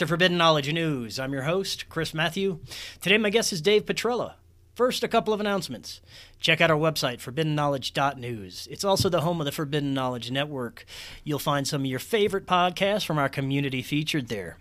To 0.00 0.06
Forbidden 0.06 0.38
Knowledge 0.38 0.72
News. 0.72 1.18
I'm 1.18 1.34
your 1.34 1.42
host, 1.42 1.90
Chris 1.90 2.14
Matthew. 2.14 2.60
Today, 3.02 3.18
my 3.18 3.28
guest 3.28 3.52
is 3.52 3.60
Dave 3.60 3.84
Petrella. 3.84 4.32
First, 4.74 5.04
a 5.04 5.08
couple 5.08 5.34
of 5.34 5.40
announcements. 5.40 6.00
Check 6.38 6.62
out 6.62 6.70
our 6.70 6.78
website, 6.78 7.18
forbiddenknowledge.news. 7.18 8.66
It's 8.70 8.82
also 8.82 9.10
the 9.10 9.20
home 9.20 9.42
of 9.42 9.44
the 9.44 9.52
Forbidden 9.52 9.92
Knowledge 9.92 10.30
Network. 10.30 10.86
You'll 11.22 11.38
find 11.38 11.68
some 11.68 11.82
of 11.82 11.86
your 11.86 11.98
favorite 11.98 12.46
podcasts 12.46 13.04
from 13.04 13.18
our 13.18 13.28
community 13.28 13.82
featured 13.82 14.28
there. 14.28 14.56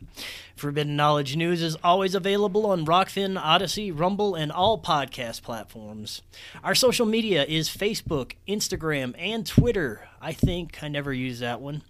Forbidden 0.58 0.98
Knowledge 0.98 1.38
News 1.38 1.62
is 1.62 1.78
always 1.86 2.16
available 2.16 2.66
on 2.66 2.86
Rokfin, 2.86 3.42
Odysee, 3.42 3.98
Rumble, 3.98 4.36
and 4.36 4.52
all 4.52 4.78
podcast 4.78 5.42
platforms. 5.42 6.22
Our 6.66 6.76
social 6.76 7.06
media 7.06 7.46
is 7.46 7.70
Facebook, 7.70 8.34
Instagram, 8.46 9.16
and 9.18 9.48
Twitter. 9.48 10.10
I 10.22 10.34
think 10.34 10.84
I 10.84 10.90
never 10.90 11.14
use 11.14 11.40
that 11.40 11.62
one. 11.62 11.84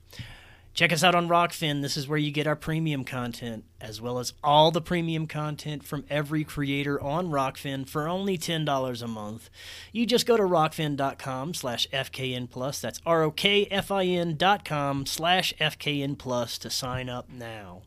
Check 0.74 0.94
us 0.94 1.03
out 1.03 1.16
on 1.16 1.28
Rokfin. 1.28 1.81
This 1.81 1.97
is 1.97 2.07
where 2.07 2.18
you 2.18 2.31
get 2.31 2.47
our 2.47 2.56
premium 2.56 3.03
content, 3.03 3.66
as 3.81 4.00
well 4.00 4.18
as 4.19 4.34
all 4.44 4.72
the 4.72 4.81
premium 4.81 5.28
content 5.28 5.84
from 5.84 6.06
every 6.09 6.44
creator 6.44 7.02
on 7.02 7.28
Rokfin 7.30 7.88
for 7.90 8.07
only 8.07 8.38
$10 8.38 9.02
a 9.02 9.07
month. 9.07 9.50
You 9.91 10.06
just 10.06 10.25
go 10.25 10.38
to 10.38 10.44
rokfin.com 10.44 11.53
slash 11.53 11.88
FKN 11.91 12.50
plus. 12.50 12.80
That's 12.80 13.02
R-O-K-F-I-N 13.06 14.38
dot 14.38 14.63
com 14.63 15.06
slash 15.06 15.53
FKN 15.59 16.18
plus 16.18 16.57
to 16.59 16.69
sign 16.69 17.09
up 17.09 17.30
now. 17.30 17.81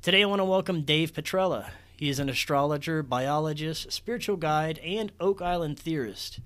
Today 0.00 0.22
I 0.22 0.26
want 0.26 0.40
to 0.40 0.44
welcome 0.44 0.82
Dave 0.82 1.12
Petrella. 1.12 1.70
He 2.02 2.08
is 2.08 2.18
an 2.18 2.28
astrologer, 2.28 3.00
biologist, 3.04 3.92
spiritual 3.92 4.36
guide, 4.36 4.80
and 4.80 5.12
Oak 5.20 5.40
Island 5.40 5.78
theorist. 5.78 6.40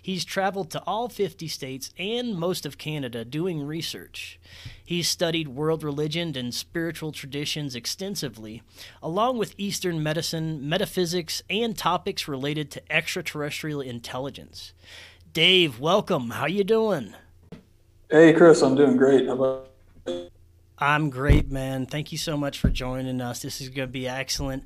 He's 0.00 0.24
traveled 0.24 0.70
to 0.70 0.82
all 0.86 1.10
50 1.10 1.48
states 1.48 1.90
and 1.98 2.34
most 2.34 2.64
of 2.64 2.78
Canada 2.78 3.22
doing 3.22 3.62
research. 3.62 4.40
He's 4.82 5.10
studied 5.10 5.48
world 5.48 5.84
religion 5.84 6.34
and 6.34 6.54
spiritual 6.54 7.12
traditions 7.12 7.74
extensively, 7.74 8.62
along 9.02 9.36
with 9.36 9.54
Eastern 9.58 10.02
medicine, 10.02 10.66
metaphysics, 10.66 11.42
and 11.50 11.76
topics 11.76 12.26
related 12.26 12.70
to 12.70 12.90
extraterrestrial 12.90 13.82
intelligence. 13.82 14.72
Dave, 15.34 15.78
welcome. 15.78 16.30
How 16.30 16.46
you 16.46 16.64
doing? 16.64 17.12
Hey, 18.10 18.32
Chris. 18.32 18.62
I'm 18.62 18.76
doing 18.76 18.96
great. 18.96 19.26
How 19.26 19.34
about 19.34 19.68
I'm 20.82 21.10
great, 21.10 21.48
man. 21.48 21.86
Thank 21.86 22.10
you 22.10 22.18
so 22.18 22.36
much 22.36 22.58
for 22.58 22.68
joining 22.68 23.20
us. 23.20 23.40
This 23.40 23.60
is 23.60 23.68
going 23.68 23.86
to 23.86 23.92
be 23.92 24.08
excellent. 24.08 24.64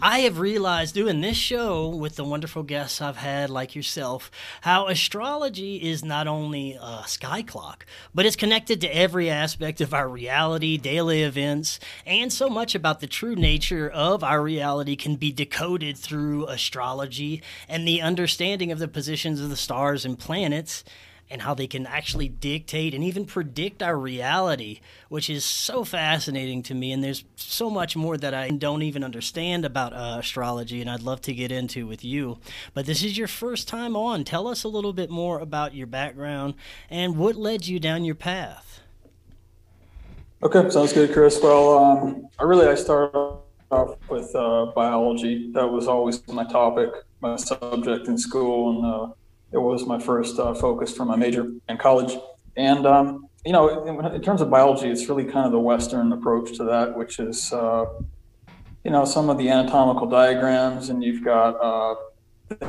I 0.00 0.20
have 0.20 0.38
realized 0.38 0.94
doing 0.94 1.20
this 1.20 1.36
show 1.36 1.86
with 1.86 2.16
the 2.16 2.24
wonderful 2.24 2.62
guests 2.62 3.02
I've 3.02 3.18
had, 3.18 3.50
like 3.50 3.74
yourself, 3.74 4.30
how 4.62 4.88
astrology 4.88 5.76
is 5.76 6.02
not 6.02 6.26
only 6.26 6.78
a 6.80 7.02
sky 7.04 7.42
clock, 7.42 7.84
but 8.14 8.24
it's 8.24 8.36
connected 8.36 8.80
to 8.80 8.96
every 8.96 9.28
aspect 9.28 9.82
of 9.82 9.92
our 9.92 10.08
reality, 10.08 10.78
daily 10.78 11.22
events, 11.22 11.78
and 12.06 12.32
so 12.32 12.48
much 12.48 12.74
about 12.74 13.00
the 13.00 13.06
true 13.06 13.36
nature 13.36 13.90
of 13.90 14.24
our 14.24 14.40
reality 14.40 14.96
can 14.96 15.16
be 15.16 15.30
decoded 15.30 15.98
through 15.98 16.46
astrology 16.46 17.42
and 17.68 17.86
the 17.86 18.00
understanding 18.00 18.72
of 18.72 18.78
the 18.78 18.88
positions 18.88 19.42
of 19.42 19.50
the 19.50 19.56
stars 19.56 20.06
and 20.06 20.18
planets 20.18 20.84
and 21.30 21.42
how 21.42 21.54
they 21.54 21.66
can 21.66 21.86
actually 21.86 22.28
dictate 22.28 22.92
and 22.92 23.04
even 23.04 23.24
predict 23.24 23.82
our 23.82 23.96
reality, 23.96 24.80
which 25.08 25.30
is 25.30 25.44
so 25.44 25.84
fascinating 25.84 26.62
to 26.64 26.74
me. 26.74 26.90
And 26.92 27.04
there's 27.04 27.24
so 27.36 27.70
much 27.70 27.96
more 27.96 28.16
that 28.16 28.34
I 28.34 28.50
don't 28.50 28.82
even 28.82 29.04
understand 29.04 29.64
about 29.64 29.92
uh, 29.92 30.16
astrology, 30.18 30.80
and 30.80 30.90
I'd 30.90 31.02
love 31.02 31.20
to 31.22 31.34
get 31.34 31.52
into 31.52 31.86
with 31.86 32.04
you. 32.04 32.38
But 32.74 32.86
this 32.86 33.04
is 33.04 33.16
your 33.16 33.28
first 33.28 33.68
time 33.68 33.94
on. 33.94 34.24
Tell 34.24 34.48
us 34.48 34.64
a 34.64 34.68
little 34.68 34.92
bit 34.92 35.10
more 35.10 35.38
about 35.38 35.74
your 35.74 35.86
background 35.86 36.54
and 36.88 37.16
what 37.16 37.36
led 37.36 37.66
you 37.66 37.78
down 37.78 38.04
your 38.04 38.14
path. 38.16 38.80
Okay, 40.42 40.68
sounds 40.70 40.92
good, 40.92 41.12
Chris. 41.12 41.38
Well, 41.42 41.78
um, 41.78 42.28
I 42.38 42.44
really 42.44 42.66
I 42.66 42.74
started 42.74 43.14
off 43.70 43.96
with 44.08 44.34
uh, 44.34 44.66
biology. 44.74 45.52
That 45.52 45.66
was 45.66 45.86
always 45.86 46.26
my 46.28 46.44
topic, 46.44 46.90
my 47.20 47.36
subject 47.36 48.08
in 48.08 48.16
school, 48.16 48.70
and 48.70 48.86
uh, 48.86 49.14
it 49.52 49.58
was 49.58 49.86
my 49.86 49.98
first 49.98 50.38
uh, 50.38 50.54
focus 50.54 50.96
for 50.96 51.04
my 51.04 51.16
major 51.16 51.50
in 51.68 51.76
college. 51.76 52.16
And, 52.56 52.86
um, 52.86 53.26
you 53.44 53.52
know, 53.52 53.84
in, 53.84 54.14
in, 54.14 54.22
terms 54.22 54.40
of 54.40 54.50
biology, 54.50 54.88
it's 54.88 55.08
really 55.08 55.24
kind 55.24 55.46
of 55.46 55.52
the 55.52 55.58
Western 55.58 56.12
approach 56.12 56.56
to 56.58 56.64
that, 56.64 56.96
which 56.96 57.18
is, 57.18 57.52
uh, 57.52 57.86
you 58.84 58.90
know, 58.90 59.04
some 59.04 59.30
of 59.30 59.38
the 59.38 59.48
anatomical 59.48 60.06
diagrams, 60.06 60.88
and 60.88 61.02
you've 61.02 61.24
got 61.24 61.50
uh, 61.60 61.94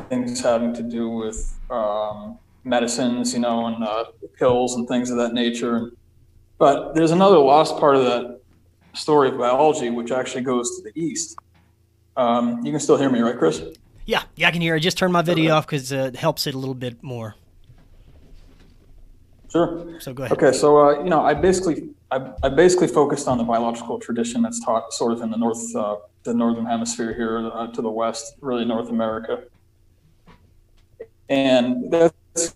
things 0.10 0.42
having 0.42 0.74
to 0.74 0.84
do 0.84 1.10
with 1.10 1.58
um, 1.70 2.38
medicines, 2.64 3.34
you 3.34 3.40
know, 3.40 3.68
and 3.68 3.84
uh, 3.84 4.06
pills 4.38 4.76
and 4.76 4.88
things 4.88 5.10
of 5.10 5.18
that 5.18 5.34
nature. 5.34 5.92
But 6.58 6.94
there's 6.94 7.12
another 7.12 7.38
lost 7.38 7.78
part 7.78 7.96
of 7.96 8.04
that 8.06 8.42
story 8.94 9.30
of 9.30 9.38
biology, 9.38 9.90
which 9.90 10.12
actually 10.12 10.44
goes 10.44 10.78
to 10.78 10.84
the 10.84 10.92
east. 11.00 11.38
Um, 12.18 12.64
you 12.66 12.72
can 12.72 12.80
still 12.80 12.98
hear 12.98 13.10
me, 13.10 13.20
right, 13.22 13.38
Chris? 13.38 13.62
Yeah, 14.06 14.24
yeah, 14.36 14.48
I 14.48 14.52
can 14.52 14.62
hear. 14.62 14.76
I 14.76 14.80
just 14.80 14.98
turned 14.98 15.14
my 15.14 15.22
video 15.22 15.56
off 15.56 15.66
because 15.66 15.94
uh, 15.94 16.12
it 16.14 16.16
helps 16.16 16.48
it 16.48 16.56
a 16.56 16.58
little 16.58 16.76
bit 16.76 17.02
more. 17.04 17.36
Sure. 19.52 20.00
So 20.00 20.14
go 20.14 20.24
ahead. 20.24 20.38
Okay, 20.38 20.58
so 20.58 20.78
uh, 20.78 21.04
you 21.04 21.10
know, 21.10 21.22
I 21.22 21.34
basically 21.34 21.90
I, 22.10 22.32
I, 22.42 22.50
basically 22.50 22.88
focused 22.88 23.28
on 23.28 23.38
the 23.38 23.44
biological 23.44 24.00
tradition 24.00 24.42
that's 24.42 24.64
taught 24.64 24.94
sort 24.94 25.12
of 25.12 25.22
in 25.22 25.30
the 25.30 25.38
north 25.38 25.76
uh, 25.76 25.98
the 26.24 26.34
northern 26.34 26.66
hemisphere 26.66 27.14
here 27.14 27.50
uh, 27.54 27.68
to 27.68 27.82
the 27.82 27.90
west, 27.90 28.36
really 28.40 28.64
North 28.64 28.90
America, 28.90 29.44
and 31.30 31.92
that's 31.92 32.56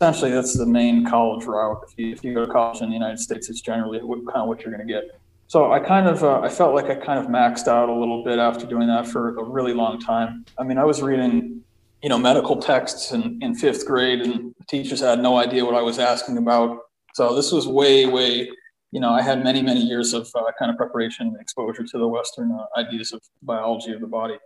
essentially 0.00 0.30
that's 0.30 0.56
the 0.56 0.66
main 0.66 1.04
college 1.04 1.44
route. 1.44 1.84
If 1.88 1.98
you, 1.98 2.12
if 2.12 2.24
you 2.24 2.34
go 2.34 2.46
to 2.46 2.52
college 2.52 2.80
in 2.80 2.88
the 2.88 2.94
United 2.94 3.18
States, 3.18 3.48
it's 3.48 3.60
generally 3.60 3.98
what, 4.00 4.24
kind 4.26 4.42
of 4.42 4.48
what 4.48 4.62
you're 4.62 4.74
going 4.74 4.86
to 4.86 4.92
get. 4.92 5.18
So 5.54 5.70
I 5.70 5.78
kind 5.78 6.08
of 6.08 6.24
uh, 6.24 6.40
I 6.40 6.48
felt 6.48 6.74
like 6.74 6.86
I 6.86 6.96
kind 6.96 7.16
of 7.16 7.26
maxed 7.26 7.68
out 7.68 7.88
a 7.88 7.94
little 7.94 8.24
bit 8.24 8.40
after 8.40 8.66
doing 8.66 8.88
that 8.88 9.06
for 9.06 9.38
a 9.38 9.44
really 9.44 9.72
long 9.72 10.00
time. 10.00 10.44
I 10.58 10.64
mean, 10.64 10.78
I 10.78 10.84
was 10.84 11.00
reading 11.00 11.62
you 12.02 12.08
know, 12.08 12.18
medical 12.18 12.56
texts 12.56 13.12
in, 13.12 13.38
in 13.40 13.54
fifth 13.54 13.86
grade, 13.86 14.20
and 14.20 14.52
teachers 14.68 14.98
had 15.00 15.20
no 15.20 15.38
idea 15.38 15.64
what 15.64 15.76
I 15.76 15.80
was 15.80 16.00
asking 16.00 16.38
about. 16.38 16.80
So 17.14 17.36
this 17.36 17.52
was 17.52 17.68
way, 17.68 18.04
way, 18.04 18.50
you 18.90 19.00
know, 19.00 19.10
I 19.10 19.22
had 19.22 19.44
many, 19.44 19.62
many 19.62 19.80
years 19.80 20.12
of 20.12 20.28
uh, 20.34 20.42
kind 20.58 20.72
of 20.72 20.76
preparation 20.76 21.36
exposure 21.40 21.84
to 21.84 21.98
the 21.98 22.08
Western 22.08 22.50
uh, 22.50 22.66
ideas 22.76 23.12
of 23.12 23.22
biology 23.40 23.92
of 23.92 24.00
the 24.00 24.08
body. 24.08 24.38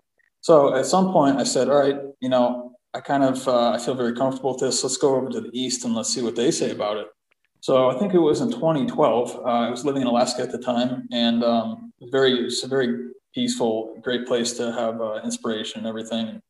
So 0.42 0.76
at 0.76 0.84
some 0.84 1.10
point, 1.10 1.38
I 1.38 1.44
said, 1.44 1.70
all 1.70 1.80
right, 1.80 1.98
you 2.20 2.28
know, 2.28 2.76
I 2.92 3.00
kind 3.00 3.24
of 3.24 3.48
uh, 3.48 3.70
I 3.70 3.78
feel 3.78 3.94
very 3.94 4.14
comfortable 4.14 4.52
with 4.52 4.60
this. 4.60 4.84
Let's 4.84 4.98
go 4.98 5.16
over 5.16 5.30
to 5.30 5.40
the 5.40 5.50
east 5.52 5.86
and 5.86 5.94
let's 5.94 6.12
see 6.14 6.22
what 6.22 6.36
they 6.36 6.50
say 6.50 6.70
about 6.70 6.98
it. 6.98 7.06
So 7.60 7.90
I 7.90 7.98
think 7.98 8.14
it 8.14 8.20
was 8.20 8.40
in 8.40 8.50
2012. 8.50 9.36
Uh, 9.36 9.42
I 9.42 9.70
was 9.70 9.84
living 9.84 10.02
in 10.02 10.08
Alaska 10.08 10.42
at 10.42 10.52
the 10.52 10.58
time, 10.58 11.08
and 11.12 11.42
um, 11.42 11.92
very 12.10 12.34
it's 12.34 12.62
a 12.62 12.68
very 12.68 13.10
peaceful, 13.34 13.98
great 14.02 14.26
place 14.26 14.52
to 14.54 14.72
have 14.72 15.00
uh, 15.00 15.20
inspiration 15.24 15.80
and 15.80 15.86
everything. 15.86 16.40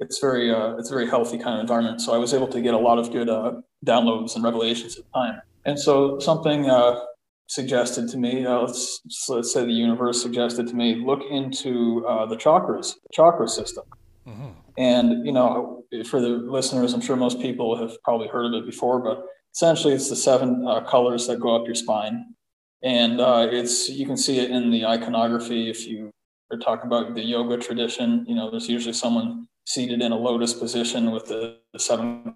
It's 0.00 0.18
very 0.20 0.50
uh, 0.50 0.76
it's 0.76 0.90
a 0.90 0.94
very 0.94 1.08
healthy 1.08 1.38
kind 1.38 1.56
of 1.56 1.60
environment. 1.60 2.00
So 2.00 2.14
I 2.14 2.18
was 2.18 2.32
able 2.32 2.48
to 2.48 2.60
get 2.60 2.74
a 2.74 2.78
lot 2.78 2.98
of 2.98 3.12
good 3.12 3.28
uh, 3.28 3.60
downloads 3.84 4.34
and 4.34 4.44
revelations 4.44 4.96
at 4.96 5.04
the 5.04 5.10
time. 5.12 5.42
And 5.64 5.78
so 5.78 6.18
something 6.18 6.70
uh, 6.70 7.00
suggested 7.48 8.08
to 8.10 8.16
me, 8.16 8.46
uh, 8.46 8.60
let's 8.60 9.00
let's 9.28 9.52
say 9.52 9.64
the 9.64 9.72
universe 9.72 10.22
suggested 10.22 10.68
to 10.68 10.74
me, 10.74 11.02
look 11.04 11.20
into 11.30 12.00
the 12.28 12.36
chakras, 12.36 12.94
the 12.94 13.12
chakra 13.12 13.48
system. 13.48 13.84
Mm-hmm. 14.28 14.48
And, 14.76 15.26
you 15.26 15.32
know, 15.32 15.84
for 16.08 16.20
the 16.20 16.28
listeners, 16.28 16.92
I'm 16.92 17.00
sure 17.00 17.16
most 17.16 17.40
people 17.40 17.76
have 17.76 18.00
probably 18.02 18.28
heard 18.28 18.46
of 18.46 18.62
it 18.62 18.66
before, 18.66 19.00
but 19.00 19.24
essentially 19.54 19.94
it's 19.94 20.08
the 20.08 20.16
seven 20.16 20.66
uh, 20.68 20.82
colors 20.82 21.26
that 21.26 21.40
go 21.40 21.56
up 21.56 21.66
your 21.66 21.74
spine. 21.74 22.34
And 22.82 23.20
uh, 23.20 23.48
it's, 23.50 23.88
you 23.88 24.06
can 24.06 24.16
see 24.16 24.38
it 24.38 24.50
in 24.50 24.70
the 24.70 24.86
iconography. 24.86 25.68
If 25.68 25.86
you 25.86 26.12
are 26.52 26.58
talking 26.58 26.86
about 26.86 27.14
the 27.14 27.24
yoga 27.24 27.56
tradition, 27.56 28.24
you 28.28 28.36
know, 28.36 28.50
there's 28.50 28.68
usually 28.68 28.92
someone 28.94 29.48
seated 29.66 30.00
in 30.00 30.12
a 30.12 30.16
lotus 30.16 30.54
position 30.54 31.10
with 31.10 31.26
the, 31.26 31.58
the 31.72 31.78
seven 31.78 32.32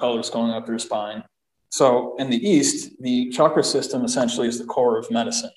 colors 0.00 0.30
going 0.30 0.52
up 0.52 0.66
your 0.66 0.78
spine. 0.78 1.22
So 1.68 2.14
in 2.18 2.30
the 2.30 2.48
East, 2.48 2.92
the 3.00 3.30
chakra 3.30 3.64
system 3.64 4.04
essentially 4.04 4.48
is 4.48 4.58
the 4.58 4.64
core 4.64 4.98
of 4.98 5.10
medicine. 5.10 5.50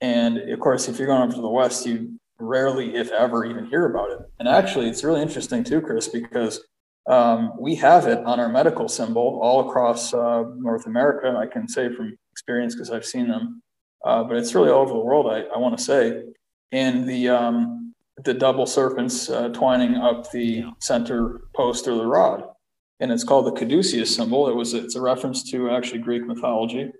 And 0.00 0.38
of 0.50 0.60
course, 0.60 0.88
if 0.88 0.98
you're 0.98 1.06
going 1.06 1.22
over 1.22 1.32
to 1.32 1.40
the 1.40 1.48
West, 1.48 1.86
you 1.86 2.18
rarely, 2.38 2.94
if 2.96 3.10
ever, 3.10 3.44
even 3.44 3.66
hear 3.66 3.86
about 3.86 4.10
it. 4.10 4.18
And 4.38 4.48
actually, 4.48 4.88
it's 4.88 5.04
really 5.04 5.22
interesting 5.22 5.64
too, 5.64 5.80
Chris, 5.80 6.08
because 6.08 6.64
um, 7.06 7.52
we 7.58 7.74
have 7.76 8.06
it 8.06 8.18
on 8.24 8.40
our 8.40 8.48
medical 8.48 8.88
symbol 8.88 9.38
all 9.42 9.68
across 9.68 10.14
uh, 10.14 10.44
North 10.56 10.86
America. 10.86 11.36
I 11.36 11.46
can 11.46 11.68
say 11.68 11.94
from 11.94 12.16
experience 12.32 12.74
because 12.74 12.90
I've 12.90 13.04
seen 13.04 13.28
them, 13.28 13.62
uh, 14.04 14.24
but 14.24 14.36
it's 14.36 14.54
really 14.54 14.70
all 14.70 14.82
over 14.82 14.94
the 14.94 14.98
world. 14.98 15.26
I, 15.30 15.42
I 15.54 15.58
want 15.58 15.76
to 15.76 15.84
say, 15.84 16.22
and 16.72 17.08
the 17.08 17.28
um, 17.28 17.94
the 18.24 18.34
double 18.34 18.66
serpents 18.66 19.28
uh, 19.28 19.48
twining 19.48 19.96
up 19.96 20.30
the 20.30 20.64
center 20.80 21.42
post 21.54 21.86
or 21.86 21.94
the 21.94 22.06
rod, 22.06 22.44
and 23.00 23.12
it's 23.12 23.24
called 23.24 23.46
the 23.46 23.52
caduceus 23.52 24.14
symbol. 24.14 24.48
It 24.48 24.56
was 24.56 24.72
it's 24.72 24.96
a 24.96 25.00
reference 25.00 25.48
to 25.50 25.70
actually 25.70 26.00
Greek 26.00 26.26
mythology, 26.26 26.90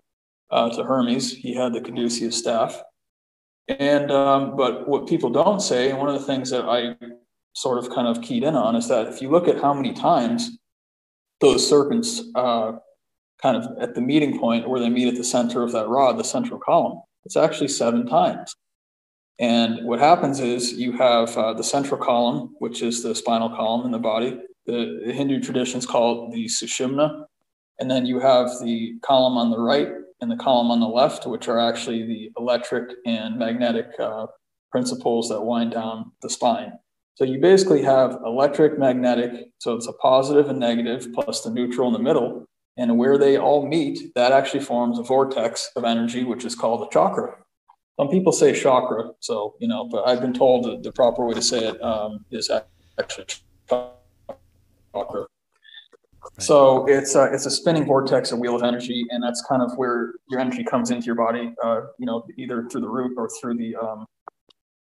uh, 0.50 0.68
to 0.70 0.84
Hermes. 0.84 1.32
He 1.32 1.54
had 1.54 1.72
the 1.72 1.80
caduceus 1.80 2.36
staff, 2.36 2.82
and 3.68 4.10
um, 4.10 4.56
but 4.56 4.88
what 4.88 5.06
people 5.06 5.30
don't 5.30 5.60
say, 5.60 5.90
and 5.90 5.98
one 5.98 6.08
of 6.08 6.14
the 6.20 6.26
things 6.26 6.50
that 6.50 6.64
I 6.64 6.96
sort 7.54 7.78
of 7.78 7.90
kind 7.90 8.08
of 8.08 8.22
keyed 8.22 8.42
in 8.42 8.56
on 8.56 8.76
is 8.76 8.88
that 8.88 9.06
if 9.08 9.22
you 9.22 9.30
look 9.30 9.48
at 9.48 9.60
how 9.60 9.72
many 9.72 9.92
times 9.92 10.58
those 11.40 11.66
serpents 11.68 12.22
uh, 12.34 12.72
kind 13.40 13.56
of 13.56 13.66
at 13.80 13.94
the 13.94 14.00
meeting 14.00 14.38
point 14.38 14.68
where 14.68 14.80
they 14.80 14.88
meet 14.88 15.08
at 15.08 15.16
the 15.16 15.24
center 15.24 15.62
of 15.62 15.72
that 15.72 15.88
rod, 15.88 16.18
the 16.18 16.24
central 16.24 16.58
column, 16.58 17.00
it's 17.24 17.36
actually 17.36 17.68
seven 17.68 18.06
times. 18.06 18.54
And 19.38 19.84
what 19.86 19.98
happens 19.98 20.40
is 20.40 20.74
you 20.74 20.92
have 20.92 21.36
uh, 21.36 21.54
the 21.54 21.64
central 21.64 22.00
column, 22.00 22.54
which 22.58 22.82
is 22.82 23.02
the 23.02 23.14
spinal 23.14 23.48
column 23.48 23.84
in 23.84 23.92
the 23.92 23.98
body. 23.98 24.38
The, 24.66 25.02
the 25.06 25.12
Hindu 25.12 25.40
traditions 25.40 25.86
call 25.86 26.28
it 26.28 26.34
the 26.34 26.46
Sushumna. 26.46 27.24
And 27.80 27.90
then 27.90 28.06
you 28.06 28.20
have 28.20 28.50
the 28.62 28.94
column 29.02 29.36
on 29.36 29.50
the 29.50 29.58
right, 29.58 29.88
and 30.24 30.32
the 30.32 30.42
column 30.42 30.70
on 30.70 30.80
the 30.80 30.88
left, 30.88 31.26
which 31.26 31.48
are 31.48 31.60
actually 31.60 32.02
the 32.06 32.30
electric 32.38 32.96
and 33.04 33.38
magnetic 33.38 33.88
uh, 34.00 34.26
principles 34.72 35.28
that 35.28 35.42
wind 35.42 35.72
down 35.72 36.12
the 36.22 36.30
spine. 36.30 36.72
So 37.16 37.24
you 37.24 37.38
basically 37.38 37.82
have 37.82 38.18
electric, 38.24 38.78
magnetic, 38.78 39.50
so 39.58 39.74
it's 39.74 39.86
a 39.86 39.92
positive 39.92 40.48
and 40.48 40.58
negative 40.58 41.08
plus 41.12 41.42
the 41.42 41.50
neutral 41.50 41.88
in 41.88 41.92
the 41.92 41.98
middle. 41.98 42.46
And 42.78 42.96
where 42.96 43.18
they 43.18 43.36
all 43.36 43.68
meet, 43.68 44.14
that 44.14 44.32
actually 44.32 44.64
forms 44.64 44.98
a 44.98 45.02
vortex 45.02 45.70
of 45.76 45.84
energy, 45.84 46.24
which 46.24 46.46
is 46.46 46.54
called 46.54 46.88
a 46.88 46.90
chakra. 46.90 47.36
Some 48.00 48.08
people 48.08 48.32
say 48.32 48.58
chakra, 48.58 49.10
so, 49.20 49.56
you 49.60 49.68
know, 49.68 49.84
but 49.84 50.08
I've 50.08 50.22
been 50.22 50.32
told 50.32 50.82
the 50.82 50.92
proper 50.92 51.26
way 51.26 51.34
to 51.34 51.42
say 51.42 51.68
it 51.68 51.80
um, 51.82 52.24
is 52.30 52.50
actually 52.98 53.26
chakra. 53.68 55.26
So 56.38 56.86
it's 56.86 57.14
a, 57.14 57.32
it's 57.32 57.46
a 57.46 57.50
spinning 57.50 57.86
vortex, 57.86 58.32
a 58.32 58.36
wheel 58.36 58.56
of 58.56 58.62
energy, 58.62 59.04
and 59.10 59.22
that's 59.22 59.44
kind 59.48 59.62
of 59.62 59.76
where 59.76 60.14
your 60.28 60.40
energy 60.40 60.64
comes 60.64 60.90
into 60.90 61.06
your 61.06 61.14
body. 61.14 61.54
Uh, 61.62 61.82
you 61.98 62.06
know, 62.06 62.24
either 62.38 62.66
through 62.70 62.80
the 62.80 62.88
root 62.88 63.12
or 63.16 63.28
through 63.40 63.56
the 63.56 63.76
um, 63.76 64.06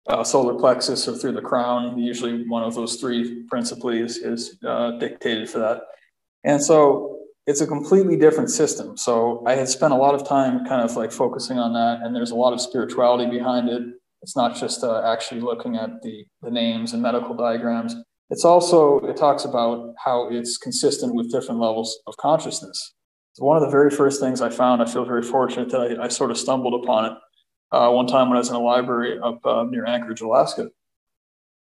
uh, 0.07 0.23
solar 0.23 0.53
plexus 0.53 1.07
or 1.07 1.15
through 1.15 1.33
the 1.33 1.41
crown. 1.41 1.97
Usually, 1.97 2.47
one 2.47 2.63
of 2.63 2.75
those 2.75 2.97
three 2.97 3.43
principally 3.49 3.99
is, 3.99 4.17
is 4.17 4.57
uh, 4.67 4.91
dictated 4.91 5.49
for 5.49 5.59
that. 5.59 5.81
And 6.43 6.61
so 6.61 7.19
it's 7.47 7.61
a 7.61 7.67
completely 7.67 8.17
different 8.17 8.49
system. 8.49 8.97
So 8.97 9.43
I 9.45 9.55
had 9.55 9.67
spent 9.67 9.93
a 9.93 9.97
lot 9.97 10.15
of 10.15 10.27
time 10.27 10.65
kind 10.65 10.81
of 10.81 10.95
like 10.95 11.11
focusing 11.11 11.57
on 11.57 11.73
that, 11.73 12.05
and 12.05 12.15
there's 12.15 12.31
a 12.31 12.35
lot 12.35 12.53
of 12.53 12.61
spirituality 12.61 13.29
behind 13.29 13.69
it. 13.69 13.83
It's 14.21 14.35
not 14.37 14.55
just 14.55 14.83
uh, 14.83 15.01
actually 15.05 15.41
looking 15.41 15.75
at 15.75 16.01
the 16.01 16.25
the 16.41 16.51
names 16.51 16.93
and 16.93 17.01
medical 17.01 17.35
diagrams 17.35 17.95
it's 18.29 18.45
also, 18.45 18.99
it 19.01 19.17
talks 19.17 19.45
about 19.45 19.93
how 20.03 20.29
it's 20.29 20.57
consistent 20.57 21.13
with 21.13 21.31
different 21.31 21.59
levels 21.59 21.99
of 22.07 22.17
consciousness. 22.17 22.93
So 23.33 23.45
one 23.45 23.57
of 23.57 23.63
the 23.63 23.69
very 23.69 23.89
first 23.89 24.21
things 24.21 24.41
I 24.41 24.49
found, 24.49 24.81
I 24.81 24.85
feel 24.85 25.05
very 25.05 25.23
fortunate 25.23 25.69
that 25.69 25.99
I, 25.99 26.05
I 26.05 26.07
sort 26.07 26.31
of 26.31 26.37
stumbled 26.37 26.83
upon 26.83 27.05
it 27.05 27.13
uh, 27.71 27.89
one 27.89 28.07
time 28.07 28.29
when 28.29 28.37
I 28.37 28.39
was 28.39 28.49
in 28.49 28.55
a 28.55 28.59
library 28.59 29.19
up 29.23 29.45
uh, 29.45 29.63
near 29.63 29.85
Anchorage, 29.85 30.21
Alaska. 30.21 30.69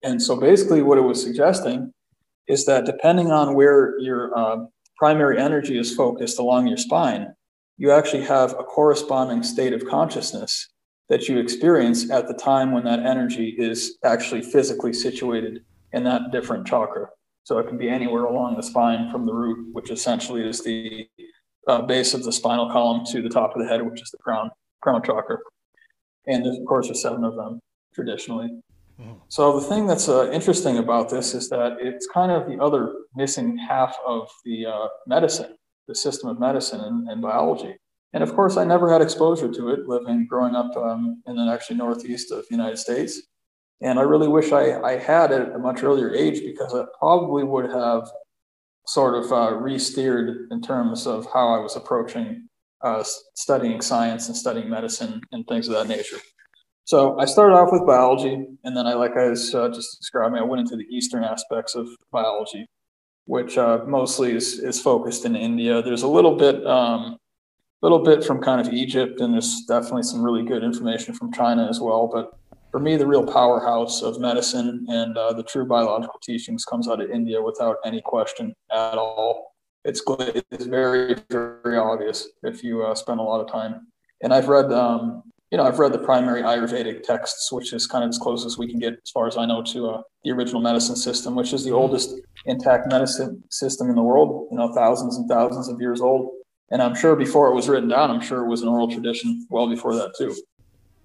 And 0.03 0.21
so 0.21 0.35
basically, 0.35 0.81
what 0.81 0.97
it 0.97 1.01
was 1.01 1.23
suggesting 1.23 1.93
is 2.47 2.65
that 2.65 2.85
depending 2.85 3.31
on 3.31 3.55
where 3.55 3.97
your 3.99 4.37
uh, 4.37 4.57
primary 4.97 5.39
energy 5.39 5.79
is 5.79 5.95
focused 5.95 6.37
along 6.37 6.67
your 6.67 6.77
spine, 6.77 7.33
you 7.77 7.91
actually 7.91 8.23
have 8.23 8.51
a 8.51 8.63
corresponding 8.63 9.41
state 9.41 9.73
of 9.73 9.85
consciousness 9.87 10.69
that 11.09 11.27
you 11.27 11.37
experience 11.37 12.09
at 12.11 12.27
the 12.27 12.33
time 12.33 12.71
when 12.71 12.83
that 12.83 12.99
energy 12.99 13.55
is 13.57 13.97
actually 14.03 14.41
physically 14.41 14.93
situated 14.93 15.63
in 15.95 16.03
that 16.03 16.31
different 16.31 16.67
chakra. 16.67 17.07
So 17.43 17.57
it 17.57 17.67
can 17.67 17.77
be 17.77 17.89
anywhere 17.89 18.25
along 18.25 18.57
the 18.57 18.63
spine 18.63 19.09
from 19.11 19.25
the 19.25 19.33
root, 19.33 19.73
which 19.73 19.89
essentially 19.89 20.47
is 20.47 20.63
the 20.63 21.07
uh, 21.67 21.81
base 21.81 22.13
of 22.13 22.23
the 22.23 22.31
spinal 22.31 22.69
column, 22.69 23.05
to 23.07 23.21
the 23.21 23.29
top 23.29 23.55
of 23.55 23.61
the 23.61 23.67
head, 23.67 23.81
which 23.81 24.01
is 24.01 24.11
the 24.11 24.17
crown 24.17 24.51
crown 24.81 25.01
chakra. 25.01 25.37
And 26.27 26.45
of 26.45 26.55
course, 26.67 26.87
there's 26.87 27.01
seven 27.01 27.23
of 27.23 27.35
them 27.35 27.59
traditionally. 27.93 28.49
Mm. 28.99 29.19
So 29.29 29.59
the 29.59 29.65
thing 29.65 29.87
that's 29.87 30.09
uh, 30.09 30.29
interesting 30.31 30.77
about 30.77 31.09
this 31.09 31.33
is 31.33 31.49
that 31.49 31.77
it's 31.79 32.07
kind 32.07 32.31
of 32.31 32.47
the 32.47 32.61
other 32.61 32.93
missing 33.15 33.57
half 33.57 33.95
of 34.05 34.27
the 34.43 34.65
uh, 34.65 34.87
medicine, 35.07 35.55
the 35.87 35.95
system 35.95 36.29
of 36.29 36.39
medicine 36.39 36.81
and, 36.81 37.09
and, 37.09 37.21
biology. 37.21 37.75
And 38.13 38.23
of 38.23 38.33
course, 38.33 38.57
I 38.57 38.63
never 38.63 38.91
had 38.91 39.01
exposure 39.01 39.51
to 39.51 39.69
it 39.69 39.87
living, 39.87 40.27
growing 40.27 40.55
up 40.55 40.75
um, 40.77 41.21
in 41.27 41.35
the 41.35 41.51
actually 41.51 41.77
northeast 41.77 42.31
of 42.31 42.45
the 42.47 42.55
United 42.55 42.77
States. 42.77 43.21
And 43.81 43.99
I 43.99 44.03
really 44.03 44.27
wish 44.27 44.51
I, 44.51 44.81
I 44.81 44.97
had 44.97 45.31
it 45.31 45.49
at 45.49 45.55
a 45.55 45.59
much 45.59 45.83
earlier 45.83 46.13
age 46.13 46.41
because 46.43 46.73
I 46.73 46.85
probably 46.99 47.43
would 47.43 47.69
have 47.69 48.09
sort 48.87 49.15
of 49.15 49.31
uh, 49.31 49.53
re-steered 49.55 50.47
in 50.51 50.61
terms 50.61 51.07
of 51.07 51.27
how 51.33 51.49
I 51.49 51.59
was 51.59 51.75
approaching 51.75 52.47
uh, 52.81 53.03
studying 53.33 53.81
science 53.81 54.27
and 54.27 54.37
studying 54.37 54.69
medicine 54.69 55.21
and 55.31 55.45
things 55.47 55.67
of 55.67 55.73
that 55.73 55.87
nature. 55.87 56.17
So 56.83 57.19
I 57.19 57.25
started 57.25 57.55
off 57.55 57.71
with 57.71 57.85
biology, 57.85 58.45
and 58.63 58.77
then 58.77 58.85
I, 58.85 58.93
like 58.93 59.17
I 59.17 59.29
was 59.29 59.55
uh, 59.55 59.69
just 59.69 59.97
describing, 59.99 60.37
I 60.37 60.43
went 60.43 60.59
into 60.59 60.75
the 60.75 60.85
eastern 60.95 61.23
aspects 61.23 61.73
of 61.73 61.89
biology, 62.11 62.67
which 63.25 63.57
uh, 63.57 63.79
mostly 63.87 64.35
is, 64.35 64.59
is 64.59 64.79
focused 64.79 65.25
in 65.25 65.35
India. 65.35 65.81
There's 65.81 66.03
a 66.03 66.07
little 66.07 66.35
bit, 66.35 66.65
um, 66.67 67.17
little 67.81 68.03
bit 68.03 68.23
from 68.23 68.39
kind 68.39 68.65
of 68.65 68.71
Egypt, 68.71 69.19
and 69.19 69.33
there's 69.33 69.63
definitely 69.67 70.03
some 70.03 70.21
really 70.21 70.43
good 70.43 70.63
information 70.63 71.15
from 71.15 71.33
China 71.33 71.67
as 71.67 71.79
well. 71.79 72.07
But 72.07 72.37
for 72.75 72.81
me, 72.81 72.97
the 72.97 73.07
real 73.07 73.25
powerhouse 73.25 74.01
of 74.01 74.19
medicine 74.19 74.85
and 74.89 75.17
uh, 75.17 75.31
the 75.31 75.43
true 75.43 75.65
biological 75.65 76.19
teachings 76.21 76.65
comes 76.65 76.89
out 76.89 76.99
of 76.99 77.09
India 77.09 77.41
without 77.41 77.77
any 77.85 78.01
question 78.01 78.53
at 78.69 78.97
all. 78.97 79.55
It's 79.85 80.01
it's 80.09 80.65
very 80.65 81.15
very 81.29 81.77
obvious 81.77 82.27
if 82.43 82.65
you 82.65 82.83
uh, 82.83 82.93
spend 82.93 83.21
a 83.21 83.23
lot 83.23 83.39
of 83.39 83.49
time. 83.49 83.87
And 84.23 84.33
I've 84.33 84.49
read, 84.49 84.73
um, 84.73 85.23
you 85.51 85.57
know, 85.57 85.63
I've 85.63 85.79
read 85.79 85.93
the 85.93 85.99
primary 85.99 86.41
Ayurvedic 86.41 87.03
texts, 87.03 87.49
which 87.49 87.71
is 87.71 87.87
kind 87.87 88.03
of 88.03 88.09
as 88.09 88.17
close 88.17 88.45
as 88.45 88.57
we 88.57 88.69
can 88.69 88.77
get, 88.77 88.95
as 89.01 89.09
far 89.13 89.25
as 89.25 89.37
I 89.37 89.45
know, 89.45 89.63
to 89.71 89.91
uh, 89.91 90.01
the 90.25 90.31
original 90.31 90.59
medicine 90.59 90.97
system, 90.97 91.33
which 91.33 91.53
is 91.53 91.63
the 91.63 91.71
oldest 91.71 92.13
intact 92.45 92.91
medicine 92.91 93.41
system 93.51 93.89
in 93.89 93.95
the 93.95 94.03
world. 94.03 94.49
You 94.51 94.57
know, 94.57 94.73
thousands 94.73 95.15
and 95.15 95.29
thousands 95.29 95.69
of 95.69 95.79
years 95.79 96.01
old. 96.01 96.29
And 96.71 96.81
I'm 96.81 96.93
sure 96.93 97.15
before 97.15 97.47
it 97.47 97.55
was 97.55 97.69
written 97.69 97.87
down, 97.87 98.11
I'm 98.11 98.19
sure 98.19 98.43
it 98.43 98.49
was 98.49 98.63
an 98.63 98.67
oral 98.67 98.91
tradition 98.91 99.47
well 99.49 99.69
before 99.69 99.95
that 99.95 100.11
too. 100.17 100.35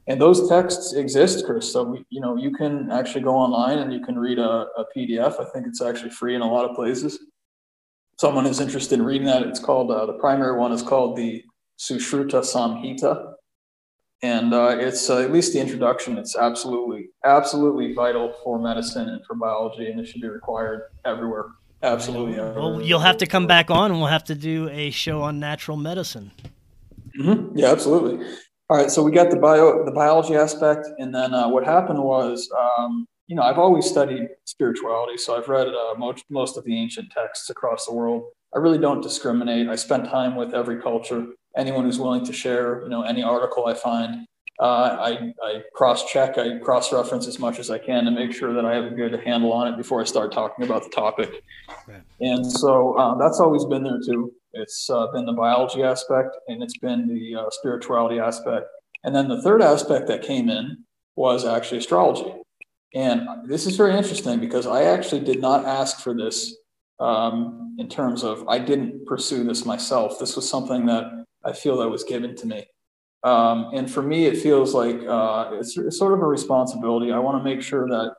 And 0.07 0.21
those 0.21 0.49
texts 0.49 0.95
exist, 0.95 1.45
Chris. 1.47 1.73
So 1.73 1.85
we, 1.85 2.05
you 2.11 2.21
know, 2.21 2.37
you 2.37 2.53
can 2.53 2.91
actually 2.91 3.23
go 3.23 3.37
online 3.37 3.79
and 3.79 3.93
you 3.93 4.01
can 4.01 4.19
read 4.19 4.39
a, 4.39 4.67
a 4.77 4.85
PDF. 4.97 5.41
I 5.41 5.45
think 5.51 5.67
it's 5.67 5.83
actually 5.83 6.11
free 6.11 6.35
in 6.35 6.41
a 6.41 6.51
lot 6.51 6.69
of 6.69 6.75
places. 6.75 7.19
Someone 8.19 8.47
is 8.47 8.61
interested 8.61 8.99
in 8.99 9.05
reading 9.05 9.27
that. 9.27 9.43
It's 9.43 9.61
called 9.61 9.91
uh, 9.91 10.07
the 10.07 10.15
primary 10.15 10.59
one 10.59 10.73
is 10.73 10.83
called 10.83 11.17
the 11.17 11.43
Sushruta 11.79 12.43
Samhita, 12.43 13.35
and 14.23 14.53
uh, 14.53 14.77
it's 14.79 15.09
uh, 15.09 15.21
at 15.21 15.33
least 15.33 15.55
the 15.55 15.61
introduction. 15.61 16.19
It's 16.19 16.37
absolutely, 16.37 17.09
absolutely 17.25 17.95
vital 17.95 18.35
for 18.45 18.59
medicine 18.59 19.09
and 19.09 19.25
for 19.25 19.35
biology, 19.35 19.91
and 19.91 19.99
it 19.99 20.07
should 20.07 20.21
be 20.21 20.29
required 20.29 20.83
everywhere. 21.07 21.47
Absolutely. 21.83 22.37
Well, 22.37 22.83
you'll 22.83 23.01
have 23.01 23.17
to 23.19 23.27
come 23.27 23.47
back 23.47 23.71
on, 23.71 23.91
and 23.91 24.01
we'll 24.01 24.11
have 24.11 24.25
to 24.25 24.35
do 24.35 24.69
a 24.69 24.91
show 24.91 25.23
on 25.23 25.41
natural 25.41 25.79
medicine. 25.79 26.31
Mm-hmm. 27.19 27.57
Yeah, 27.57 27.69
absolutely. 27.69 28.27
All 28.71 28.77
right, 28.77 28.89
so 28.89 29.03
we 29.03 29.11
got 29.11 29.31
the 29.31 29.37
bio, 29.37 29.85
the 29.85 29.91
biology 29.91 30.37
aspect, 30.37 30.87
and 30.99 31.13
then 31.13 31.35
uh, 31.35 31.49
what 31.49 31.65
happened 31.65 32.01
was, 32.01 32.49
um, 32.57 33.05
you 33.27 33.35
know, 33.35 33.43
I've 33.43 33.59
always 33.59 33.85
studied 33.85 34.29
spirituality, 34.45 35.19
so 35.19 35.37
I've 35.37 35.49
read 35.49 35.67
uh, 35.67 35.95
most 35.99 36.25
most 36.31 36.57
of 36.57 36.63
the 36.63 36.81
ancient 36.81 37.11
texts 37.11 37.51
across 37.51 37.87
the 37.87 37.93
world. 37.93 38.31
I 38.55 38.59
really 38.59 38.79
don't 38.79 39.01
discriminate. 39.01 39.69
I 39.69 39.75
spend 39.75 40.05
time 40.05 40.37
with 40.37 40.55
every 40.55 40.81
culture 40.81 41.27
anyone 41.57 41.85
who's 41.85 41.99
willing 41.99 42.25
to 42.25 42.33
share, 42.33 42.83
you 42.85 42.91
know, 42.91 43.03
any 43.03 43.25
article 43.25 43.67
I 43.67 43.75
find. 43.75 44.25
Uh, 44.61 44.63
I, 45.01 45.33
I 45.43 45.63
cross 45.75 46.05
check, 46.05 46.39
I 46.39 46.59
cross 46.59 46.93
reference 46.93 47.27
as 47.27 47.41
much 47.41 47.59
as 47.59 47.71
I 47.71 47.79
can 47.79 48.05
to 48.05 48.13
make 48.13 48.33
sure 48.33 48.53
that 48.55 48.65
I 48.65 48.75
have 48.77 48.85
a 48.85 48.91
good 48.91 49.19
handle 49.25 49.53
on 49.53 49.67
it 49.67 49.77
before 49.77 50.01
I 50.01 50.05
start 50.05 50.31
talking 50.31 50.65
about 50.65 50.85
the 50.85 50.91
topic. 50.91 51.43
And 52.21 52.47
so 52.47 52.95
uh, 52.95 53.17
that's 53.17 53.41
always 53.41 53.65
been 53.65 53.83
there 53.83 53.99
too. 54.07 54.33
It's 54.53 54.89
uh, 54.91 55.07
been 55.09 55.27
the 55.27 55.33
biology 55.33 55.83
aspect 55.83 56.37
and 56.49 56.63
it's 56.63 56.79
been 56.79 57.09
the 57.09 57.41
uh, 57.41 57.51
spirituality 57.51 58.19
aspect. 58.19 58.67
And 59.05 59.15
then 59.15 59.29
the 59.29 59.43
third 59.43 59.63
aspect 59.63 60.09
that 60.09 60.23
came 60.23 60.49
in 60.49 60.85
was 61.17 61.45
actually 61.45 61.79
astrology. 61.79 62.35
And 62.95 63.49
this 63.49 63.67
is 63.67 63.77
very 63.77 63.97
interesting 63.97 64.41
because 64.41 64.67
I 64.67 64.85
actually 64.85 65.21
did 65.21 65.41
not 65.41 65.65
ask 65.65 66.01
for 66.01 66.15
this 66.15 66.57
um, 66.99 67.77
in 67.79 67.89
terms 67.89 68.25
of 68.25 68.47
I 68.49 68.59
didn't 68.59 69.07
pursue 69.07 69.45
this 69.45 69.65
myself. 69.65 70.19
This 70.19 70.37
was 70.37 70.49
something 70.49 70.87
that 70.87 71.05
I 71.45 71.53
feel 71.53 71.79
that 71.79 71.89
was 71.89 72.05
given 72.05 72.35
to 72.37 72.47
me. 72.47 72.67
Um, 73.23 73.71
and 73.75 73.91
for 73.91 74.03
me, 74.03 74.27
it 74.27 74.39
feels 74.39 74.75
like 74.75 75.01
uh, 75.07 75.51
it's, 75.53 75.77
it's, 75.77 75.99
sort 75.99 76.15
of 76.15 76.21
a 76.21 76.27
responsibility. 76.27 77.13
I 77.13 77.19
want 77.19 77.39
to 77.39 77.45
make 77.45 77.63
sure 77.63 77.87
that 77.87 78.15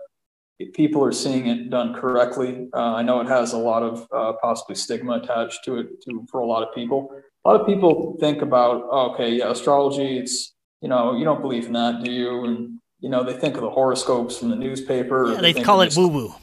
people 0.73 1.03
are 1.03 1.11
seeing 1.11 1.47
it 1.47 1.69
done 1.69 1.93
correctly. 1.93 2.67
Uh, 2.73 2.95
I 2.95 3.01
know 3.01 3.19
it 3.21 3.27
has 3.27 3.53
a 3.53 3.57
lot 3.57 3.83
of 3.83 4.07
uh, 4.13 4.33
possibly 4.41 4.75
stigma 4.75 5.13
attached 5.13 5.63
to 5.65 5.77
it 5.79 6.01
to, 6.03 6.25
for 6.29 6.41
a 6.41 6.45
lot 6.45 6.63
of 6.63 6.73
people. 6.73 7.09
A 7.43 7.49
lot 7.49 7.59
of 7.59 7.65
people 7.65 8.17
think 8.19 8.41
about, 8.41 8.83
oh, 8.91 9.11
okay, 9.13 9.29
yeah, 9.29 9.51
astrology, 9.51 10.17
it's, 10.19 10.53
you 10.81 10.89
know, 10.89 11.15
you 11.15 11.25
don't 11.25 11.41
believe 11.41 11.65
in 11.65 11.73
that, 11.73 12.03
do 12.03 12.11
you? 12.11 12.45
And, 12.45 12.79
you 12.99 13.09
know, 13.09 13.23
they 13.23 13.33
think 13.33 13.55
of 13.55 13.61
the 13.61 13.69
horoscopes 13.69 14.37
from 14.37 14.49
the 14.49 14.55
newspaper. 14.55 15.31
Yeah, 15.33 15.41
they, 15.41 15.53
they 15.53 15.63
call 15.63 15.81
it 15.81 15.95
woo 15.95 16.07
woo. 16.07 16.35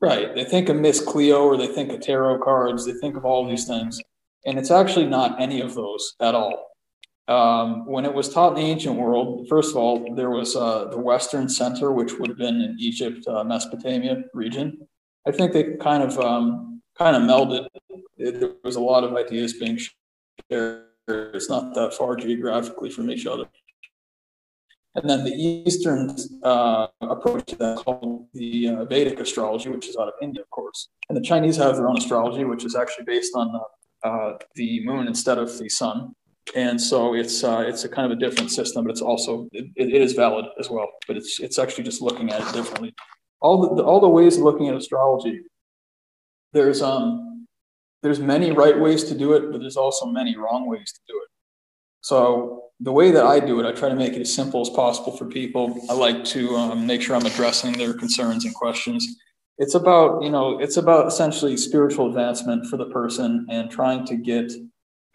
Right. 0.00 0.34
They 0.34 0.44
think 0.44 0.68
of 0.68 0.76
Miss 0.76 1.00
Cleo 1.00 1.44
or 1.44 1.56
they 1.56 1.68
think 1.68 1.92
of 1.92 2.00
tarot 2.00 2.40
cards. 2.42 2.84
They 2.84 2.92
think 2.92 3.16
of 3.16 3.24
all 3.24 3.48
these 3.48 3.66
things. 3.66 4.00
And 4.44 4.58
it's 4.58 4.70
actually 4.72 5.06
not 5.06 5.40
any 5.40 5.60
of 5.60 5.74
those 5.74 6.14
at 6.20 6.34
all. 6.34 6.71
Um, 7.28 7.86
when 7.86 8.04
it 8.04 8.12
was 8.12 8.28
taught 8.28 8.56
in 8.56 8.64
the 8.64 8.70
ancient 8.70 8.96
world, 8.96 9.46
first 9.48 9.70
of 9.70 9.76
all, 9.76 10.14
there 10.14 10.30
was 10.30 10.56
uh, 10.56 10.86
the 10.86 10.98
Western 10.98 11.48
Center, 11.48 11.92
which 11.92 12.14
would 12.18 12.28
have 12.28 12.38
been 12.38 12.60
in 12.60 12.76
Egypt, 12.80 13.26
uh, 13.28 13.44
Mesopotamia 13.44 14.24
region. 14.34 14.86
I 15.26 15.30
think 15.30 15.52
they 15.52 15.76
kind 15.76 16.02
of 16.02 16.18
um, 16.18 16.82
kind 16.98 17.16
of 17.16 17.22
melded. 17.22 17.68
There 18.18 18.54
was 18.64 18.76
a 18.76 18.80
lot 18.80 19.04
of 19.04 19.14
ideas 19.14 19.54
being 19.54 19.78
shared. 20.50 20.84
It's 21.08 21.48
not 21.48 21.74
that 21.74 21.94
far 21.94 22.16
geographically 22.16 22.90
from 22.90 23.10
each 23.10 23.26
other. 23.26 23.44
And 24.94 25.08
then 25.08 25.24
the 25.24 25.32
Eastern 25.32 26.14
uh, 26.42 26.88
approach 27.00 27.46
to 27.46 27.56
that 27.56 27.78
called 27.78 28.26
the 28.34 28.68
uh, 28.68 28.84
Vedic 28.84 29.18
astrology, 29.20 29.70
which 29.70 29.88
is 29.88 29.96
out 29.96 30.08
of 30.08 30.14
India, 30.20 30.42
of 30.42 30.50
course. 30.50 30.88
And 31.08 31.16
the 31.16 31.22
Chinese 31.22 31.56
have 31.56 31.76
their 31.76 31.88
own 31.88 31.96
astrology, 31.96 32.44
which 32.44 32.64
is 32.64 32.74
actually 32.74 33.04
based 33.04 33.34
on 33.34 33.58
uh, 34.04 34.32
the 34.54 34.84
moon 34.84 35.06
instead 35.06 35.38
of 35.38 35.56
the 35.58 35.68
sun. 35.68 36.14
And 36.54 36.80
so 36.80 37.14
it's 37.14 37.44
uh, 37.44 37.64
it's 37.66 37.84
a 37.84 37.88
kind 37.88 38.10
of 38.10 38.18
a 38.18 38.20
different 38.20 38.50
system, 38.50 38.84
but 38.84 38.90
it's 38.90 39.00
also 39.00 39.48
it, 39.52 39.66
it 39.76 40.02
is 40.02 40.12
valid 40.12 40.46
as 40.58 40.68
well. 40.68 40.88
But 41.06 41.16
it's 41.16 41.40
it's 41.40 41.58
actually 41.58 41.84
just 41.84 42.02
looking 42.02 42.30
at 42.30 42.40
it 42.40 42.52
differently. 42.52 42.94
All 43.40 43.74
the 43.74 43.82
all 43.82 44.00
the 44.00 44.08
ways 44.08 44.36
of 44.36 44.42
looking 44.42 44.68
at 44.68 44.74
astrology, 44.74 45.42
there's 46.52 46.82
um 46.82 47.46
there's 48.02 48.18
many 48.18 48.50
right 48.50 48.78
ways 48.78 49.04
to 49.04 49.14
do 49.16 49.32
it, 49.34 49.52
but 49.52 49.60
there's 49.60 49.76
also 49.76 50.06
many 50.06 50.36
wrong 50.36 50.68
ways 50.68 50.92
to 50.92 51.00
do 51.08 51.14
it. 51.22 51.28
So 52.00 52.64
the 52.80 52.92
way 52.92 53.12
that 53.12 53.24
I 53.24 53.38
do 53.38 53.60
it, 53.60 53.66
I 53.66 53.72
try 53.72 53.88
to 53.88 53.94
make 53.94 54.14
it 54.14 54.20
as 54.20 54.34
simple 54.34 54.60
as 54.60 54.68
possible 54.68 55.16
for 55.16 55.26
people. 55.26 55.80
I 55.88 55.94
like 55.94 56.24
to 56.24 56.56
um, 56.56 56.86
make 56.86 57.00
sure 57.00 57.14
I'm 57.14 57.24
addressing 57.24 57.74
their 57.74 57.94
concerns 57.94 58.44
and 58.44 58.54
questions 58.54 59.16
it's 59.58 59.74
about 59.74 60.22
you 60.22 60.30
know 60.30 60.58
it's 60.58 60.76
about 60.76 61.06
essentially 61.06 61.56
spiritual 61.56 62.08
advancement 62.08 62.66
for 62.66 62.76
the 62.76 62.86
person 62.86 63.46
and 63.50 63.70
trying 63.70 64.04
to 64.06 64.16
get 64.16 64.52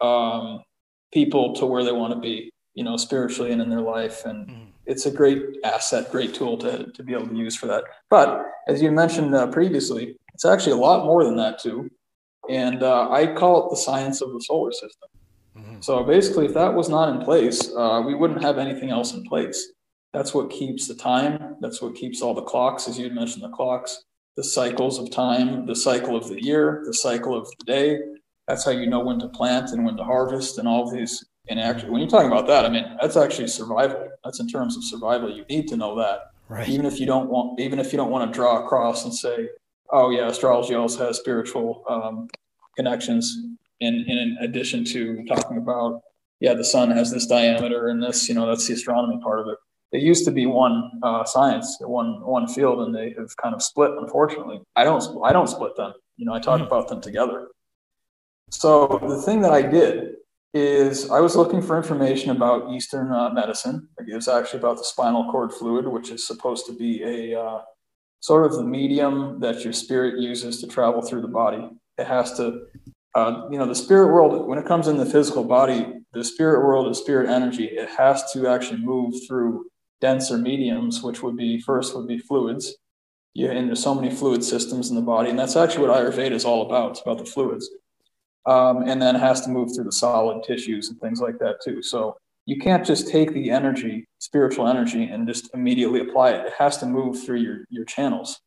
um, 0.00 0.62
people 1.12 1.54
to 1.54 1.66
where 1.66 1.84
they 1.84 1.92
want 1.92 2.12
to 2.12 2.20
be 2.20 2.50
you 2.74 2.84
know 2.84 2.96
spiritually 2.96 3.52
and 3.52 3.60
in 3.60 3.68
their 3.68 3.80
life 3.80 4.24
and 4.24 4.48
mm. 4.48 4.66
it's 4.86 5.06
a 5.06 5.10
great 5.10 5.42
asset 5.64 6.10
great 6.10 6.34
tool 6.34 6.56
to, 6.56 6.90
to 6.92 7.02
be 7.02 7.12
able 7.12 7.26
to 7.26 7.34
use 7.34 7.56
for 7.56 7.66
that 7.66 7.84
but 8.10 8.44
as 8.68 8.80
you 8.82 8.90
mentioned 8.90 9.34
uh, 9.34 9.46
previously 9.48 10.16
it's 10.34 10.44
actually 10.44 10.72
a 10.72 10.76
lot 10.76 11.04
more 11.04 11.24
than 11.24 11.36
that 11.36 11.58
too 11.58 11.90
and 12.48 12.82
uh, 12.82 13.10
i 13.10 13.26
call 13.26 13.66
it 13.66 13.70
the 13.70 13.76
science 13.76 14.20
of 14.20 14.32
the 14.32 14.40
solar 14.40 14.72
system 14.72 15.08
mm-hmm. 15.56 15.80
so 15.80 16.02
basically 16.04 16.46
if 16.46 16.54
that 16.54 16.72
was 16.72 16.88
not 16.88 17.08
in 17.08 17.24
place 17.24 17.70
uh, 17.76 18.02
we 18.04 18.14
wouldn't 18.14 18.42
have 18.42 18.58
anything 18.58 18.90
else 18.90 19.14
in 19.14 19.24
place 19.24 19.72
that's 20.12 20.32
what 20.32 20.50
keeps 20.50 20.86
the 20.88 20.94
time 20.94 21.56
that's 21.60 21.82
what 21.82 21.94
keeps 21.94 22.22
all 22.22 22.34
the 22.34 22.42
clocks 22.42 22.88
as 22.88 22.98
you 22.98 23.10
mentioned 23.10 23.42
the 23.42 23.48
clocks 23.48 24.04
the 24.38 24.44
cycles 24.44 25.00
of 25.00 25.10
time, 25.10 25.66
the 25.66 25.74
cycle 25.74 26.14
of 26.14 26.28
the 26.28 26.40
year, 26.40 26.84
the 26.86 26.94
cycle 26.94 27.36
of 27.36 27.48
the 27.58 27.64
day. 27.64 27.98
That's 28.48 28.64
how 28.64 28.70
you 28.70 28.86
know 28.86 29.00
when 29.00 29.18
to 29.20 29.28
plant 29.28 29.70
and 29.70 29.84
when 29.84 29.96
to 29.96 30.04
harvest 30.04 30.58
and 30.58 30.66
all 30.66 30.90
these. 30.90 31.24
And 31.48 31.60
actually, 31.60 31.90
when 31.90 32.00
you're 32.00 32.10
talking 32.10 32.30
about 32.30 32.46
that, 32.48 32.64
I 32.64 32.68
mean, 32.68 32.84
that's 33.00 33.16
actually 33.16 33.48
survival. 33.48 34.08
That's 34.24 34.40
in 34.40 34.48
terms 34.48 34.76
of 34.76 34.84
survival. 34.84 35.30
You 35.30 35.44
need 35.48 35.68
to 35.68 35.76
know 35.76 35.96
that. 35.96 36.32
Right. 36.48 36.68
Even 36.68 36.86
if 36.86 36.98
you 36.98 37.06
don't 37.06 37.28
want, 37.28 37.60
even 37.60 37.78
if 37.78 37.92
you 37.92 37.98
don't 37.98 38.10
want 38.10 38.30
to 38.30 38.34
draw 38.34 38.64
across 38.64 39.04
and 39.04 39.14
say, 39.14 39.48
oh 39.90 40.10
yeah, 40.10 40.28
astrology 40.28 40.74
also 40.74 41.06
has 41.06 41.18
spiritual 41.18 41.84
um, 41.88 42.28
connections. 42.76 43.36
In, 43.80 44.04
in 44.08 44.36
addition 44.40 44.84
to 44.86 45.24
talking 45.26 45.56
about, 45.56 46.02
yeah, 46.40 46.54
the 46.54 46.64
sun 46.64 46.90
has 46.90 47.12
this 47.12 47.26
diameter 47.26 47.88
and 47.88 48.02
this, 48.02 48.28
you 48.28 48.34
know, 48.34 48.46
that's 48.46 48.66
the 48.66 48.74
astronomy 48.74 49.20
part 49.22 49.38
of 49.38 49.46
it 49.46 49.58
they 49.92 49.98
used 49.98 50.24
to 50.26 50.30
be 50.30 50.46
one 50.46 50.90
uh, 51.02 51.24
science, 51.24 51.78
one 51.80 52.20
one 52.24 52.46
field, 52.46 52.80
and 52.80 52.94
they 52.94 53.14
have 53.18 53.34
kind 53.36 53.54
of 53.54 53.62
split. 53.62 53.92
Unfortunately, 53.92 54.60
I 54.76 54.84
don't 54.84 55.02
I 55.24 55.32
don't 55.32 55.48
split 55.48 55.76
them. 55.76 55.92
You 56.16 56.26
know, 56.26 56.34
I 56.34 56.40
talk 56.40 56.60
mm 56.60 56.66
about 56.66 56.88
them 56.88 57.00
together. 57.00 57.48
So 58.50 58.98
the 59.02 59.22
thing 59.22 59.40
that 59.42 59.52
I 59.52 59.62
did 59.62 60.14
is 60.54 61.10
I 61.10 61.20
was 61.20 61.36
looking 61.36 61.60
for 61.60 61.76
information 61.76 62.30
about 62.30 62.72
Eastern 62.72 63.12
uh, 63.12 63.30
medicine. 63.30 63.88
It 63.98 64.14
was 64.14 64.28
actually 64.28 64.60
about 64.60 64.78
the 64.78 64.84
spinal 64.84 65.30
cord 65.30 65.52
fluid, 65.52 65.86
which 65.86 66.10
is 66.10 66.26
supposed 66.26 66.66
to 66.66 66.72
be 66.72 67.02
a 67.02 67.40
uh, 67.40 67.60
sort 68.20 68.46
of 68.46 68.54
the 68.54 68.64
medium 68.64 69.38
that 69.40 69.62
your 69.62 69.72
spirit 69.72 70.18
uses 70.18 70.60
to 70.60 70.66
travel 70.66 71.02
through 71.02 71.22
the 71.22 71.28
body. 71.28 71.68
It 71.98 72.06
has 72.06 72.36
to, 72.38 72.62
uh, 73.14 73.48
you 73.50 73.58
know, 73.58 73.66
the 73.66 73.74
spirit 73.74 74.12
world 74.12 74.48
when 74.48 74.58
it 74.58 74.66
comes 74.66 74.88
in 74.88 74.96
the 74.96 75.06
physical 75.06 75.44
body, 75.44 76.00
the 76.12 76.24
spirit 76.24 76.64
world 76.64 76.90
is 76.90 76.98
spirit 76.98 77.28
energy. 77.28 77.64
It 77.66 77.88
has 77.90 78.32
to 78.32 78.48
actually 78.48 78.80
move 78.80 79.14
through 79.26 79.66
denser 80.00 80.38
mediums, 80.38 81.02
which 81.02 81.22
would 81.22 81.36
be 81.36 81.60
first 81.60 81.94
would 81.94 82.08
be 82.08 82.18
fluids. 82.18 82.76
Yeah, 83.34 83.50
and 83.50 83.68
there's 83.68 83.82
so 83.82 83.94
many 83.94 84.10
fluid 84.10 84.42
systems 84.42 84.90
in 84.90 84.96
the 84.96 85.02
body, 85.02 85.30
and 85.30 85.38
that's 85.38 85.54
actually 85.54 85.86
what 85.86 85.96
Ayurveda 85.96 86.32
is 86.32 86.44
all 86.44 86.66
about. 86.66 86.92
It's 86.92 87.02
about 87.02 87.18
the 87.18 87.26
fluids, 87.26 87.70
um, 88.48 88.88
and 88.88 89.00
then 89.00 89.14
has 89.14 89.42
to 89.42 89.50
move 89.50 89.74
through 89.74 89.84
the 89.84 89.92
solid 89.92 90.42
tissues 90.42 90.88
and 90.88 90.98
things 91.00 91.20
like 91.20 91.38
that 91.38 91.56
too. 91.62 91.82
So 91.82 92.16
you 92.46 92.58
can't 92.58 92.84
just 92.84 93.08
take 93.08 93.32
the 93.34 93.50
energy, 93.50 94.08
spiritual 94.18 94.66
energy, 94.66 95.04
and 95.04 95.28
just 95.28 95.50
immediately 95.52 96.00
apply 96.00 96.30
it. 96.30 96.46
It 96.46 96.54
has 96.58 96.78
to 96.78 96.86
move 96.86 97.22
through 97.22 97.40
your 97.40 97.58
your 97.68 97.84
channels. 97.84 98.40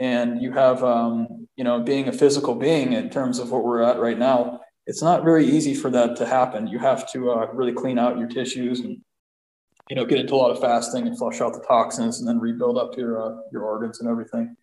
And 0.00 0.42
you 0.42 0.52
have, 0.52 0.84
um, 0.84 1.48
you 1.56 1.64
know, 1.64 1.80
being 1.80 2.08
a 2.08 2.12
physical 2.12 2.54
being 2.54 2.92
in 2.92 3.10
terms 3.10 3.38
of 3.38 3.50
what 3.50 3.64
we're 3.64 3.82
at 3.82 3.98
right 3.98 4.18
now, 4.18 4.60
it's 4.86 5.02
not 5.02 5.24
very 5.24 5.44
easy 5.44 5.74
for 5.74 5.90
that 5.90 6.16
to 6.16 6.26
happen. 6.26 6.68
You 6.68 6.78
have 6.78 7.10
to 7.12 7.32
uh, 7.32 7.46
really 7.52 7.72
clean 7.72 7.98
out 7.98 8.18
your 8.18 8.28
tissues 8.28 8.80
and 8.80 9.00
you 9.88 9.96
know, 9.96 10.04
get 10.04 10.18
into 10.18 10.34
a 10.34 10.36
lot 10.36 10.50
of 10.50 10.60
fasting 10.60 11.06
and 11.06 11.16
flush 11.16 11.40
out 11.40 11.54
the 11.54 11.64
toxins 11.66 12.18
and 12.18 12.28
then 12.28 12.38
rebuild 12.38 12.76
up 12.76 12.96
your 12.96 13.22
uh, 13.22 13.36
your 13.52 13.62
organs 13.62 14.00
and 14.00 14.08
everything. 14.08 14.56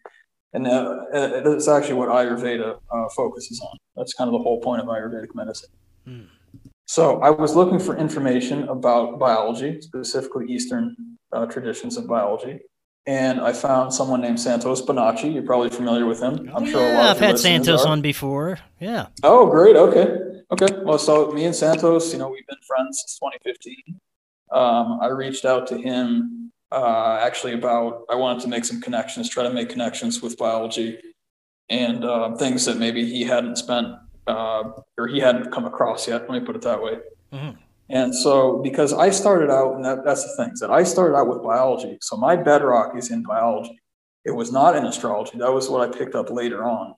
And 0.56 0.66
uh, 0.68 1.42
that's 1.44 1.68
actually 1.68 1.96
what 1.96 2.08
Ayurveda 2.08 2.80
uh, 2.90 3.10
focuses 3.14 3.60
on. 3.60 3.78
That's 3.98 4.14
kind 4.14 4.30
of 4.30 4.32
the 4.32 4.40
whole 4.40 4.62
point 4.62 4.82
of 4.82 4.88
Ayurvedic 4.88 5.36
medicine. 5.36 5.70
Hmm. 6.06 6.22
So 6.86 7.20
I 7.22 7.30
was 7.30 7.56
looking 7.56 7.78
for 7.78 7.98
information 7.98 8.64
about 8.70 9.20
biology, 9.20 9.82
specifically 9.82 10.46
Eastern 10.48 10.96
uh, 11.34 11.46
traditions 11.48 11.98
of 11.98 12.08
biology. 12.08 12.62
And 13.06 13.42
I 13.42 13.52
found 13.52 13.94
someone 13.94 14.22
named 14.22 14.40
Santos 14.40 14.82
Bonacci. 14.82 15.34
You're 15.34 15.44
probably 15.44 15.70
familiar 15.70 16.06
with 16.06 16.22
him. 16.22 16.50
I'm 16.56 16.66
sure 16.66 16.82
yeah, 16.82 17.12
I've 17.12 17.20
had 17.20 17.38
Santos 17.38 17.84
are. 17.84 17.90
on 17.90 18.02
before. 18.02 18.58
Yeah. 18.80 19.08
Oh, 19.24 19.48
great. 19.48 19.76
Okay. 19.76 20.20
Okay. 20.52 20.74
Well, 20.84 20.98
so 20.98 21.32
me 21.32 21.44
and 21.44 21.56
Santos, 21.56 22.14
you 22.14 22.20
know, 22.20 22.30
we've 22.30 22.48
been 22.48 22.58
friends 22.66 23.04
since 23.06 23.20
2015. 23.20 24.00
um, 24.54 25.00
I 25.02 25.08
reached 25.08 25.44
out 25.44 25.68
to 25.68 25.78
him 25.78 26.45
uh, 26.76 27.20
actually 27.22 27.54
about 27.54 28.04
I 28.10 28.16
wanted 28.16 28.42
to 28.44 28.50
make 28.50 28.66
some 28.66 28.82
connections, 28.82 29.30
try 29.30 29.44
to 29.44 29.54
make 29.54 29.70
connections 29.70 30.22
with 30.22 30.38
biology 30.38 31.00
and 31.70 32.04
uh, 32.04 32.36
things 32.36 32.66
that 32.66 32.78
maybe 32.78 33.06
he 33.06 33.24
hadn't 33.24 33.58
spent 33.58 33.88
uh, 34.28 34.64
or 34.98 35.08
he 35.08 35.20
hadn't 35.20 35.52
come 35.52 35.66
across 35.66 36.08
yet. 36.08 36.30
Let 36.30 36.42
me 36.42 36.46
put 36.46 36.56
it 36.56 36.62
that 36.64 36.82
way. 36.82 36.98
Mm-hmm. 37.32 37.58
And 37.90 38.14
so, 38.14 38.62
because 38.64 38.94
I 38.94 39.10
started 39.12 39.52
out, 39.52 39.76
and 39.76 39.86
that, 39.86 40.04
that's 40.04 40.24
the 40.24 40.44
thing, 40.44 40.54
that 40.60 40.72
I 40.72 40.84
started 40.84 41.16
out 41.16 41.28
with 41.28 41.44
biology. 41.44 41.98
So 42.02 42.18
my 42.18 42.36
bedrock 42.36 42.98
is 42.98 43.12
in 43.12 43.24
biology. 43.24 43.80
It 44.26 44.32
was 44.32 44.52
not 44.52 44.76
in 44.76 44.86
astrology. 44.86 45.38
That 45.38 45.54
was 45.54 45.70
what 45.70 45.88
I 45.88 45.96
picked 45.96 46.16
up 46.16 46.32
later 46.32 46.64
on. 46.64 46.96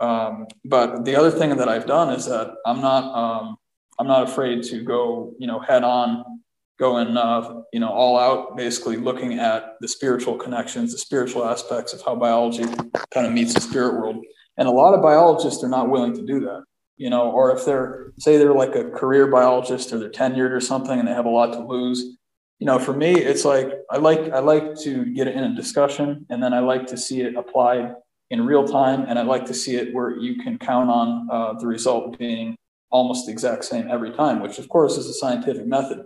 Um, 0.00 0.46
but 0.64 1.04
the 1.04 1.16
other 1.16 1.30
thing 1.30 1.56
that 1.56 1.68
I've 1.68 1.86
done 1.86 2.12
is 2.12 2.26
that 2.26 2.54
I'm 2.66 2.80
not 2.80 3.04
um, 3.14 3.56
I'm 3.98 4.06
not 4.06 4.28
afraid 4.28 4.62
to 4.64 4.82
go 4.82 5.34
you 5.38 5.46
know 5.46 5.60
head 5.60 5.84
on, 5.84 6.42
going 6.80 7.16
uh, 7.16 7.62
you 7.72 7.78
know 7.78 7.90
all 7.90 8.18
out, 8.18 8.56
basically 8.56 8.96
looking 8.96 9.38
at 9.38 9.74
the 9.80 9.86
spiritual 9.86 10.36
connections, 10.36 10.90
the 10.90 10.98
spiritual 10.98 11.44
aspects 11.44 11.92
of 11.92 12.02
how 12.02 12.16
biology 12.16 12.64
kind 13.12 13.26
of 13.26 13.32
meets 13.32 13.54
the 13.54 13.60
spirit 13.60 13.94
world. 13.94 14.16
And 14.56 14.66
a 14.66 14.72
lot 14.72 14.94
of 14.94 15.00
biologists 15.00 15.62
are 15.62 15.68
not 15.68 15.88
willing 15.88 16.14
to 16.14 16.26
do 16.26 16.40
that 16.40 16.64
you 17.00 17.08
know, 17.08 17.30
or 17.30 17.50
if 17.56 17.64
they're 17.64 18.12
say 18.18 18.36
they're 18.36 18.52
like 18.52 18.74
a 18.74 18.90
career 18.90 19.26
biologist 19.26 19.90
or 19.90 19.98
they're 19.98 20.10
tenured 20.10 20.50
or 20.50 20.60
something 20.60 20.98
and 20.98 21.08
they 21.08 21.14
have 21.14 21.24
a 21.24 21.30
lot 21.30 21.50
to 21.54 21.66
lose. 21.66 22.18
You 22.58 22.66
know, 22.66 22.78
for 22.78 22.92
me, 22.92 23.14
it's 23.14 23.46
like 23.46 23.72
I 23.90 23.96
like 23.96 24.30
I 24.32 24.40
like 24.40 24.76
to 24.80 25.06
get 25.06 25.26
it 25.26 25.34
in 25.34 25.44
a 25.44 25.54
discussion 25.54 26.26
and 26.28 26.42
then 26.42 26.52
I 26.52 26.58
like 26.58 26.86
to 26.88 26.98
see 26.98 27.22
it 27.22 27.36
applied 27.36 27.94
in 28.28 28.44
real 28.44 28.68
time 28.68 29.06
and 29.08 29.18
I 29.18 29.22
like 29.22 29.46
to 29.46 29.54
see 29.54 29.76
it 29.76 29.94
where 29.94 30.10
you 30.10 30.42
can 30.42 30.58
count 30.58 30.90
on 30.90 31.26
uh, 31.32 31.54
the 31.54 31.66
result 31.66 32.18
being 32.18 32.54
almost 32.90 33.24
the 33.24 33.32
exact 33.32 33.64
same 33.64 33.88
every 33.90 34.10
time, 34.10 34.42
which 34.42 34.58
of 34.58 34.68
course 34.68 34.98
is 34.98 35.06
a 35.06 35.14
scientific 35.14 35.66
method, 35.66 36.04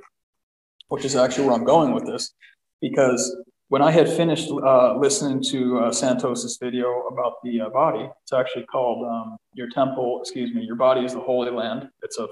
which 0.88 1.04
is 1.04 1.16
actually 1.16 1.46
where 1.46 1.54
I'm 1.54 1.64
going 1.64 1.92
with 1.92 2.06
this 2.06 2.32
because 2.80 3.34
when 3.68 3.82
I 3.82 3.90
had 3.90 4.08
finished 4.08 4.50
uh, 4.50 4.96
listening 4.98 5.42
to 5.50 5.78
uh, 5.80 5.92
Santos's 5.92 6.58
video 6.60 7.08
about 7.12 7.42
the 7.42 7.62
uh, 7.62 7.70
body, 7.70 8.08
it's 8.22 8.32
actually 8.32 8.66
called 8.66 9.06
um, 9.06 9.36
"Your 9.54 9.68
Temple." 9.70 10.20
Excuse 10.20 10.54
me, 10.54 10.62
"Your 10.62 10.76
Body 10.76 11.04
is 11.04 11.14
the 11.14 11.20
Holy 11.20 11.50
Land." 11.50 11.88
It's 12.02 12.18
a, 12.18 12.28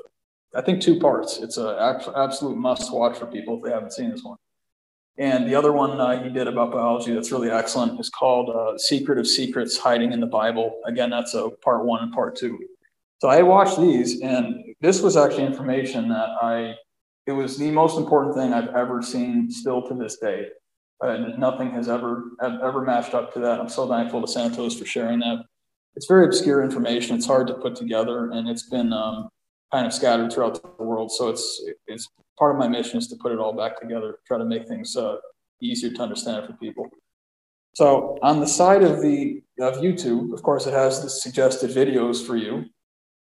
I 0.54 0.60
think, 0.60 0.82
two 0.82 1.00
parts. 1.00 1.38
It's 1.38 1.56
an 1.56 1.74
absolute 2.16 2.56
must-watch 2.56 3.16
for 3.18 3.26
people 3.26 3.56
if 3.56 3.64
they 3.64 3.70
haven't 3.70 3.92
seen 3.92 4.10
this 4.10 4.22
one. 4.22 4.36
And 5.18 5.48
the 5.48 5.54
other 5.54 5.72
one 5.72 6.00
uh, 6.00 6.22
he 6.22 6.30
did 6.30 6.46
about 6.46 6.72
biology 6.72 7.12
that's 7.12 7.32
really 7.32 7.50
excellent 7.50 7.98
is 7.98 8.10
called 8.10 8.50
uh, 8.50 8.78
"Secret 8.78 9.18
of 9.18 9.26
Secrets: 9.26 9.78
Hiding 9.78 10.12
in 10.12 10.20
the 10.20 10.26
Bible." 10.26 10.80
Again, 10.86 11.10
that's 11.10 11.34
a 11.34 11.50
part 11.64 11.84
one 11.84 12.02
and 12.02 12.12
part 12.12 12.36
two. 12.36 12.58
So 13.20 13.28
I 13.28 13.42
watched 13.42 13.80
these, 13.80 14.20
and 14.20 14.74
this 14.80 15.00
was 15.00 15.16
actually 15.16 15.46
information 15.46 16.08
that 16.10 16.28
I. 16.42 16.74
It 17.26 17.32
was 17.32 17.56
the 17.56 17.70
most 17.70 17.98
important 17.98 18.34
thing 18.34 18.52
I've 18.52 18.74
ever 18.74 19.02
seen, 19.02 19.50
still 19.50 19.82
to 19.88 19.94
this 19.94 20.18
day 20.18 20.48
and 21.02 21.38
nothing 21.38 21.70
has 21.72 21.88
ever 21.88 22.30
ever 22.40 22.82
matched 22.82 23.14
up 23.14 23.32
to 23.34 23.40
that. 23.40 23.60
I'm 23.60 23.68
so 23.68 23.88
thankful 23.88 24.20
to 24.20 24.28
Santos 24.28 24.78
for 24.78 24.84
sharing 24.84 25.18
that. 25.20 25.44
It's 25.96 26.06
very 26.06 26.24
obscure 26.24 26.62
information. 26.62 27.16
It's 27.16 27.26
hard 27.26 27.48
to 27.48 27.54
put 27.54 27.76
together, 27.76 28.30
and 28.30 28.48
it's 28.48 28.68
been 28.68 28.92
um, 28.92 29.28
kind 29.72 29.86
of 29.86 29.92
scattered 29.92 30.32
throughout 30.32 30.62
the 30.62 30.84
world. 30.84 31.10
So 31.10 31.28
it's 31.28 31.62
it's 31.86 32.08
part 32.38 32.54
of 32.54 32.58
my 32.58 32.68
mission 32.68 32.98
is 32.98 33.08
to 33.08 33.16
put 33.16 33.32
it 33.32 33.38
all 33.38 33.52
back 33.52 33.80
together, 33.80 34.18
try 34.26 34.38
to 34.38 34.44
make 34.44 34.66
things 34.68 34.96
uh, 34.96 35.16
easier 35.60 35.92
to 35.92 36.02
understand 36.02 36.46
for 36.46 36.52
people. 36.54 36.88
So 37.74 38.18
on 38.22 38.40
the 38.40 38.46
side 38.46 38.82
of 38.82 39.02
the 39.02 39.42
of 39.60 39.76
YouTube, 39.78 40.32
of 40.32 40.42
course, 40.42 40.66
it 40.66 40.72
has 40.72 41.02
the 41.02 41.10
suggested 41.10 41.70
videos 41.70 42.24
for 42.24 42.36
you. 42.36 42.64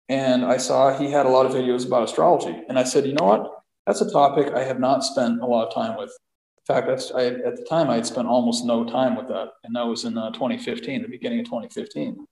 And 0.08 0.44
I 0.44 0.56
saw 0.56 0.96
he 0.96 1.10
had 1.10 1.26
a 1.26 1.28
lot 1.28 1.46
of 1.46 1.52
videos 1.52 1.84
about 1.84 2.04
astrology, 2.04 2.62
and 2.68 2.78
I 2.78 2.84
said, 2.84 3.06
you 3.06 3.14
know 3.14 3.26
what? 3.26 3.55
That's 3.86 4.00
a 4.00 4.10
topic 4.10 4.52
I 4.52 4.64
have 4.64 4.80
not 4.80 5.04
spent 5.04 5.40
a 5.40 5.46
lot 5.46 5.68
of 5.68 5.74
time 5.74 5.96
with 5.96 6.10
In 6.10 6.74
fact, 6.74 6.88
that's, 6.88 7.12
I, 7.12 7.26
at 7.26 7.56
the 7.56 7.66
time, 7.68 7.88
I 7.88 7.94
had 7.96 8.06
spent 8.06 8.26
almost 8.26 8.64
no 8.64 8.84
time 8.84 9.16
with 9.16 9.28
that. 9.28 9.50
And 9.64 9.76
that 9.76 9.86
was 9.86 10.04
in 10.04 10.18
uh, 10.18 10.30
2015, 10.32 11.02
the 11.02 11.08
beginning 11.08 11.40
of 11.40 11.46
2015. 11.46 12.26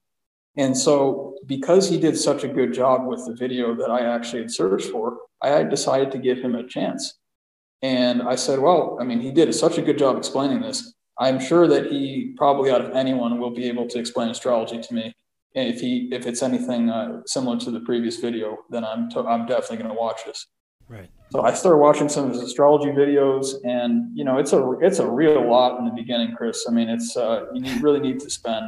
And 0.57 0.77
so, 0.77 1.35
because 1.45 1.89
he 1.89 1.97
did 1.97 2.17
such 2.17 2.43
a 2.43 2.47
good 2.47 2.73
job 2.73 3.05
with 3.05 3.25
the 3.25 3.35
video 3.35 3.75
that 3.75 3.89
I 3.89 4.01
actually 4.01 4.41
had 4.41 4.51
searched 4.51 4.89
for, 4.89 5.17
I 5.41 5.63
decided 5.63 6.11
to 6.11 6.17
give 6.17 6.39
him 6.39 6.55
a 6.55 6.67
chance. 6.67 7.17
And 7.81 8.21
I 8.21 8.35
said, 8.35 8.59
well, 8.59 8.97
I 8.99 9.03
mean, 9.03 9.19
he 9.19 9.31
did 9.31 9.53
such 9.53 9.77
a 9.77 9.81
good 9.81 9.97
job 9.97 10.17
explaining 10.17 10.61
this. 10.61 10.93
I'm 11.19 11.39
sure 11.39 11.67
that 11.67 11.91
he 11.91 12.33
probably 12.37 12.71
out 12.71 12.81
of 12.81 12.91
anyone 12.91 13.39
will 13.39 13.51
be 13.51 13.67
able 13.67 13.87
to 13.87 13.99
explain 13.99 14.29
astrology 14.29 14.81
to 14.81 14.93
me. 14.93 15.13
And 15.55 15.73
if 15.73 15.79
he 15.79 16.09
if 16.11 16.25
it's 16.25 16.43
anything 16.43 16.89
uh, 16.89 17.21
similar 17.25 17.57
to 17.59 17.71
the 17.71 17.79
previous 17.81 18.17
video, 18.17 18.57
then 18.69 18.83
I'm 18.83 19.09
to, 19.11 19.21
I'm 19.21 19.45
definitely 19.45 19.77
going 19.77 19.89
to 19.89 19.95
watch 19.95 20.21
this. 20.25 20.47
Right. 20.87 21.09
So 21.31 21.41
I 21.41 21.53
started 21.53 21.77
watching 21.77 22.07
some 22.09 22.25
of 22.25 22.31
his 22.31 22.41
astrology 22.41 22.91
videos, 22.91 23.55
and 23.63 24.15
you 24.15 24.23
know, 24.23 24.37
it's 24.37 24.53
a 24.53 24.71
it's 24.81 24.99
a 24.99 25.09
real 25.09 25.49
lot 25.49 25.79
in 25.79 25.85
the 25.85 25.91
beginning, 25.91 26.35
Chris. 26.35 26.65
I 26.67 26.71
mean, 26.71 26.89
it's 26.89 27.17
uh, 27.17 27.45
you 27.53 27.61
need, 27.61 27.81
really 27.81 27.99
need 27.99 28.19
to 28.21 28.29
spend 28.29 28.65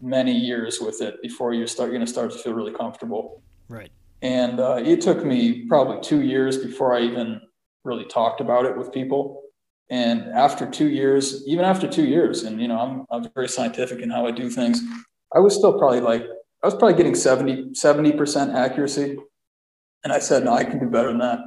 many 0.00 0.32
years 0.32 0.80
with 0.80 1.02
it 1.02 1.20
before 1.22 1.52
you 1.52 1.66
start 1.66 1.90
going 1.90 2.00
to 2.00 2.06
start 2.06 2.30
to 2.32 2.38
feel 2.38 2.54
really 2.54 2.72
comfortable. 2.72 3.42
Right. 3.68 3.90
And 4.22 4.58
uh, 4.58 4.80
it 4.84 5.02
took 5.02 5.24
me 5.24 5.66
probably 5.66 6.00
two 6.00 6.22
years 6.22 6.56
before 6.56 6.94
I 6.94 7.02
even 7.02 7.40
really 7.84 8.06
talked 8.06 8.40
about 8.40 8.64
it 8.64 8.76
with 8.76 8.92
people. 8.92 9.42
And 9.90 10.28
after 10.30 10.70
two 10.70 10.88
years, 10.88 11.46
even 11.46 11.64
after 11.64 11.86
two 11.86 12.04
years, 12.06 12.44
and 12.44 12.60
you 12.60 12.68
know, 12.68 12.78
I'm 12.78 13.06
I'm 13.10 13.30
very 13.34 13.48
scientific 13.48 14.00
in 14.00 14.08
how 14.10 14.26
I 14.26 14.30
do 14.30 14.48
things. 14.48 14.80
I 15.34 15.40
was 15.40 15.54
still 15.54 15.78
probably 15.78 16.00
like 16.00 16.22
I 16.62 16.66
was 16.66 16.74
probably 16.74 16.94
getting 16.94 17.14
70 17.14 18.12
percent 18.12 18.52
accuracy 18.52 19.18
and 20.04 20.12
I 20.12 20.18
said, 20.18 20.44
no, 20.44 20.54
I 20.54 20.64
can 20.64 20.78
do 20.78 20.86
better 20.86 21.08
than 21.08 21.18
that. 21.18 21.40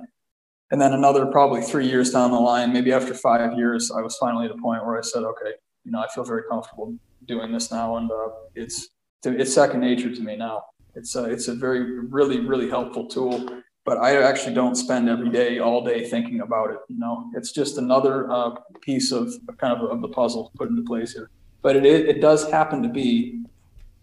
And 0.71 0.81
then 0.81 0.93
another 0.93 1.25
probably 1.27 1.61
three 1.61 1.87
years 1.87 2.11
down 2.11 2.31
the 2.31 2.39
line, 2.39 2.73
maybe 2.73 2.91
after 2.91 3.13
five 3.13 3.57
years, 3.57 3.91
I 3.91 4.01
was 4.01 4.17
finally 4.17 4.45
at 4.45 4.51
a 4.51 4.57
point 4.57 4.85
where 4.85 4.97
I 4.97 5.01
said, 5.01 5.23
okay, 5.23 5.51
you 5.83 5.91
know, 5.91 5.99
I 5.99 6.07
feel 6.07 6.23
very 6.23 6.43
comfortable 6.49 6.95
doing 7.25 7.51
this 7.51 7.71
now, 7.71 7.97
and 7.97 8.11
uh, 8.11 8.29
it's 8.55 8.89
it's 9.23 9.53
second 9.53 9.79
nature 9.79 10.13
to 10.13 10.21
me 10.21 10.35
now. 10.35 10.63
It's 10.95 11.15
a, 11.15 11.25
it's 11.25 11.47
a 11.47 11.55
very 11.55 11.99
really 12.07 12.39
really 12.39 12.69
helpful 12.69 13.07
tool, 13.07 13.47
but 13.85 13.97
I 13.97 14.21
actually 14.21 14.53
don't 14.53 14.75
spend 14.75 15.09
every 15.09 15.29
day 15.29 15.59
all 15.59 15.83
day 15.83 16.09
thinking 16.09 16.41
about 16.41 16.71
it. 16.71 16.79
You 16.89 16.99
know, 16.99 17.29
it's 17.35 17.51
just 17.51 17.77
another 17.77 18.31
uh, 18.31 18.51
piece 18.81 19.11
of 19.11 19.31
kind 19.57 19.73
of 19.73 19.89
of 19.89 20.01
the 20.01 20.09
puzzle 20.09 20.51
put 20.55 20.69
into 20.69 20.83
place 20.83 21.13
here. 21.13 21.29
But 21.61 21.75
it 21.75 21.85
it 21.85 22.21
does 22.21 22.49
happen 22.49 22.81
to 22.83 22.89
be 22.89 23.43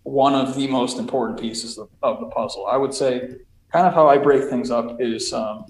one 0.02 0.34
of 0.34 0.54
the 0.54 0.66
most 0.66 0.98
important 0.98 1.38
pieces 1.38 1.78
of, 1.78 1.88
of 2.02 2.20
the 2.20 2.26
puzzle. 2.26 2.66
I 2.66 2.76
would 2.76 2.94
say 2.94 3.36
kind 3.72 3.86
of 3.86 3.94
how 3.94 4.08
I 4.08 4.18
break 4.18 4.48
things 4.48 4.70
up 4.70 5.00
is 5.00 5.32
um, 5.32 5.66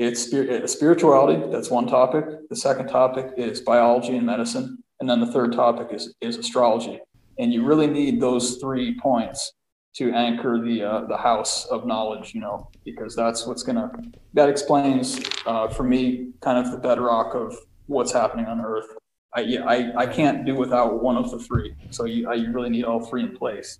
it's 0.00 0.72
spirituality. 0.72 1.42
That's 1.52 1.70
one 1.70 1.86
topic. 1.86 2.24
The 2.48 2.56
second 2.56 2.88
topic 2.88 3.34
is 3.36 3.60
biology 3.60 4.16
and 4.16 4.24
medicine, 4.24 4.82
and 4.98 5.08
then 5.08 5.20
the 5.20 5.30
third 5.30 5.52
topic 5.52 5.88
is 5.92 6.14
is 6.22 6.38
astrology. 6.38 7.00
And 7.38 7.52
you 7.52 7.64
really 7.64 7.86
need 7.86 8.20
those 8.20 8.56
three 8.56 8.98
points 8.98 9.52
to 9.96 10.10
anchor 10.12 10.58
the 10.64 10.82
uh, 10.82 11.04
the 11.06 11.18
house 11.18 11.66
of 11.66 11.86
knowledge. 11.86 12.32
You 12.34 12.40
know, 12.40 12.70
because 12.84 13.14
that's 13.14 13.46
what's 13.46 13.62
gonna 13.62 13.90
that 14.32 14.48
explains 14.48 15.20
uh, 15.44 15.68
for 15.68 15.82
me 15.82 16.30
kind 16.40 16.58
of 16.58 16.72
the 16.72 16.78
bedrock 16.78 17.34
of 17.34 17.54
what's 17.86 18.12
happening 18.12 18.46
on 18.46 18.60
Earth. 18.60 18.86
I, 19.32 19.42
I, 19.64 19.92
I 19.96 20.06
can't 20.06 20.44
do 20.44 20.56
without 20.56 21.04
one 21.04 21.16
of 21.16 21.30
the 21.30 21.38
three. 21.38 21.72
So 21.90 22.04
you, 22.04 22.28
I, 22.28 22.34
you 22.34 22.50
really 22.52 22.68
need 22.68 22.84
all 22.84 23.04
three 23.04 23.22
in 23.22 23.36
place. 23.36 23.78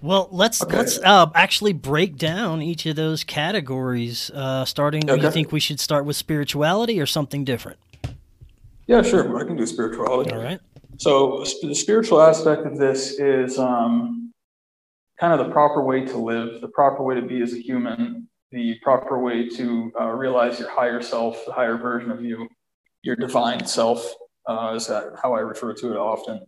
Well, 0.00 0.28
let's 0.32 0.62
okay. 0.62 0.78
let's 0.78 0.98
uh, 0.98 1.26
actually 1.34 1.74
break 1.74 2.16
down 2.16 2.62
each 2.62 2.86
of 2.86 2.96
those 2.96 3.24
categories. 3.24 4.30
Uh, 4.30 4.64
starting, 4.64 5.08
okay. 5.08 5.20
do 5.20 5.26
you 5.26 5.30
think 5.30 5.52
we 5.52 5.60
should 5.60 5.78
start 5.78 6.04
with 6.04 6.16
spirituality 6.16 7.00
or 7.00 7.06
something 7.06 7.44
different? 7.44 7.78
Yeah, 8.86 9.02
sure. 9.02 9.38
I 9.38 9.44
can 9.44 9.56
do 9.56 9.66
spirituality. 9.66 10.32
All 10.32 10.42
right. 10.42 10.60
So 10.98 11.44
the 11.62 11.74
spiritual 11.74 12.20
aspect 12.20 12.66
of 12.66 12.78
this 12.78 13.18
is 13.18 13.58
um, 13.58 14.32
kind 15.18 15.38
of 15.38 15.46
the 15.46 15.52
proper 15.52 15.82
way 15.82 16.04
to 16.04 16.16
live, 16.16 16.60
the 16.60 16.68
proper 16.68 17.02
way 17.02 17.14
to 17.14 17.22
be 17.22 17.42
as 17.42 17.52
a 17.52 17.58
human, 17.58 18.28
the 18.50 18.78
proper 18.82 19.18
way 19.18 19.48
to 19.48 19.92
uh, 20.00 20.08
realize 20.08 20.58
your 20.58 20.70
higher 20.70 21.00
self, 21.00 21.44
the 21.46 21.52
higher 21.52 21.76
version 21.76 22.10
of 22.10 22.22
you, 22.22 22.48
your 23.02 23.16
divine 23.16 23.64
self, 23.66 24.14
uh, 24.46 24.74
is 24.76 24.86
that 24.88 25.14
how 25.22 25.34
I 25.34 25.40
refer 25.40 25.74
to 25.74 25.92
it 25.92 25.96
often. 25.96 26.40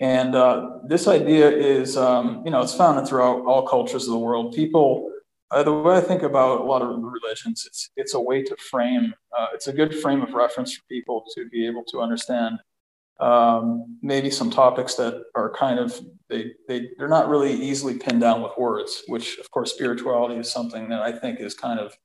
And 0.00 0.34
uh, 0.34 0.78
this 0.86 1.08
idea 1.08 1.50
is, 1.50 1.96
um, 1.96 2.42
you 2.44 2.50
know, 2.50 2.60
it's 2.60 2.74
found 2.74 3.06
throughout 3.08 3.46
all 3.46 3.66
cultures 3.66 4.06
of 4.06 4.12
the 4.12 4.18
world. 4.18 4.54
People, 4.54 5.10
uh, 5.50 5.62
the 5.62 5.72
way 5.72 5.96
I 5.96 6.00
think 6.00 6.22
about 6.22 6.60
a 6.60 6.64
lot 6.64 6.82
of 6.82 6.88
religions, 6.88 7.64
it's 7.66 7.90
it's 7.96 8.14
a 8.14 8.20
way 8.20 8.42
to 8.42 8.56
frame. 8.56 9.14
Uh, 9.36 9.46
it's 9.54 9.68
a 9.68 9.72
good 9.72 9.94
frame 9.94 10.22
of 10.22 10.34
reference 10.34 10.74
for 10.74 10.82
people 10.90 11.24
to 11.34 11.48
be 11.48 11.66
able 11.66 11.84
to 11.84 12.00
understand 12.00 12.58
um, 13.20 13.98
maybe 14.02 14.30
some 14.30 14.50
topics 14.50 14.94
that 14.96 15.24
are 15.34 15.50
kind 15.54 15.78
of 15.78 15.98
they 16.28 16.52
they 16.68 16.90
they're 16.98 17.08
not 17.08 17.28
really 17.28 17.54
easily 17.54 17.96
pinned 17.96 18.20
down 18.20 18.42
with 18.42 18.52
words. 18.58 19.02
Which, 19.06 19.38
of 19.38 19.50
course, 19.50 19.72
spirituality 19.72 20.36
is 20.36 20.52
something 20.52 20.90
that 20.90 21.00
I 21.00 21.12
think 21.12 21.40
is 21.40 21.54
kind 21.54 21.80
of 21.80 21.96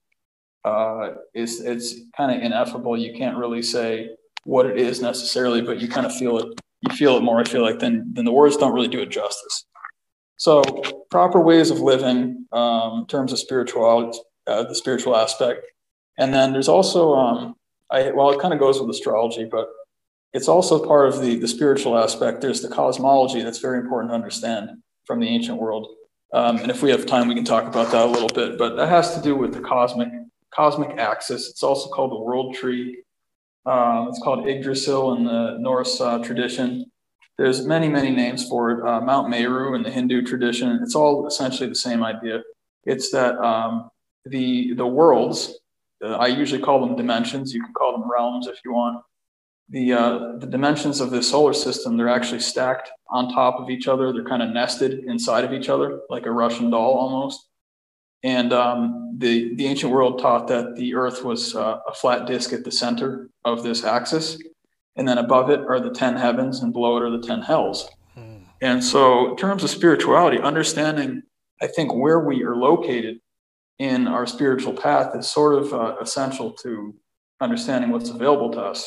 uh, 0.63 1.15
is 1.33 1.59
it's 1.59 1.95
kind 2.15 2.33
of 2.33 2.41
ineffable. 2.41 2.97
You 2.97 3.13
can't 3.17 3.37
really 3.37 3.61
say 3.63 4.11
what 4.45 4.65
it 4.65 4.77
is 4.77 5.01
necessarily, 5.01 5.61
but 5.61 5.81
you 5.81 5.89
kind 5.89 6.05
of 6.05 6.15
feel 6.15 6.37
it 6.37 6.61
you 6.81 6.95
feel 6.95 7.17
it 7.17 7.21
more, 7.21 7.39
I 7.39 7.43
feel 7.43 7.61
like, 7.61 7.79
then, 7.79 8.11
then 8.13 8.25
the 8.25 8.31
words 8.31 8.57
don't 8.57 8.73
really 8.73 8.87
do 8.87 8.99
it 9.01 9.09
justice. 9.09 9.65
So, 10.37 10.63
proper 11.11 11.39
ways 11.39 11.69
of 11.69 11.79
living 11.79 12.47
um, 12.51 13.01
in 13.01 13.05
terms 13.07 13.31
of 13.31 13.39
spirituality, 13.39 14.17
uh, 14.47 14.63
the 14.63 14.73
spiritual 14.73 15.15
aspect. 15.15 15.65
And 16.17 16.33
then 16.33 16.53
there's 16.53 16.67
also, 16.67 17.13
um, 17.13 17.55
I 17.91 18.11
well, 18.11 18.31
it 18.31 18.39
kind 18.39 18.53
of 18.53 18.59
goes 18.59 18.79
with 18.79 18.89
astrology, 18.89 19.45
but 19.45 19.67
it's 20.33 20.47
also 20.47 20.83
part 20.85 21.09
of 21.09 21.21
the 21.21 21.37
the 21.37 21.47
spiritual 21.47 21.97
aspect. 21.97 22.41
There's 22.41 22.61
the 22.61 22.69
cosmology 22.69 23.41
that's 23.41 23.59
very 23.59 23.79
important 23.79 24.11
to 24.11 24.15
understand 24.15 24.69
from 25.05 25.19
the 25.19 25.27
ancient 25.27 25.59
world. 25.59 25.87
Um, 26.33 26.57
and 26.57 26.71
if 26.71 26.81
we 26.81 26.89
have 26.91 27.05
time, 27.05 27.27
we 27.27 27.35
can 27.35 27.43
talk 27.43 27.65
about 27.65 27.91
that 27.91 28.05
a 28.05 28.09
little 28.09 28.29
bit. 28.29 28.57
But 28.57 28.77
that 28.77 28.87
has 28.87 29.13
to 29.15 29.21
do 29.21 29.35
with 29.35 29.53
the 29.53 29.59
cosmic 29.59 30.09
cosmic 30.55 30.97
axis. 30.97 31.49
It's 31.49 31.63
also 31.63 31.89
called 31.89 32.11
the 32.11 32.19
world 32.19 32.55
tree. 32.55 33.03
Um, 33.65 34.07
it's 34.09 34.19
called 34.19 34.47
Yggdrasil 34.47 35.13
in 35.17 35.23
the 35.25 35.57
Norse 35.59 36.01
uh, 36.01 36.19
tradition. 36.19 36.85
There's 37.37 37.65
many, 37.65 37.87
many 37.87 38.11
names 38.11 38.47
for 38.47 38.71
it. 38.71 38.87
Uh, 38.87 39.01
Mount 39.01 39.29
Meru 39.29 39.75
in 39.75 39.83
the 39.83 39.91
Hindu 39.91 40.23
tradition. 40.23 40.79
It's 40.83 40.95
all 40.95 41.27
essentially 41.27 41.69
the 41.69 41.75
same 41.75 42.03
idea. 42.03 42.41
It's 42.85 43.11
that 43.11 43.37
um, 43.37 43.89
the 44.25 44.73
the 44.73 44.85
worlds. 44.85 45.57
Uh, 46.03 46.15
I 46.15 46.27
usually 46.27 46.61
call 46.61 46.85
them 46.85 46.95
dimensions. 46.95 47.53
You 47.53 47.63
can 47.63 47.73
call 47.73 47.91
them 47.93 48.09
realms 48.11 48.47
if 48.47 48.59
you 48.65 48.73
want. 48.73 49.03
The 49.69 49.93
uh, 49.93 50.19
the 50.39 50.47
dimensions 50.47 50.99
of 50.99 51.11
the 51.11 51.21
solar 51.21 51.53
system 51.53 51.97
they're 51.97 52.09
actually 52.09 52.41
stacked 52.41 52.89
on 53.09 53.31
top 53.31 53.59
of 53.59 53.69
each 53.69 53.87
other. 53.87 54.11
They're 54.11 54.25
kind 54.25 54.41
of 54.41 54.49
nested 54.49 55.05
inside 55.05 55.43
of 55.43 55.53
each 55.53 55.69
other, 55.69 56.01
like 56.09 56.25
a 56.25 56.31
Russian 56.31 56.71
doll 56.71 56.93
almost. 56.93 57.47
And 58.23 58.53
um, 58.53 59.15
the, 59.17 59.55
the 59.55 59.65
ancient 59.65 59.91
world 59.91 60.19
taught 60.19 60.47
that 60.47 60.75
the 60.75 60.93
Earth 60.95 61.23
was 61.23 61.55
uh, 61.55 61.79
a 61.87 61.93
flat 61.93 62.27
disk 62.27 62.53
at 62.53 62.63
the 62.63 62.71
center 62.71 63.29
of 63.45 63.63
this 63.63 63.83
axis. 63.83 64.37
And 64.95 65.07
then 65.07 65.17
above 65.17 65.49
it 65.49 65.61
are 65.61 65.79
the 65.79 65.91
10 65.91 66.17
heavens, 66.17 66.61
and 66.61 66.73
below 66.73 66.97
it 66.97 67.03
are 67.03 67.09
the 67.09 67.25
10 67.25 67.41
hells. 67.41 67.89
Hmm. 68.13 68.39
And 68.61 68.83
so, 68.83 69.31
in 69.31 69.37
terms 69.37 69.63
of 69.63 69.69
spirituality, 69.69 70.39
understanding, 70.39 71.23
I 71.61 71.67
think, 71.67 71.93
where 71.93 72.19
we 72.19 72.43
are 72.43 72.55
located 72.55 73.19
in 73.79 74.07
our 74.07 74.27
spiritual 74.27 74.73
path 74.73 75.15
is 75.15 75.27
sort 75.27 75.55
of 75.55 75.73
uh, 75.73 75.95
essential 75.99 76.51
to 76.51 76.93
understanding 77.39 77.89
what's 77.89 78.09
available 78.09 78.51
to 78.51 78.61
us. 78.61 78.85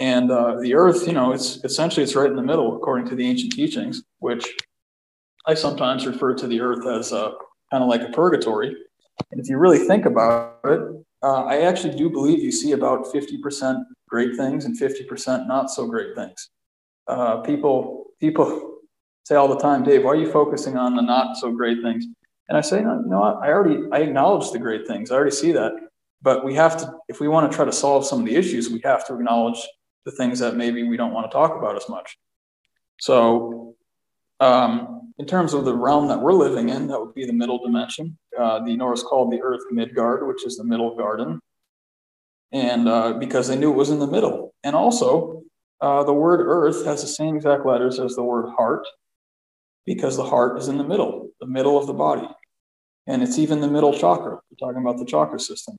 And 0.00 0.30
uh, 0.30 0.56
the 0.60 0.74
earth, 0.74 1.06
you 1.06 1.12
know, 1.12 1.32
it's 1.32 1.62
essentially 1.64 2.02
it's 2.02 2.16
right 2.16 2.30
in 2.30 2.36
the 2.36 2.42
middle, 2.42 2.76
according 2.76 3.08
to 3.10 3.14
the 3.14 3.28
ancient 3.28 3.52
teachings, 3.52 4.02
which 4.18 4.56
I 5.46 5.54
sometimes 5.54 6.06
refer 6.06 6.34
to 6.34 6.46
the 6.46 6.60
earth 6.60 6.86
as 6.86 7.12
uh, 7.12 7.30
kind 7.70 7.82
of 7.82 7.88
like 7.88 8.02
a 8.02 8.12
purgatory. 8.12 8.74
And 9.30 9.40
if 9.40 9.48
you 9.48 9.58
really 9.58 9.78
think 9.78 10.06
about 10.06 10.60
it, 10.64 10.80
uh, 11.22 11.44
I 11.44 11.62
actually 11.62 11.96
do 11.96 12.08
believe 12.08 12.42
you 12.42 12.52
see 12.52 12.72
about 12.72 13.06
50% 13.06 13.82
great 14.08 14.36
things 14.36 14.64
and 14.64 14.78
50% 14.78 15.46
not 15.46 15.70
so 15.70 15.86
great 15.86 16.14
things. 16.14 16.50
Uh, 17.06 17.38
people 17.38 18.06
people 18.20 18.78
say 19.24 19.34
all 19.34 19.48
the 19.48 19.58
time, 19.58 19.84
Dave, 19.84 20.04
why 20.04 20.12
are 20.12 20.16
you 20.16 20.30
focusing 20.30 20.76
on 20.76 20.96
the 20.96 21.02
not 21.02 21.36
so 21.36 21.50
great 21.50 21.82
things? 21.82 22.06
And 22.48 22.56
I 22.56 22.60
say, 22.60 22.80
no, 22.82 23.00
you 23.00 23.08
know? 23.08 23.22
I 23.22 23.48
already 23.48 23.82
I 23.92 23.98
acknowledge 23.98 24.50
the 24.52 24.58
great 24.58 24.86
things. 24.86 25.10
I 25.10 25.16
already 25.16 25.32
see 25.32 25.52
that. 25.52 25.72
But 26.22 26.44
we 26.44 26.54
have 26.54 26.76
to, 26.78 26.92
if 27.08 27.20
we 27.20 27.28
want 27.28 27.50
to 27.50 27.54
try 27.54 27.64
to 27.64 27.72
solve 27.72 28.04
some 28.06 28.20
of 28.20 28.26
the 28.26 28.34
issues, 28.34 28.70
we 28.70 28.80
have 28.84 29.06
to 29.06 29.14
acknowledge 29.14 29.60
the 30.04 30.12
things 30.12 30.38
that 30.40 30.56
maybe 30.56 30.82
we 30.82 30.96
don't 30.96 31.12
want 31.12 31.30
to 31.30 31.34
talk 31.34 31.56
about 31.56 31.76
as 31.76 31.88
much. 31.88 32.18
So 32.98 33.76
um, 34.40 34.97
in 35.18 35.26
terms 35.26 35.52
of 35.52 35.64
the 35.64 35.74
realm 35.74 36.08
that 36.08 36.20
we're 36.20 36.32
living 36.32 36.68
in, 36.68 36.86
that 36.86 37.00
would 37.00 37.14
be 37.14 37.26
the 37.26 37.32
middle 37.32 37.58
dimension. 37.58 38.16
Uh, 38.38 38.64
the 38.64 38.76
Norse 38.76 39.02
called 39.02 39.32
the 39.32 39.42
earth 39.42 39.62
Midgard, 39.70 40.26
which 40.26 40.44
is 40.46 40.56
the 40.56 40.64
middle 40.64 40.94
garden. 40.96 41.40
And 42.52 42.88
uh, 42.88 43.14
because 43.14 43.48
they 43.48 43.56
knew 43.56 43.72
it 43.72 43.76
was 43.76 43.90
in 43.90 43.98
the 43.98 44.06
middle. 44.06 44.54
And 44.62 44.76
also, 44.76 45.42
uh, 45.80 46.04
the 46.04 46.12
word 46.12 46.40
earth 46.40 46.84
has 46.84 47.02
the 47.02 47.08
same 47.08 47.36
exact 47.36 47.66
letters 47.66 47.98
as 47.98 48.14
the 48.14 48.22
word 48.22 48.50
heart, 48.56 48.86
because 49.84 50.16
the 50.16 50.24
heart 50.24 50.58
is 50.58 50.68
in 50.68 50.78
the 50.78 50.84
middle, 50.84 51.30
the 51.40 51.46
middle 51.46 51.76
of 51.76 51.86
the 51.86 51.92
body. 51.92 52.28
And 53.06 53.22
it's 53.22 53.38
even 53.38 53.60
the 53.60 53.68
middle 53.68 53.92
chakra. 53.92 54.32
We're 54.50 54.68
talking 54.68 54.82
about 54.82 54.98
the 54.98 55.04
chakra 55.04 55.40
system. 55.40 55.76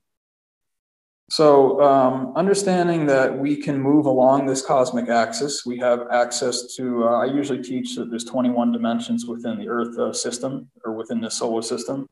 So, 1.30 1.80
um, 1.80 2.32
understanding 2.34 3.06
that 3.06 3.38
we 3.38 3.54
can 3.54 3.80
move 3.80 4.06
along 4.06 4.46
this 4.46 4.62
cosmic 4.62 5.08
axis, 5.08 5.64
we 5.64 5.78
have 5.78 6.08
access 6.10 6.74
to. 6.74 7.04
Uh, 7.04 7.20
I 7.20 7.26
usually 7.26 7.62
teach 7.62 7.94
that 7.94 8.10
there's 8.10 8.24
21 8.24 8.72
dimensions 8.72 9.26
within 9.26 9.56
the 9.56 9.68
Earth 9.68 9.96
uh, 9.96 10.12
system 10.12 10.68
or 10.84 10.92
within 10.92 11.20
the 11.20 11.30
solar 11.30 11.62
system, 11.62 12.08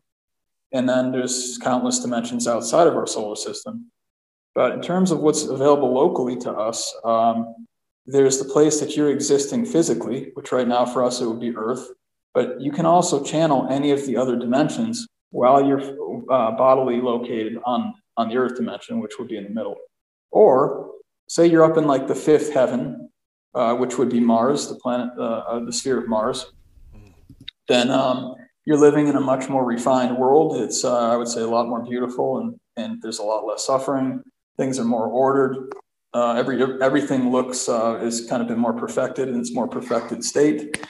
and 0.72 0.88
then 0.88 1.10
there's 1.10 1.58
countless 1.58 1.98
dimensions 1.98 2.46
outside 2.46 2.86
of 2.86 2.94
our 2.94 3.08
solar 3.08 3.34
system. 3.34 3.90
But 4.54 4.70
in 4.72 4.82
terms 4.82 5.10
of 5.10 5.18
what's 5.18 5.42
available 5.42 5.92
locally 5.92 6.36
to 6.36 6.52
us, 6.52 6.94
um, 7.04 7.66
there's 8.06 8.38
the 8.38 8.44
place 8.44 8.78
that 8.78 8.96
you're 8.96 9.10
existing 9.10 9.66
physically, 9.66 10.30
which 10.34 10.52
right 10.52 10.68
now 10.68 10.86
for 10.86 11.02
us 11.02 11.20
it 11.20 11.26
would 11.26 11.40
be 11.40 11.56
Earth. 11.56 11.88
But 12.34 12.60
you 12.60 12.70
can 12.70 12.86
also 12.86 13.24
channel 13.24 13.66
any 13.68 13.90
of 13.90 14.06
the 14.06 14.16
other 14.16 14.36
dimensions 14.36 15.08
while 15.30 15.66
you're 15.66 15.82
uh, 16.30 16.52
bodily 16.52 17.00
located 17.00 17.58
on 17.64 17.94
on 18.18 18.28
the 18.28 18.36
earth 18.36 18.56
dimension, 18.56 19.00
which 19.00 19.18
would 19.18 19.28
be 19.28 19.38
in 19.38 19.44
the 19.44 19.50
middle. 19.50 19.76
Or 20.30 20.90
say 21.28 21.46
you're 21.46 21.64
up 21.64 21.78
in 21.78 21.86
like 21.86 22.08
the 22.08 22.14
fifth 22.14 22.52
heaven, 22.52 23.08
uh, 23.54 23.74
which 23.76 23.96
would 23.96 24.10
be 24.10 24.20
Mars, 24.20 24.68
the 24.68 24.74
planet, 24.74 25.10
uh, 25.16 25.22
uh, 25.22 25.64
the 25.64 25.72
sphere 25.72 25.98
of 25.98 26.08
Mars, 26.08 26.52
then 27.68 27.90
um, 27.90 28.34
you're 28.66 28.76
living 28.76 29.06
in 29.06 29.16
a 29.16 29.20
much 29.20 29.48
more 29.48 29.64
refined 29.64 30.18
world. 30.18 30.56
It's, 30.56 30.84
uh, 30.84 31.12
I 31.12 31.16
would 31.16 31.28
say, 31.28 31.40
a 31.40 31.46
lot 31.46 31.68
more 31.68 31.82
beautiful 31.82 32.38
and, 32.38 32.58
and 32.76 33.00
there's 33.00 33.20
a 33.20 33.22
lot 33.22 33.46
less 33.46 33.64
suffering. 33.64 34.22
Things 34.56 34.78
are 34.78 34.84
more 34.84 35.06
ordered. 35.06 35.72
Uh, 36.12 36.34
every, 36.34 36.60
everything 36.82 37.30
looks, 37.30 37.68
uh, 37.68 38.00
is 38.02 38.26
kind 38.26 38.42
of 38.42 38.48
been 38.48 38.58
more 38.58 38.72
perfected 38.72 39.28
in 39.28 39.38
its 39.38 39.54
more 39.54 39.68
perfected 39.68 40.24
state. 40.24 40.84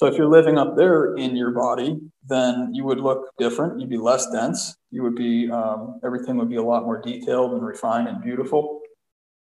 So 0.00 0.06
if 0.06 0.16
you're 0.16 0.30
living 0.30 0.56
up 0.56 0.78
there 0.78 1.14
in 1.16 1.36
your 1.36 1.50
body, 1.50 2.00
then 2.26 2.70
you 2.72 2.84
would 2.84 3.00
look 3.00 3.36
different. 3.36 3.78
You'd 3.78 3.90
be 3.90 3.98
less 3.98 4.30
dense. 4.30 4.74
You 4.90 5.02
would 5.02 5.14
be, 5.14 5.50
um, 5.50 6.00
everything 6.02 6.38
would 6.38 6.48
be 6.48 6.56
a 6.56 6.62
lot 6.62 6.84
more 6.84 7.02
detailed 7.02 7.52
and 7.52 7.62
refined 7.62 8.08
and 8.08 8.22
beautiful. 8.22 8.80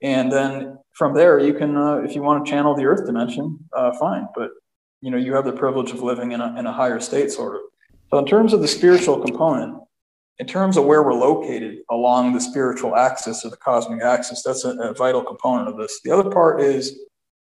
And 0.01 0.33
then 0.33 0.79
from 0.95 1.13
there, 1.13 1.39
you 1.39 1.53
can, 1.53 1.77
uh, 1.77 1.97
if 1.97 2.15
you 2.15 2.23
want 2.23 2.43
to 2.43 2.51
channel 2.51 2.75
the 2.75 2.87
earth 2.87 3.05
dimension, 3.05 3.59
uh, 3.77 3.93
fine. 3.99 4.29
But, 4.35 4.53
you 5.03 5.11
know, 5.11 5.19
you 5.19 5.35
have 5.35 5.45
the 5.45 5.53
privilege 5.53 5.91
of 5.91 6.01
living 6.01 6.33
in 6.33 6.41
a, 6.41 6.59
in 6.59 6.65
a 6.65 6.73
higher 6.73 7.01
state, 7.01 7.31
sort 7.31 7.57
of. 7.57 7.61
So 8.09 8.17
in 8.17 8.25
terms 8.25 8.55
of 8.55 8.63
the 8.63 8.69
spiritual 8.69 9.21
component, 9.21 9.77
in 10.39 10.47
terms 10.47 10.79
of 10.79 10.87
where 10.87 11.03
we're 11.03 11.13
located 11.13 11.81
along 11.91 12.33
the 12.33 12.41
spiritual 12.41 12.97
axis 12.97 13.45
or 13.45 13.51
the 13.51 13.59
cosmic 13.59 14.03
axis, 14.03 14.43
that's 14.43 14.65
a, 14.65 14.71
a 14.71 14.95
vital 14.95 15.23
component 15.23 15.69
of 15.69 15.77
this. 15.77 16.01
The 16.03 16.13
other 16.13 16.31
part 16.31 16.63
is 16.63 16.99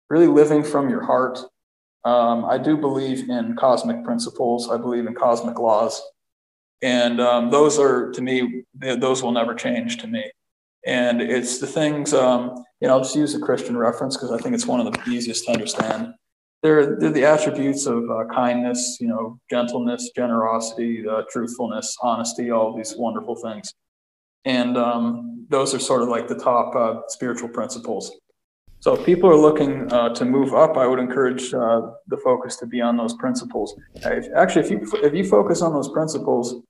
really 0.10 0.26
living 0.26 0.64
from 0.64 0.90
your 0.90 1.04
heart 1.04 1.38
um, 2.06 2.46
I 2.46 2.58
do 2.58 2.78
believe 2.78 3.30
in 3.30 3.56
cosmic 3.56 4.04
principles. 4.04 4.70
I 4.70 4.78
believe 4.78 5.06
in 5.06 5.16
cosmic 5.16 5.60
laws, 5.60 6.02
and 6.82 7.20
um, 7.20 7.50
those 7.50 7.78
are 7.78 8.12
to 8.12 8.22
me 8.22 8.64
those 8.74 9.22
will 9.22 9.32
never 9.32 9.54
change 9.54 9.98
to 9.98 10.08
me. 10.08 10.32
And 10.86 11.22
it's 11.22 11.60
the 11.60 11.68
things 11.68 12.14
um, 12.14 12.64
you 12.80 12.88
know. 12.88 12.96
I'll 12.96 13.04
just 13.04 13.16
use 13.16 13.36
a 13.36 13.40
Christian 13.40 13.76
reference 13.78 14.16
because 14.16 14.32
I 14.32 14.38
think 14.38 14.56
it's 14.56 14.66
one 14.66 14.86
of 14.86 14.92
the 14.92 15.10
easiest 15.10 15.46
to 15.46 15.52
understand. 15.52 16.14
They're, 16.62 17.00
they're 17.00 17.12
the 17.12 17.24
attributes 17.24 17.86
of 17.86 18.10
uh, 18.10 18.26
kindness, 18.34 18.98
you 19.00 19.08
know, 19.08 19.40
gentleness, 19.50 20.12
generosity, 20.14 21.08
uh, 21.08 21.22
truthfulness, 21.32 21.96
honesty, 22.02 22.52
all 22.52 22.76
these 22.76 22.96
wonderful 22.98 23.36
things. 23.36 23.74
And 24.44 24.78
um, 24.78 25.46
those 25.50 25.74
are 25.74 25.80
sort 25.80 26.02
of 26.02 26.10
like 26.10 26.28
the 26.28 26.36
top 26.36 26.76
uh, 26.76 27.02
spiritual 27.08 27.50
principles. 27.50 28.12
So 28.82 28.96
if 28.96 29.06
people 29.06 29.30
are 29.30 29.36
looking 29.36 29.92
uh, 29.92 30.10
to 30.16 30.24
move 30.24 30.54
up, 30.54 30.78
I 30.78 30.88
would 30.88 31.00
encourage 31.00 31.54
uh, 31.54 31.92
the 32.08 32.18
focus 32.18 32.56
to 32.58 32.66
be 32.66 32.80
on 32.80 32.96
those 32.96 33.14
principles. 33.14 33.76
If, 33.96 34.28
actually, 34.36 34.66
if 34.66 34.72
you 34.72 35.00
if 35.04 35.14
you 35.14 35.26
focus 35.26 35.62
on 35.62 35.74
those 35.74 35.90
principles, 35.90 36.64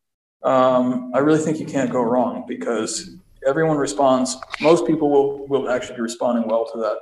um, 0.43 1.11
I 1.13 1.19
really 1.19 1.39
think 1.39 1.59
you 1.59 1.67
can't 1.67 1.91
go 1.91 2.01
wrong 2.01 2.45
because 2.47 3.15
everyone 3.45 3.77
responds. 3.77 4.37
Most 4.59 4.87
people 4.87 5.11
will 5.11 5.47
will 5.47 5.69
actually 5.69 5.97
be 5.97 6.01
responding 6.01 6.47
well 6.49 6.65
to 6.73 6.79
that, 6.79 6.97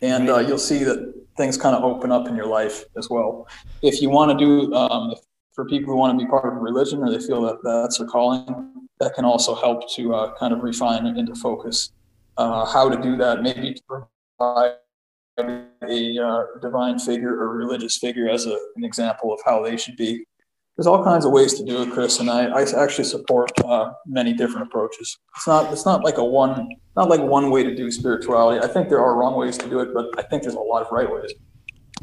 and 0.00 0.30
uh, 0.30 0.38
you'll 0.38 0.58
see 0.58 0.82
that 0.84 1.14
things 1.36 1.58
kind 1.58 1.76
of 1.76 1.84
open 1.84 2.10
up 2.10 2.28
in 2.28 2.36
your 2.36 2.46
life 2.46 2.84
as 2.96 3.10
well. 3.10 3.46
If 3.82 4.00
you 4.00 4.08
want 4.08 4.38
to 4.38 4.42
do 4.42 4.72
um, 4.74 5.14
for 5.52 5.66
people 5.66 5.92
who 5.92 5.98
want 5.98 6.18
to 6.18 6.24
be 6.24 6.30
part 6.30 6.50
of 6.50 6.62
religion 6.62 7.00
or 7.02 7.10
they 7.10 7.24
feel 7.24 7.42
that 7.42 7.58
that's 7.62 7.98
their 7.98 8.06
calling, 8.06 8.88
that 9.00 9.12
can 9.14 9.26
also 9.26 9.54
help 9.54 9.90
to 9.96 10.14
uh, 10.14 10.34
kind 10.38 10.54
of 10.54 10.62
refine 10.62 11.04
it 11.04 11.18
into 11.18 11.34
focus 11.34 11.92
uh, 12.40 12.64
how 12.64 12.88
to 12.88 13.00
do 13.00 13.16
that, 13.16 13.42
maybe 13.42 13.74
to 13.74 13.82
provide 13.88 14.76
a 15.38 16.18
uh, 16.18 16.44
divine 16.60 16.98
figure 16.98 17.34
or 17.40 17.56
religious 17.56 17.98
figure 17.98 18.28
as 18.28 18.46
a, 18.46 18.58
an 18.76 18.84
example 18.84 19.32
of 19.32 19.40
how 19.44 19.62
they 19.62 19.76
should 19.76 19.96
be. 19.96 20.24
There's 20.76 20.86
all 20.86 21.04
kinds 21.04 21.26
of 21.26 21.32
ways 21.32 21.54
to 21.54 21.64
do 21.64 21.82
it, 21.82 21.90
Chris, 21.90 22.20
and 22.20 22.30
I, 22.30 22.46
I 22.46 22.62
actually 22.82 23.04
support 23.04 23.50
uh, 23.64 23.92
many 24.06 24.32
different 24.32 24.68
approaches. 24.68 25.18
It's 25.36 25.46
not 25.46 25.70
it's 25.72 25.84
not 25.84 26.04
like 26.04 26.16
a 26.16 26.24
one 26.24 26.68
not 26.96 27.10
like 27.10 27.20
one 27.20 27.50
way 27.50 27.62
to 27.62 27.74
do 27.74 27.90
spirituality. 27.90 28.64
I 28.64 28.68
think 28.68 28.88
there 28.88 29.00
are 29.00 29.14
wrong 29.18 29.36
ways 29.36 29.58
to 29.58 29.68
do 29.68 29.80
it, 29.80 29.92
but 29.92 30.06
I 30.18 30.22
think 30.22 30.42
there's 30.42 30.54
a 30.54 30.60
lot 30.60 30.82
of 30.82 30.90
right 30.90 31.10
ways. 31.10 31.32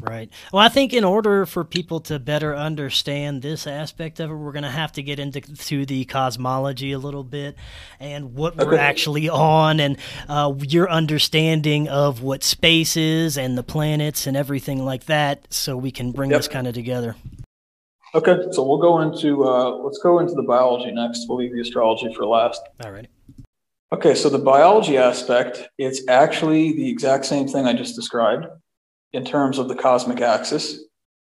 Right. 0.00 0.30
Well, 0.52 0.64
I 0.64 0.68
think 0.68 0.92
in 0.92 1.02
order 1.02 1.44
for 1.44 1.64
people 1.64 1.98
to 2.00 2.20
better 2.20 2.54
understand 2.54 3.42
this 3.42 3.66
aspect 3.66 4.20
of 4.20 4.30
it, 4.30 4.34
we're 4.34 4.52
going 4.52 4.62
to 4.62 4.70
have 4.70 4.92
to 4.92 5.02
get 5.02 5.18
into 5.18 5.40
to 5.40 5.84
the 5.86 6.04
cosmology 6.04 6.92
a 6.92 6.98
little 6.98 7.24
bit 7.24 7.56
and 7.98 8.34
what 8.34 8.56
we're 8.56 8.76
actually 8.76 9.28
on 9.28 9.80
and 9.80 9.98
uh, 10.28 10.54
your 10.60 10.88
understanding 10.88 11.88
of 11.88 12.22
what 12.22 12.44
space 12.44 12.96
is 12.96 13.36
and 13.36 13.58
the 13.58 13.64
planets 13.64 14.28
and 14.28 14.36
everything 14.36 14.84
like 14.84 15.06
that 15.06 15.52
so 15.52 15.76
we 15.76 15.90
can 15.90 16.12
bring 16.12 16.30
yep. 16.30 16.38
this 16.38 16.48
kind 16.48 16.68
of 16.68 16.74
together. 16.74 17.16
Okay, 18.14 18.36
so 18.52 18.62
we'll 18.62 18.78
go 18.78 19.00
into 19.00 19.44
uh, 19.44 19.70
let's 19.78 19.98
go 19.98 20.20
into 20.20 20.34
the 20.34 20.42
biology 20.42 20.92
next. 20.92 21.26
We'll 21.28 21.38
leave 21.38 21.52
the 21.52 21.60
astrology 21.60 22.14
for 22.14 22.24
last. 22.24 22.62
All 22.84 22.92
right. 22.92 23.08
Okay, 23.92 24.14
so 24.14 24.28
the 24.28 24.38
biology 24.38 24.96
aspect, 24.96 25.68
it's 25.76 26.06
actually 26.08 26.72
the 26.72 26.88
exact 26.88 27.24
same 27.24 27.48
thing 27.48 27.66
I 27.66 27.72
just 27.72 27.96
described 27.96 28.46
in 29.12 29.24
terms 29.24 29.58
of 29.58 29.68
the 29.68 29.74
cosmic 29.74 30.20
axis. 30.20 30.84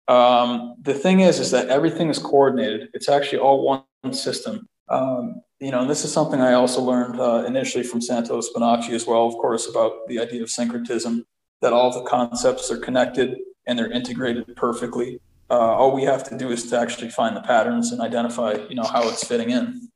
Um, 0.09 0.75
the 0.83 0.95
thing 0.95 1.21
is, 1.21 1.39
is 1.39 1.51
that 1.51 1.69
everything 1.69 2.09
is 2.09 2.19
coordinated. 2.19 2.89
It's 2.95 3.09
actually 3.09 3.39
all 3.39 3.65
one 3.65 4.13
system. 4.13 4.69
Um, 4.89 5.43
you 5.61 5.71
know, 5.71 5.81
and 5.81 5.91
this 5.91 6.05
is 6.05 6.13
something 6.13 6.41
I 6.41 6.55
also 6.55 6.81
learned 6.81 7.21
uh, 7.21 7.45
initially 7.47 7.85
from 7.85 8.01
Santos 8.01 8.51
Bonacci 8.55 8.91
as 8.91 9.07
well, 9.07 9.27
of 9.27 9.35
course, 9.35 9.69
about 9.69 10.07
the 10.09 10.19
idea 10.19 10.43
of 10.43 10.51
syncretism, 10.51 11.25
that 11.61 11.73
all 11.73 11.93
the 11.93 12.09
concepts 12.09 12.71
are 12.71 12.79
connected 12.79 13.37
and 13.67 13.79
they're 13.79 13.91
integrated 13.91 14.57
perfectly. 14.57 15.21
Uh, 15.51 15.55
all 15.55 15.95
we 15.95 16.05
have 16.05 16.25
to 16.25 16.39
do 16.39 16.51
is 16.51 16.69
to 16.71 16.79
actually 16.79 17.11
find 17.11 17.37
the 17.37 17.41
patterns 17.43 17.93
and 17.93 18.01
identify, 18.01 18.53
you 18.69 18.75
know, 18.75 18.85
how 18.85 19.07
it's 19.09 19.25
fitting 19.25 19.51
in. 19.51 19.89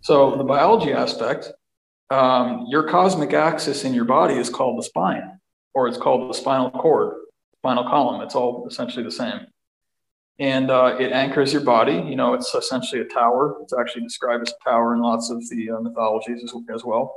So 0.00 0.36
the 0.36 0.44
biology 0.44 0.92
aspect, 0.92 1.52
um, 2.10 2.66
your 2.68 2.88
cosmic 2.88 3.32
axis 3.32 3.84
in 3.84 3.94
your 3.94 4.04
body 4.04 4.34
is 4.34 4.48
called 4.48 4.78
the 4.78 4.82
spine, 4.84 5.40
or 5.76 5.86
it's 5.86 5.98
called 5.98 6.30
the 6.30 6.32
spinal 6.32 6.70
cord, 6.70 7.16
spinal 7.58 7.84
column. 7.84 8.22
It's 8.22 8.34
all 8.34 8.66
essentially 8.66 9.04
the 9.04 9.10
same. 9.10 9.40
And 10.38 10.70
uh, 10.70 10.96
it 10.98 11.12
anchors 11.12 11.52
your 11.52 11.62
body. 11.62 11.92
You 11.92 12.16
know, 12.16 12.32
it's 12.32 12.54
essentially 12.54 13.02
a 13.02 13.04
tower. 13.04 13.56
It's 13.62 13.74
actually 13.78 14.04
described 14.04 14.48
as 14.48 14.54
a 14.54 14.70
tower 14.70 14.94
in 14.94 15.02
lots 15.02 15.28
of 15.28 15.46
the 15.50 15.70
uh, 15.70 15.80
mythologies 15.80 16.42
as, 16.42 16.54
as, 16.74 16.82
well. 16.82 17.14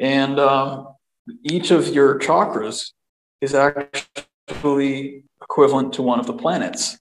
And 0.00 0.38
um, 0.38 0.94
each 1.42 1.72
of 1.72 1.88
your 1.88 2.20
chakras 2.20 2.92
is 3.40 3.56
actually 3.56 5.24
equivalent 5.42 5.94
to 5.94 6.02
one 6.02 6.20
of 6.20 6.28
the 6.28 6.32
planets. 6.32 6.96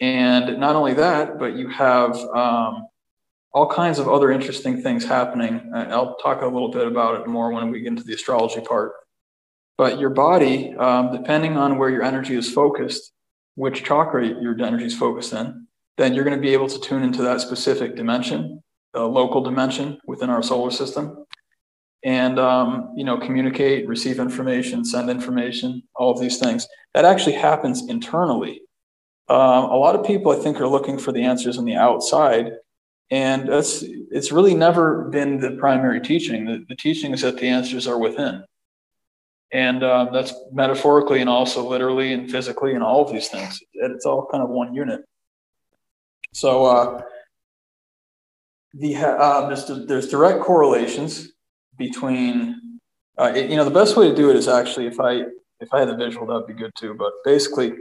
And 0.00 0.58
not 0.58 0.74
only 0.74 0.94
that, 0.94 1.38
but 1.38 1.54
you 1.54 1.68
have 1.68 2.16
um, 2.16 2.88
all 3.52 3.68
kinds 3.70 4.00
of 4.00 4.08
other 4.08 4.32
interesting 4.32 4.82
things 4.82 5.04
happening. 5.04 5.70
I'll 5.72 6.16
talk 6.16 6.42
a 6.42 6.46
little 6.46 6.72
bit 6.72 6.88
about 6.88 7.20
it 7.20 7.28
more 7.28 7.52
when 7.52 7.70
we 7.70 7.82
get 7.82 7.88
into 7.88 8.02
the 8.02 8.14
astrology 8.14 8.60
part. 8.60 8.94
But 9.78 9.98
your 9.98 10.10
body, 10.10 10.74
um, 10.74 11.12
depending 11.12 11.56
on 11.56 11.78
where 11.78 11.88
your 11.88 12.02
energy 12.02 12.36
is 12.36 12.52
focused, 12.52 13.12
which 13.54 13.84
chakra 13.84 14.26
your 14.26 14.60
energy 14.60 14.84
is 14.84 14.96
focused 14.96 15.32
in, 15.32 15.66
then 15.96 16.14
you're 16.14 16.24
going 16.24 16.36
to 16.36 16.42
be 16.42 16.52
able 16.52 16.68
to 16.68 16.80
tune 16.80 17.02
into 17.02 17.22
that 17.22 17.40
specific 17.40 17.96
dimension, 17.96 18.62
a 18.94 19.04
local 19.04 19.40
dimension 19.40 19.98
within 20.06 20.30
our 20.30 20.42
solar 20.42 20.70
system, 20.70 21.24
and 22.04 22.38
um, 22.38 22.92
you 22.96 23.04
know 23.04 23.18
communicate, 23.18 23.88
receive 23.88 24.18
information, 24.18 24.84
send 24.84 25.08
information, 25.08 25.82
all 25.94 26.10
of 26.10 26.20
these 26.20 26.38
things. 26.38 26.68
That 26.94 27.04
actually 27.04 27.36
happens 27.36 27.88
internally. 27.88 28.62
Um, 29.28 29.64
a 29.64 29.76
lot 29.76 29.94
of 29.94 30.04
people, 30.04 30.32
I 30.32 30.36
think, 30.36 30.60
are 30.60 30.68
looking 30.68 30.98
for 30.98 31.12
the 31.12 31.22
answers 31.22 31.58
on 31.58 31.64
the 31.64 31.74
outside 31.74 32.52
and 33.10 33.48
that's 33.48 33.82
it's 34.10 34.32
really 34.32 34.54
never 34.54 35.04
been 35.04 35.40
the 35.40 35.52
primary 35.52 36.00
teaching. 36.00 36.44
The, 36.44 36.64
the 36.68 36.76
teaching 36.76 37.12
is 37.12 37.22
that 37.22 37.38
the 37.38 37.48
answers 37.48 37.86
are 37.86 37.98
within. 37.98 38.44
And 39.52 39.82
uh, 39.82 40.10
that's 40.12 40.34
metaphorically 40.52 41.20
and 41.20 41.28
also 41.28 41.66
literally 41.66 42.12
and 42.12 42.30
physically 42.30 42.74
and 42.74 42.82
all 42.82 43.04
of 43.04 43.12
these 43.12 43.28
things. 43.28 43.58
It's 43.72 44.04
all 44.04 44.26
kind 44.30 44.42
of 44.42 44.50
one 44.50 44.74
unit. 44.74 45.00
So 46.32 46.66
uh, 46.66 47.02
the 48.74 48.96
uh, 48.96 49.48
there's, 49.48 49.86
there's 49.86 50.08
direct 50.08 50.40
correlations 50.40 51.30
between 51.78 52.78
uh, 53.18 53.32
it, 53.34 53.50
you 53.50 53.56
know 53.56 53.64
the 53.64 53.70
best 53.70 53.96
way 53.96 54.08
to 54.08 54.14
do 54.14 54.30
it 54.30 54.36
is 54.36 54.48
actually 54.48 54.86
if 54.86 55.00
I 55.00 55.22
if 55.60 55.72
I 55.72 55.80
had 55.80 55.88
a 55.88 55.96
visual 55.96 56.26
that'd 56.26 56.46
be 56.46 56.52
good 56.52 56.72
too. 56.78 56.94
But 56.94 57.12
basically, 57.24 57.72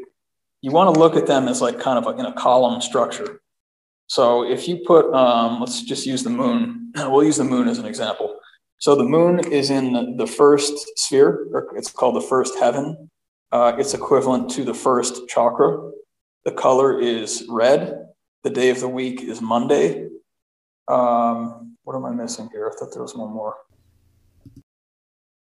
you 0.61 0.71
want 0.71 0.93
to 0.93 0.99
look 0.99 1.15
at 1.15 1.27
them 1.27 1.47
as 1.47 1.61
like 1.61 1.79
kind 1.79 2.03
of 2.03 2.07
a, 2.07 2.17
in 2.19 2.25
a 2.25 2.33
column 2.33 2.81
structure. 2.81 3.41
So 4.07 4.49
if 4.49 4.67
you 4.67 4.77
put, 4.85 5.13
um, 5.13 5.59
let's 5.59 5.83
just 5.83 6.05
use 6.05 6.23
the 6.23 6.29
moon. 6.29 6.85
We'll 6.97 7.23
use 7.23 7.37
the 7.37 7.43
moon 7.43 7.67
as 7.67 7.77
an 7.77 7.85
example. 7.85 8.36
So 8.79 8.95
the 8.95 9.03
moon 9.03 9.39
is 9.39 9.69
in 9.69 10.17
the 10.17 10.27
first 10.27 10.99
sphere, 10.99 11.47
or 11.51 11.75
it's 11.75 11.91
called 11.91 12.15
the 12.15 12.21
first 12.21 12.57
heaven. 12.59 13.09
Uh, 13.51 13.73
it's 13.77 13.93
equivalent 13.93 14.49
to 14.51 14.63
the 14.63 14.73
first 14.73 15.27
chakra. 15.27 15.91
The 16.45 16.51
color 16.51 16.99
is 16.99 17.45
red. 17.49 18.07
The 18.43 18.49
day 18.49 18.69
of 18.69 18.79
the 18.79 18.87
week 18.87 19.21
is 19.21 19.41
Monday. 19.41 20.07
Um, 20.87 21.75
what 21.83 21.95
am 21.95 22.05
I 22.05 22.11
missing 22.11 22.49
here? 22.51 22.71
I 22.71 22.77
thought 22.77 22.93
there 22.93 23.01
was 23.01 23.15
one 23.15 23.31
more. 23.31 23.55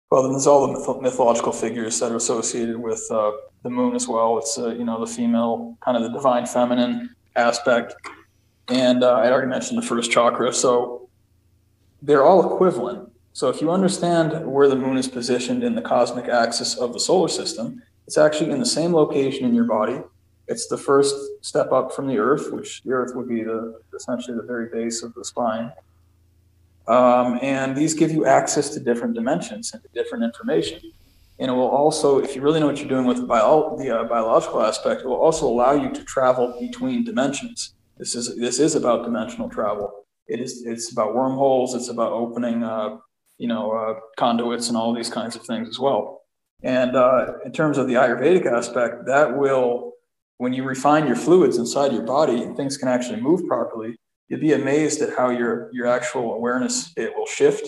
Well, 0.10 0.24
then 0.24 0.32
there's 0.32 0.48
all 0.48 0.66
the 0.66 0.74
myth- 0.74 1.02
mythological 1.02 1.52
figures 1.52 2.00
that 2.00 2.12
are 2.12 2.16
associated 2.16 2.78
with 2.78 3.06
uh, 3.12 3.32
the 3.64 3.70
moon 3.70 3.96
as 3.96 4.08
well. 4.08 4.40
It's 4.40 4.58
uh, 4.58 4.70
you 4.70 4.84
know 4.84 5.00
the 5.00 5.12
female, 5.12 5.78
kind 5.86 5.96
of 5.96 6.04
the 6.04 6.10
divine 6.10 6.48
feminine 6.48 7.16
aspect. 7.36 7.94
And 8.70 9.04
uh, 9.04 9.14
I 9.14 9.32
already 9.32 9.48
mentioned 9.48 9.78
the 9.78 9.86
first 9.86 10.12
chakra. 10.12 10.52
So 10.52 11.10
they're 12.02 12.24
all 12.24 12.54
equivalent. 12.54 13.09
So 13.40 13.48
if 13.48 13.62
you 13.62 13.72
understand 13.72 14.46
where 14.46 14.68
the 14.68 14.76
moon 14.76 14.98
is 14.98 15.08
positioned 15.08 15.64
in 15.64 15.74
the 15.74 15.82
cosmic 15.82 16.28
axis 16.28 16.76
of 16.76 16.92
the 16.92 17.00
solar 17.00 17.30
system, 17.30 17.82
it's 18.06 18.18
actually 18.18 18.52
in 18.52 18.60
the 18.60 18.66
same 18.66 18.94
location 18.94 19.46
in 19.46 19.56
your 19.56 19.64
body. 19.64 20.02
It's 20.50 20.68
the 20.68 20.78
first 20.78 21.16
step 21.40 21.72
up 21.72 21.94
from 21.94 22.08
the 22.08 22.18
earth, 22.18 22.52
which 22.52 22.84
the 22.84 22.92
earth 22.92 23.16
would 23.16 23.30
be 23.30 23.44
the 23.44 23.80
essentially 23.96 24.36
the 24.36 24.44
very 24.44 24.68
base 24.68 25.04
of 25.04 25.14
the 25.14 25.24
spine. 25.24 25.72
Um, 26.90 27.40
and 27.42 27.78
these 27.78 27.94
give 27.94 28.12
you 28.12 28.26
access 28.26 28.72
to 28.72 28.82
different 28.82 29.14
dimensions 29.14 29.72
and 29.72 29.82
to 29.84 29.90
different 29.94 30.26
information. 30.26 30.82
And 31.40 31.50
it 31.50 31.54
will 31.54 31.70
also, 31.70 32.20
if 32.20 32.36
you 32.36 32.42
really 32.42 32.60
know 32.60 32.66
what 32.66 32.80
you're 32.80 32.90
doing 32.90 33.06
with 33.06 33.20
the, 33.22 33.26
bio, 33.26 33.78
the 33.80 34.02
uh, 34.02 34.04
biological 34.04 34.62
aspect, 34.62 35.04
it 35.04 35.08
will 35.08 35.24
also 35.28 35.48
allow 35.48 35.72
you 35.72 35.90
to 35.94 36.04
travel 36.04 36.58
between 36.60 37.06
dimensions. 37.06 37.74
This 37.98 38.16
is 38.16 38.36
this 38.36 38.60
is 38.60 38.76
about 38.76 39.06
dimensional 39.06 39.48
travel. 39.48 40.04
It 40.28 40.42
is 40.42 40.66
it's 40.66 40.92
about 40.92 41.16
wormholes. 41.16 41.74
It's 41.74 41.88
about 41.88 42.12
opening, 42.12 42.64
uh, 42.64 42.98
you 43.40 43.48
know, 43.48 43.72
uh, 43.72 44.00
conduits 44.18 44.68
and 44.68 44.78
all 44.78 44.94
these 44.94 45.10
kinds 45.10 45.36
of 45.36 45.44
things 45.44 45.68
as 45.68 45.80
well. 45.80 46.22
And 46.62 46.96
uh, 46.96 47.34
in 47.46 47.52
terms 47.52 47.78
of 47.78 47.88
the 47.88 47.94
Ayurvedic 47.94 48.46
aspect, 48.46 49.06
that 49.08 49.38
will, 49.38 49.94
when 50.38 50.54
you 50.54 50.64
refine 50.64 51.08
your 51.08 51.16
fluids 51.16 51.58
inside 51.58 51.94
your 51.94 52.04
body, 52.04 52.54
things 52.56 52.78
can 52.78 52.90
actually 52.90 53.22
move 53.22 53.48
properly. 53.48 53.96
You'd 54.28 54.42
be 54.42 54.54
amazed 54.54 55.02
at 55.02 55.18
how 55.18 55.30
your 55.30 55.72
your 55.74 55.88
actual 55.88 56.34
awareness 56.34 56.94
it 56.96 57.16
will 57.16 57.26
shift. 57.26 57.68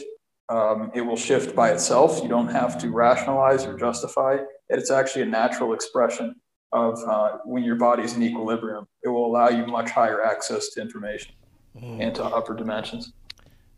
Um, 0.50 0.92
it 0.94 1.02
will 1.02 1.16
shift 1.16 1.56
by 1.56 1.72
itself. 1.72 2.20
You 2.22 2.28
don't 2.28 2.50
have 2.50 2.78
to 2.80 2.92
rationalize 2.92 3.66
or 3.66 3.78
justify. 3.78 4.38
It's 4.70 4.92
actually 4.92 5.24
a 5.24 5.28
natural 5.28 5.74
expression 5.74 6.36
of 6.74 7.00
uh, 7.08 7.38
when 7.46 7.64
your 7.64 7.78
body's 7.78 8.16
in 8.16 8.22
equilibrium. 8.24 8.86
It 9.04 9.10
will 9.10 9.26
allow 9.26 9.50
you 9.50 9.66
much 9.66 9.92
higher 9.92 10.24
access 10.24 10.70
to 10.72 10.82
information 10.82 11.34
mm. 11.76 12.02
and 12.02 12.14
to 12.16 12.24
upper 12.24 12.54
dimensions. 12.54 13.14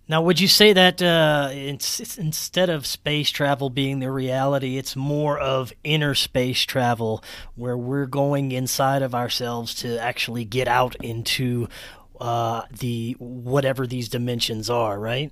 Now, 0.08 0.22
would 0.22 0.40
you 0.40 0.50
say 0.50 0.74
that 0.74 1.02
uh, 1.02 1.50
it's, 1.52 2.18
instead 2.18 2.70
of 2.70 2.86
space 2.86 3.30
travel 3.30 3.70
being 3.70 4.00
the 4.00 4.12
reality, 4.12 4.78
it's 4.78 4.96
more 4.96 5.40
of 5.40 5.72
inner 5.84 6.14
space 6.14 6.62
travel 6.64 7.24
where 7.56 7.78
we're 7.78 8.06
going 8.06 8.52
inside 8.52 9.02
of 9.02 9.16
ourselves 9.16 9.74
to 9.76 9.98
actually 10.02 10.44
get 10.44 10.68
out 10.68 10.96
into 10.98 11.70
uh, 12.20 12.64
the 12.70 13.16
whatever 13.20 13.88
these 13.88 14.10
dimensions 14.10 14.70
are, 14.70 15.00
right? 15.00 15.32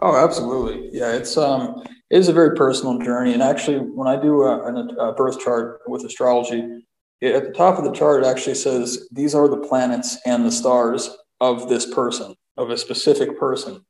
Oh, 0.00 0.16
absolutely. 0.16 0.90
Yeah, 0.92 1.12
it's 1.12 1.36
um, 1.36 1.82
it 2.10 2.18
is 2.18 2.28
a 2.28 2.32
very 2.32 2.56
personal 2.56 2.98
journey. 2.98 3.32
And 3.32 3.42
actually, 3.42 3.78
when 3.78 4.08
I 4.08 4.20
do 4.20 4.42
a, 4.42 5.10
a 5.10 5.14
birth 5.14 5.38
chart 5.40 5.80
with 5.86 6.04
astrology, 6.04 6.82
it, 7.20 7.34
at 7.34 7.44
the 7.44 7.52
top 7.52 7.78
of 7.78 7.84
the 7.84 7.92
chart, 7.92 8.24
it 8.24 8.26
actually 8.26 8.56
says 8.56 9.08
these 9.12 9.34
are 9.34 9.48
the 9.48 9.56
planets 9.56 10.18
and 10.26 10.44
the 10.44 10.50
stars 10.50 11.16
of 11.40 11.68
this 11.68 11.92
person, 11.92 12.34
of 12.56 12.70
a 12.70 12.78
specific 12.78 13.38
person. 13.38 13.84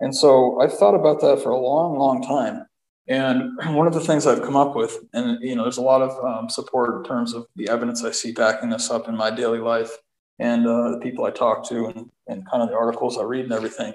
And 0.00 0.14
so 0.14 0.60
I've 0.60 0.72
thought 0.72 0.94
about 0.94 1.20
that 1.20 1.42
for 1.42 1.50
a 1.50 1.58
long, 1.58 1.98
long 1.98 2.22
time. 2.22 2.66
And 3.08 3.50
one 3.74 3.86
of 3.86 3.94
the 3.94 4.00
things 4.00 4.26
I've 4.26 4.42
come 4.42 4.56
up 4.56 4.76
with, 4.76 4.98
and 5.12 5.38
you 5.42 5.54
know, 5.54 5.62
there's 5.62 5.78
a 5.78 5.82
lot 5.82 6.02
of 6.02 6.24
um, 6.24 6.48
support 6.48 6.96
in 6.96 7.04
terms 7.04 7.34
of 7.34 7.46
the 7.56 7.68
evidence 7.68 8.04
I 8.04 8.12
see 8.12 8.32
backing 8.32 8.70
this 8.70 8.90
up 8.90 9.08
in 9.08 9.16
my 9.16 9.30
daily 9.30 9.58
life, 9.58 9.90
and 10.38 10.66
uh, 10.66 10.90
the 10.90 11.00
people 11.02 11.24
I 11.24 11.30
talk 11.30 11.68
to, 11.68 11.86
and, 11.86 12.10
and 12.26 12.48
kind 12.48 12.62
of 12.62 12.68
the 12.68 12.76
articles 12.76 13.18
I 13.18 13.22
read 13.22 13.44
and 13.44 13.52
everything 13.52 13.94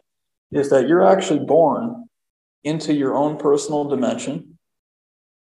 is 0.54 0.70
that 0.70 0.88
you're 0.88 1.06
actually 1.06 1.40
born 1.40 2.08
into 2.64 2.94
your 2.94 3.16
own 3.16 3.38
personal 3.38 3.86
dimension. 3.86 4.58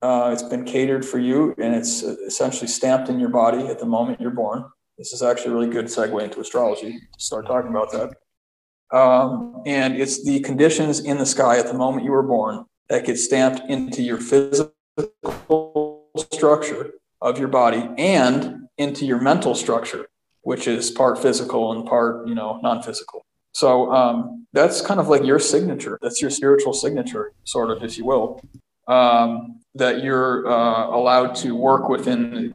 Uh, 0.01 0.31
it's 0.33 0.43
been 0.43 0.65
catered 0.65 1.05
for 1.05 1.19
you 1.19 1.55
and 1.59 1.75
it's 1.75 2.03
essentially 2.03 2.67
stamped 2.67 3.09
in 3.09 3.21
your 3.21 3.29
body 3.29 3.69
at 3.69 3.79
the 3.79 3.87
moment 3.87 4.21
you're 4.21 4.31
born. 4.31 4.65
This 4.99 5.13
is 5.13 5.23
actually 5.23 5.53
a 5.53 5.55
really 5.55 5.71
good 5.71 5.85
segue 5.87 6.21
into 6.23 6.41
astrology 6.41 6.93
to 6.93 7.21
start 7.21 7.47
talking 7.47 7.71
about 7.71 7.93
that. 7.93 8.15
Um, 8.93 9.63
and 9.65 9.97
it's 9.97 10.23
the 10.23 10.41
conditions 10.41 11.01
in 11.01 11.17
the 11.17 11.25
sky 11.27 11.59
at 11.59 11.67
the 11.67 11.75
moment 11.75 12.05
you 12.05 12.13
were 12.13 12.23
born 12.23 12.67
that 12.89 13.07
get 13.07 13.19
stamped 13.19 13.71
into 13.71 14.03
your 14.03 14.19
physical 14.19 14.73
structure 16.31 16.93
of 17.23 17.39
your 17.39 17.49
body 17.49 17.89
and 17.97 18.69
into 18.77 19.07
your 19.07 19.19
mental 19.21 19.55
structure, 19.55 20.09
which 20.43 20.69
is 20.69 20.91
part 20.91 21.19
physical 21.19 21.73
and 21.73 21.87
part, 21.87 22.29
you 22.29 22.35
know, 22.35 22.61
non-physical. 22.63 23.25
So 23.53 23.91
um, 23.93 24.47
that's 24.53 24.83
kind 24.83 25.01
of 25.01 25.09
like 25.09 25.25
your 25.25 25.39
signature. 25.39 25.99
That's 26.03 26.21
your 26.21 26.31
spiritual 26.31 26.75
signature, 26.75 27.33
sort 27.45 27.71
of, 27.71 27.83
if 27.83 27.97
you 27.97 28.05
will, 28.05 28.43
um, 28.89 29.61
that 29.75 30.03
you're 30.03 30.47
uh, 30.47 30.89
allowed 30.89 31.35
to 31.37 31.55
work 31.55 31.89
within 31.89 32.55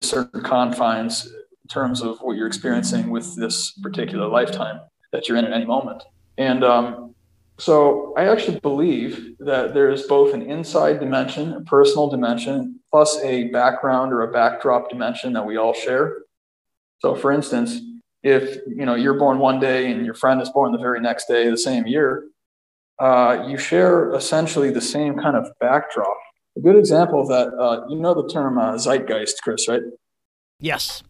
certain 0.00 0.42
confines 0.42 1.26
in 1.26 1.68
terms 1.68 2.00
of 2.00 2.18
what 2.20 2.36
you're 2.36 2.46
experiencing 2.46 3.10
with 3.10 3.36
this 3.36 3.72
particular 3.72 4.26
lifetime 4.26 4.80
that 5.12 5.28
you're 5.28 5.38
in 5.38 5.44
at 5.44 5.52
any 5.52 5.64
moment. 5.64 6.02
And 6.36 6.62
um, 6.64 7.14
So 7.58 8.14
I 8.16 8.28
actually 8.28 8.60
believe 8.60 9.36
that 9.40 9.74
there 9.74 9.90
is 9.90 10.04
both 10.04 10.32
an 10.32 10.42
inside 10.42 11.00
dimension, 11.00 11.52
a 11.54 11.60
personal 11.62 12.08
dimension, 12.08 12.78
plus 12.90 13.18
a 13.22 13.44
background 13.48 14.12
or 14.12 14.22
a 14.22 14.32
backdrop 14.32 14.88
dimension 14.88 15.32
that 15.32 15.44
we 15.44 15.56
all 15.56 15.74
share. 15.74 16.18
So 17.00 17.14
for 17.16 17.32
instance, 17.32 17.80
if 18.22 18.58
you 18.66 18.86
know 18.86 18.94
you're 18.94 19.18
born 19.18 19.38
one 19.38 19.60
day 19.60 19.90
and 19.90 20.04
your 20.04 20.14
friend 20.14 20.40
is 20.40 20.50
born 20.50 20.72
the 20.72 20.78
very 20.78 21.00
next 21.00 21.26
day 21.26 21.50
the 21.50 21.58
same 21.58 21.86
year, 21.86 22.24
uh, 23.00 23.44
you 23.48 23.58
share 23.58 24.12
essentially 24.14 24.70
the 24.70 24.80
same 24.80 25.18
kind 25.18 25.36
of 25.36 25.48
backdrop. 25.60 26.16
A 26.56 26.60
good 26.60 26.76
example 26.76 27.20
of 27.20 27.28
that, 27.28 27.48
uh, 27.56 27.86
you 27.88 27.96
know 27.96 28.14
the 28.14 28.28
term 28.28 28.58
uh, 28.58 28.74
zeitgeist, 28.74 29.40
Chris, 29.42 29.68
right? 29.68 29.82
Yes. 30.60 31.02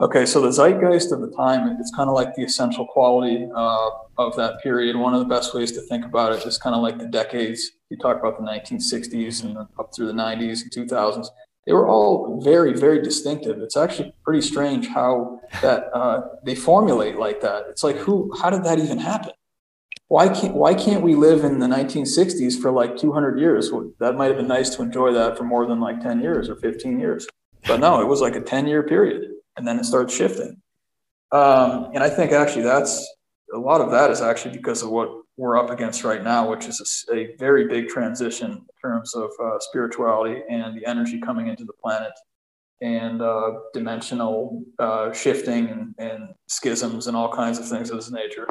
Okay, 0.00 0.26
so 0.26 0.40
the 0.40 0.52
zeitgeist 0.52 1.10
of 1.12 1.20
the 1.20 1.30
time, 1.30 1.76
it's 1.80 1.90
kind 1.94 2.08
of 2.08 2.14
like 2.14 2.34
the 2.34 2.42
essential 2.42 2.86
quality 2.86 3.48
uh, 3.54 3.90
of 4.18 4.36
that 4.36 4.60
period. 4.62 4.96
One 4.96 5.14
of 5.14 5.20
the 5.20 5.26
best 5.26 5.54
ways 5.54 5.72
to 5.72 5.80
think 5.80 6.04
about 6.04 6.32
it 6.32 6.44
is 6.44 6.58
kind 6.58 6.76
of 6.76 6.82
like 6.82 6.98
the 6.98 7.06
decades. 7.06 7.72
You 7.88 7.96
talk 7.96 8.18
about 8.18 8.38
the 8.38 8.44
1960s 8.44 9.44
and 9.44 9.56
up 9.56 9.94
through 9.94 10.06
the 10.06 10.12
90s 10.12 10.62
and 10.62 10.88
2000s. 10.88 11.28
They 11.66 11.72
were 11.72 11.88
all 11.88 12.40
very, 12.44 12.74
very 12.74 13.02
distinctive. 13.02 13.58
It's 13.58 13.76
actually 13.76 14.14
pretty 14.22 14.42
strange 14.42 14.86
how 14.86 15.40
that 15.62 15.90
uh, 15.94 16.20
they 16.44 16.54
formulate 16.54 17.16
like 17.16 17.40
that. 17.40 17.64
It's 17.68 17.82
like, 17.82 17.96
who? 17.96 18.32
How 18.40 18.50
did 18.50 18.64
that 18.64 18.78
even 18.78 18.98
happen? 18.98 19.32
Why 20.08 20.28
can't 20.28 20.54
Why 20.54 20.74
can't 20.74 21.02
we 21.02 21.16
live 21.16 21.42
in 21.42 21.58
the 21.58 21.66
1960s 21.66 22.60
for 22.60 22.70
like 22.70 22.96
200 22.96 23.40
years? 23.40 23.72
That 23.98 24.14
might 24.14 24.26
have 24.26 24.36
been 24.36 24.46
nice 24.46 24.70
to 24.76 24.82
enjoy 24.82 25.12
that 25.12 25.36
for 25.36 25.42
more 25.42 25.66
than 25.66 25.80
like 25.80 26.00
10 26.00 26.20
years 26.20 26.48
or 26.48 26.54
15 26.54 27.00
years, 27.00 27.26
but 27.66 27.80
no, 27.80 28.00
it 28.00 28.06
was 28.06 28.20
like 28.20 28.36
a 28.36 28.40
10 28.40 28.68
year 28.68 28.84
period 28.84 29.35
and 29.56 29.66
then 29.66 29.78
it 29.78 29.84
starts 29.84 30.14
shifting. 30.14 30.60
Um, 31.32 31.90
and 31.94 32.02
I 32.02 32.08
think 32.08 32.32
actually 32.32 32.62
that's 32.62 33.06
a 33.54 33.58
lot 33.58 33.80
of 33.80 33.90
that 33.90 34.10
is 34.10 34.20
actually 34.20 34.56
because 34.56 34.82
of 34.82 34.90
what 34.90 35.10
we're 35.36 35.58
up 35.58 35.70
against 35.70 36.04
right 36.04 36.22
now, 36.22 36.48
which 36.48 36.66
is 36.66 37.04
a, 37.10 37.14
a 37.14 37.36
very 37.36 37.68
big 37.68 37.88
transition 37.88 38.52
in 38.52 38.66
terms 38.80 39.14
of 39.14 39.30
uh, 39.42 39.58
spirituality 39.60 40.42
and 40.48 40.76
the 40.76 40.86
energy 40.86 41.20
coming 41.20 41.48
into 41.48 41.64
the 41.64 41.72
planet 41.82 42.12
and 42.80 43.22
uh, 43.22 43.52
dimensional 43.72 44.62
uh, 44.78 45.12
shifting 45.12 45.68
and, 45.68 45.94
and, 45.98 46.34
schisms 46.48 47.06
and 47.06 47.16
all 47.16 47.32
kinds 47.32 47.58
of 47.58 47.66
things 47.66 47.90
of 47.90 47.96
this 47.96 48.10
nature. 48.10 48.46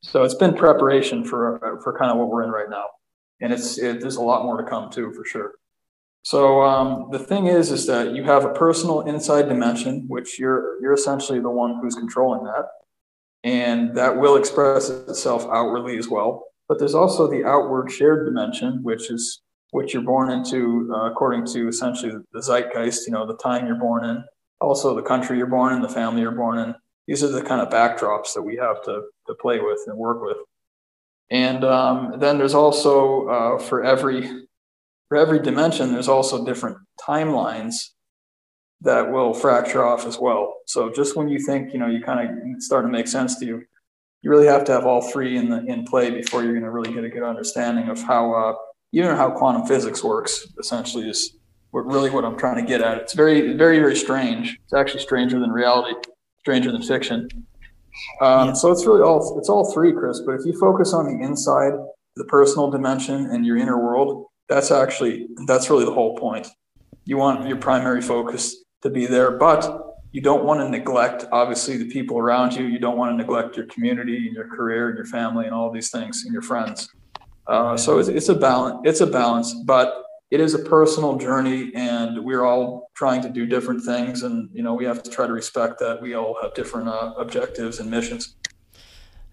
So 0.00 0.22
it's 0.22 0.34
been 0.34 0.54
preparation 0.54 1.24
for 1.24 1.78
for 1.82 1.98
kind 1.98 2.10
of 2.10 2.16
what 2.16 2.28
we're 2.28 2.42
in 2.42 2.50
right 2.50 2.70
now, 2.70 2.84
and 3.40 3.52
it's 3.52 3.78
it, 3.78 4.00
there's 4.00 4.16
a 4.16 4.22
lot 4.22 4.44
more 4.44 4.56
to 4.56 4.64
come 4.64 4.90
too 4.90 5.12
for 5.12 5.24
sure. 5.24 5.52
So 6.24 6.62
um, 6.62 7.08
the 7.12 7.18
thing 7.18 7.48
is, 7.48 7.70
is 7.70 7.86
that 7.86 8.14
you 8.14 8.24
have 8.24 8.46
a 8.46 8.54
personal 8.54 9.02
inside 9.02 9.46
dimension, 9.46 10.06
which 10.08 10.38
you're 10.38 10.80
you're 10.80 10.94
essentially 10.94 11.38
the 11.38 11.50
one 11.50 11.78
who's 11.80 11.94
controlling 11.94 12.44
that, 12.44 12.64
and 13.44 13.94
that 13.94 14.16
will 14.16 14.36
express 14.36 14.88
itself 14.88 15.44
outwardly 15.44 15.98
as 15.98 16.08
well. 16.08 16.46
But 16.66 16.78
there's 16.78 16.94
also 16.94 17.30
the 17.30 17.44
outward 17.44 17.92
shared 17.92 18.24
dimension, 18.24 18.82
which 18.82 19.10
is 19.10 19.42
which 19.72 19.92
you're 19.92 20.02
born 20.02 20.30
into 20.30 20.90
uh, 20.94 21.10
according 21.10 21.44
to 21.46 21.68
essentially 21.68 22.12
the 22.32 22.40
zeitgeist, 22.40 23.06
you 23.06 23.12
know, 23.12 23.26
the 23.26 23.36
time 23.36 23.66
you're 23.66 23.76
born 23.76 24.06
in, 24.06 24.24
also 24.62 24.94
the 24.94 25.02
country 25.02 25.36
you're 25.36 25.46
born 25.46 25.74
in, 25.74 25.82
the 25.82 25.88
family 25.90 26.22
you're 26.22 26.30
born 26.30 26.58
in. 26.58 26.74
These 27.06 27.22
are 27.22 27.28
the 27.28 27.42
kind 27.42 27.60
of 27.60 27.68
backdrops 27.68 28.32
that 28.32 28.40
we 28.40 28.56
have 28.56 28.82
to 28.84 29.02
to 29.26 29.34
play 29.34 29.60
with 29.60 29.80
and 29.88 29.98
work 29.98 30.22
with. 30.22 30.38
And 31.28 31.64
um, 31.64 32.14
then 32.18 32.38
there's 32.38 32.54
also 32.54 33.28
uh, 33.28 33.58
for 33.58 33.84
every 33.84 34.43
for 35.14 35.20
every 35.20 35.38
dimension, 35.38 35.92
there's 35.92 36.08
also 36.08 36.44
different 36.44 36.76
timelines 37.00 37.90
that 38.80 39.12
will 39.12 39.32
fracture 39.32 39.84
off 39.84 40.06
as 40.06 40.18
well. 40.18 40.56
So 40.66 40.90
just 40.90 41.14
when 41.14 41.28
you 41.28 41.38
think, 41.38 41.72
you 41.72 41.78
know, 41.78 41.86
you 41.86 42.02
kind 42.02 42.28
of 42.28 42.60
start 42.60 42.84
to 42.84 42.90
make 42.90 43.06
sense 43.06 43.38
to 43.38 43.46
you, 43.46 43.62
you 44.22 44.30
really 44.30 44.48
have 44.48 44.64
to 44.64 44.72
have 44.72 44.86
all 44.86 45.00
three 45.00 45.36
in 45.36 45.50
the 45.50 45.64
in 45.66 45.84
play 45.84 46.10
before 46.10 46.42
you're 46.42 46.54
going 46.54 46.64
to 46.64 46.70
really 46.72 46.92
get 46.92 47.04
a 47.04 47.08
good 47.08 47.22
understanding 47.22 47.90
of 47.90 48.02
how 48.02 48.34
uh, 48.34 48.54
even 48.90 49.14
how 49.14 49.30
quantum 49.30 49.64
physics 49.68 50.02
works. 50.02 50.48
Essentially, 50.58 51.08
is 51.08 51.36
what, 51.70 51.86
really 51.86 52.10
what 52.10 52.24
I'm 52.24 52.36
trying 52.36 52.56
to 52.56 52.68
get 52.68 52.80
at. 52.80 52.98
It's 52.98 53.14
very, 53.14 53.56
very, 53.56 53.78
very 53.78 53.94
strange. 53.94 54.58
It's 54.64 54.74
actually 54.74 55.02
stranger 55.02 55.38
than 55.38 55.52
reality, 55.52 55.94
stranger 56.40 56.72
than 56.72 56.82
fiction. 56.82 57.28
Um, 58.20 58.48
yeah. 58.48 58.52
So 58.54 58.72
it's 58.72 58.84
really 58.84 59.02
all 59.02 59.38
it's 59.38 59.48
all 59.48 59.72
three, 59.72 59.92
Chris. 59.92 60.22
But 60.26 60.40
if 60.40 60.44
you 60.44 60.58
focus 60.58 60.92
on 60.92 61.04
the 61.06 61.24
inside, 61.24 61.74
the 62.16 62.24
personal 62.24 62.68
dimension, 62.68 63.26
and 63.26 63.46
your 63.46 63.56
inner 63.58 63.78
world, 63.78 64.26
that's 64.48 64.70
actually 64.70 65.28
that's 65.46 65.70
really 65.70 65.84
the 65.84 65.92
whole 65.92 66.16
point. 66.16 66.48
You 67.04 67.16
want 67.16 67.46
your 67.46 67.56
primary 67.56 68.02
focus 68.02 68.56
to 68.82 68.90
be 68.90 69.06
there 69.06 69.32
but 69.32 69.94
you 70.12 70.20
don't 70.20 70.44
want 70.44 70.60
to 70.60 70.68
neglect 70.68 71.26
obviously 71.32 71.76
the 71.76 71.90
people 71.90 72.18
around 72.18 72.54
you. 72.54 72.66
You 72.66 72.78
don't 72.78 72.96
want 72.96 73.12
to 73.12 73.16
neglect 73.16 73.56
your 73.56 73.66
community 73.66 74.28
and 74.28 74.36
your 74.36 74.46
career 74.46 74.88
and 74.88 74.96
your 74.96 75.06
family 75.06 75.46
and 75.46 75.54
all 75.54 75.72
these 75.72 75.90
things 75.90 76.22
and 76.24 76.32
your 76.32 76.42
friends. 76.42 76.88
Uh, 77.46 77.76
so 77.76 77.98
it's, 77.98 78.08
it's 78.08 78.28
a 78.28 78.34
balance 78.34 78.80
it's 78.84 79.00
a 79.00 79.06
balance 79.06 79.52
but 79.52 80.02
it 80.30 80.40
is 80.40 80.54
a 80.54 80.58
personal 80.58 81.16
journey 81.16 81.70
and 81.74 82.24
we're 82.24 82.44
all 82.44 82.90
trying 82.94 83.20
to 83.20 83.28
do 83.28 83.44
different 83.44 83.82
things 83.84 84.22
and 84.22 84.48
you 84.52 84.62
know 84.62 84.72
we 84.72 84.84
have 84.84 85.02
to 85.02 85.10
try 85.10 85.26
to 85.26 85.32
respect 85.32 85.78
that 85.78 86.00
we 86.00 86.14
all 86.14 86.36
have 86.40 86.54
different 86.54 86.88
uh, 86.88 87.12
objectives 87.18 87.80
and 87.80 87.90
missions 87.90 88.36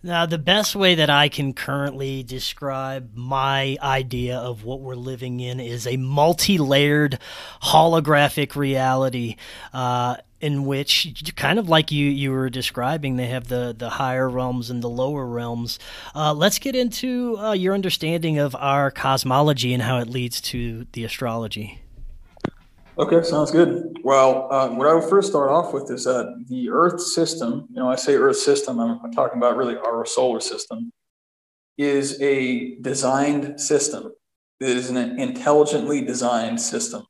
now, 0.03 0.25
the 0.25 0.39
best 0.39 0.75
way 0.75 0.95
that 0.95 1.11
I 1.11 1.29
can 1.29 1.53
currently 1.53 2.23
describe 2.23 3.11
my 3.13 3.77
idea 3.81 4.37
of 4.37 4.63
what 4.63 4.81
we're 4.81 4.95
living 4.95 5.39
in 5.39 5.59
is 5.59 5.85
a 5.85 5.97
multi 5.97 6.57
layered 6.57 7.19
holographic 7.61 8.55
reality. 8.55 9.35
Uh, 9.73 10.17
in 10.39 10.65
which, 10.65 11.33
kind 11.35 11.59
of 11.59 11.69
like 11.69 11.91
you, 11.91 12.07
you 12.07 12.31
were 12.31 12.49
describing, 12.49 13.15
they 13.15 13.27
have 13.27 13.47
the, 13.47 13.75
the 13.77 13.89
higher 13.91 14.27
realms 14.27 14.71
and 14.71 14.81
the 14.81 14.89
lower 14.89 15.23
realms. 15.23 15.77
Uh, 16.15 16.33
let's 16.33 16.57
get 16.57 16.75
into 16.75 17.37
uh, 17.37 17.51
your 17.51 17.75
understanding 17.75 18.39
of 18.39 18.55
our 18.55 18.89
cosmology 18.89 19.71
and 19.71 19.83
how 19.83 19.99
it 19.99 20.09
leads 20.09 20.41
to 20.41 20.87
the 20.93 21.03
astrology. 21.03 21.79
Okay, 22.97 23.23
sounds 23.23 23.51
good. 23.51 23.99
Well, 24.03 24.51
uh, 24.51 24.67
what 24.69 24.85
I 24.85 24.93
would 24.93 25.09
first 25.09 25.29
start 25.29 25.49
off 25.49 25.73
with 25.73 25.89
is 25.91 26.03
that 26.03 26.43
the 26.49 26.69
Earth 26.69 26.99
system, 26.99 27.67
you 27.69 27.77
know, 27.77 27.89
I 27.89 27.95
say 27.95 28.15
Earth 28.15 28.37
system, 28.37 28.79
I'm, 28.79 29.11
talking 29.13 29.37
about 29.37 29.55
really 29.55 29.77
our 29.77 30.05
solar 30.05 30.41
system, 30.41 30.91
is 31.77 32.21
a 32.21 32.75
designed 32.81 33.59
system. 33.61 34.11
It 34.59 34.69
is 34.69 34.89
an 34.89 34.97
intelligently 34.97 36.01
designed 36.01 36.59
system. 36.59 37.05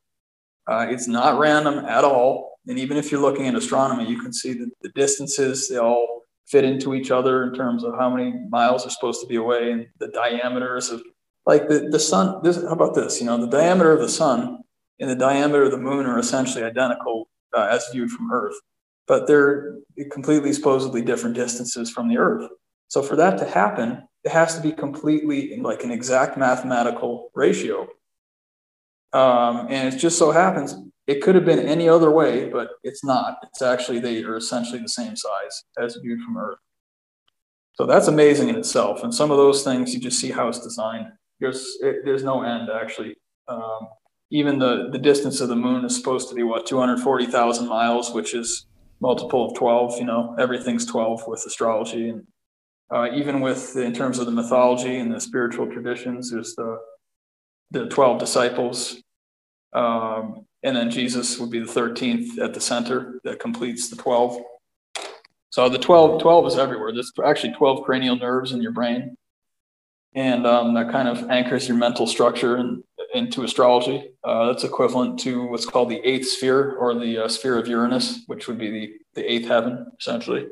Uh, 0.68 0.86
it's 0.88 1.08
not 1.08 1.40
random 1.40 1.80
at 1.86 2.04
all. 2.04 2.60
And 2.68 2.78
even 2.78 2.96
if 2.96 3.12
you're 3.12 3.20
looking 3.20 3.48
at 3.48 3.56
astronomy, 3.56 4.08
you 4.08 4.22
can 4.22 4.32
see 4.32 4.54
that 4.54 4.70
the 4.84 4.90
distances, 4.90 5.68
they 5.68 5.78
all 5.78 6.22
fit 6.48 6.64
into 6.64 6.94
each 6.94 7.10
other 7.10 7.44
in 7.44 7.56
terms 7.56 7.84
of 7.84 7.96
how 7.98 8.16
many 8.16 8.36
miles 8.50 8.86
are 8.86 8.92
supposed 8.92 9.20
to 9.22 9.28
be 9.28 9.38
away 9.38 9.72
and 9.72 9.88
the 10.00 10.10
diameters 10.10 10.92
of 10.92 11.02
like 11.48 11.68
the, 11.68 11.90
the 11.90 12.00
sun. 12.00 12.40
This, 12.44 12.58
how 12.58 12.70
about 12.70 12.94
this? 12.94 13.20
You 13.20 13.26
know, 13.26 13.38
the 13.38 13.48
diameter 13.48 13.92
of 13.92 14.00
the 14.00 14.10
sun 14.10 14.60
and 15.02 15.10
the 15.10 15.16
diameter 15.16 15.64
of 15.64 15.72
the 15.72 15.78
moon 15.78 16.06
are 16.06 16.18
essentially 16.18 16.64
identical 16.64 17.28
uh, 17.54 17.68
as 17.70 17.86
viewed 17.92 18.10
from 18.10 18.32
Earth, 18.32 18.56
but 19.08 19.28
they're 19.28 19.76
completely 20.12 20.54
supposedly 20.54 21.02
different 21.02 21.36
distances 21.36 21.92
from 21.92 22.08
the 22.08 22.18
Earth. 22.18 22.50
So 22.88 23.02
for 23.02 23.18
that 23.18 23.38
to 23.40 23.46
happen, 23.46 24.08
it 24.24 24.32
has 24.32 24.56
to 24.56 24.62
be 24.62 24.72
completely 24.72 25.60
like 25.60 25.84
an 25.84 25.92
exact 25.92 26.38
mathematical 26.38 27.32
ratio. 27.36 27.88
Um, 29.12 29.68
and 29.70 29.94
it 29.94 29.98
just 29.98 30.18
so 30.18 30.32
happens 30.32 30.76
it 31.08 31.22
could 31.22 31.36
have 31.36 31.46
been 31.46 31.68
any 31.68 31.90
other 31.90 32.12
way, 32.12 32.48
but 32.48 32.70
it's 32.84 33.04
not. 33.04 33.38
It's 33.44 33.62
actually 33.62 34.00
they 34.00 34.24
are 34.24 34.38
essentially 34.38 34.80
the 34.80 34.88
same 34.88 35.16
size 35.16 35.64
as 35.78 35.98
viewed 36.02 36.22
from 36.22 36.38
Earth. 36.38 36.60
So 37.74 37.86
that's 37.86 38.08
amazing 38.08 38.50
in 38.50 38.56
itself. 38.56 39.04
And 39.04 39.14
some 39.14 39.32
of 39.32 39.38
those 39.38 39.64
things 39.64 39.94
you 39.94 40.00
just 40.00 40.20
see 40.20 40.32
how 40.32 40.48
it's 40.48 40.62
designed. 40.62 41.08
There's 41.40 41.78
it, 41.82 42.06
there's 42.06 42.24
no 42.24 42.44
end 42.44 42.70
actually. 42.70 43.16
Um, 43.48 43.88
even 44.32 44.58
the, 44.58 44.90
the 44.92 44.98
distance 44.98 45.42
of 45.42 45.50
the 45.50 45.56
moon 45.56 45.84
is 45.84 45.96
supposed 45.96 46.30
to 46.30 46.36
be 46.36 46.44
what 46.44 46.66
240,000 46.66 47.68
miles, 47.68 48.14
which 48.14 48.34
is 48.34 48.66
multiple 49.02 49.52
of 49.52 49.58
12. 49.58 50.00
You 50.00 50.06
know, 50.06 50.36
everything's 50.40 50.86
12 50.86 51.28
with 51.28 51.44
astrology, 51.46 52.10
and 52.10 52.26
uh, 52.90 53.10
even 53.14 53.42
with 53.42 53.76
in 53.76 53.94
terms 53.94 54.20
of 54.20 54.26
the 54.26 54.32
mythology 54.32 54.98
and 54.98 55.14
the 55.14 55.20
spiritual 55.20 55.68
traditions, 55.68 56.32
there's 56.32 56.56
the 56.56 56.80
the 57.72 57.88
12 57.88 58.20
disciples, 58.20 59.02
um, 59.74 60.46
and 60.64 60.76
then 60.76 60.90
Jesus 60.90 61.40
would 61.40 61.50
be 61.50 61.60
the 61.60 61.66
13th 61.66 62.38
at 62.38 62.54
the 62.54 62.60
center 62.60 63.20
that 63.24 63.40
completes 63.40 63.90
the 63.90 63.96
12. 63.96 64.42
So 65.50 65.70
the 65.70 65.78
12, 65.78 66.22
12 66.22 66.48
is 66.48 66.58
everywhere. 66.58 66.92
There's 66.94 67.12
actually 67.26 67.54
12 67.54 67.84
cranial 67.84 68.18
nerves 68.18 68.52
in 68.52 68.62
your 68.62 68.72
brain. 68.72 69.16
And 70.14 70.46
um, 70.46 70.74
that 70.74 70.92
kind 70.92 71.08
of 71.08 71.30
anchors 71.30 71.68
your 71.68 71.78
mental 71.78 72.06
structure 72.06 72.58
and 72.58 72.84
into 73.14 73.44
astrology. 73.44 74.12
Uh, 74.24 74.48
that's 74.48 74.64
equivalent 74.64 75.20
to 75.20 75.46
what's 75.48 75.66
called 75.66 75.90
the 75.90 76.00
eighth 76.08 76.28
sphere 76.28 76.76
or 76.78 76.94
the 76.94 77.26
uh, 77.26 77.28
sphere 77.28 77.58
of 77.58 77.68
Uranus, 77.68 78.24
which 78.28 78.48
would 78.48 78.58
be 78.58 78.70
the, 78.70 78.94
the 79.16 79.32
eighth 79.32 79.48
heaven, 79.48 79.86
essentially. 80.00 80.48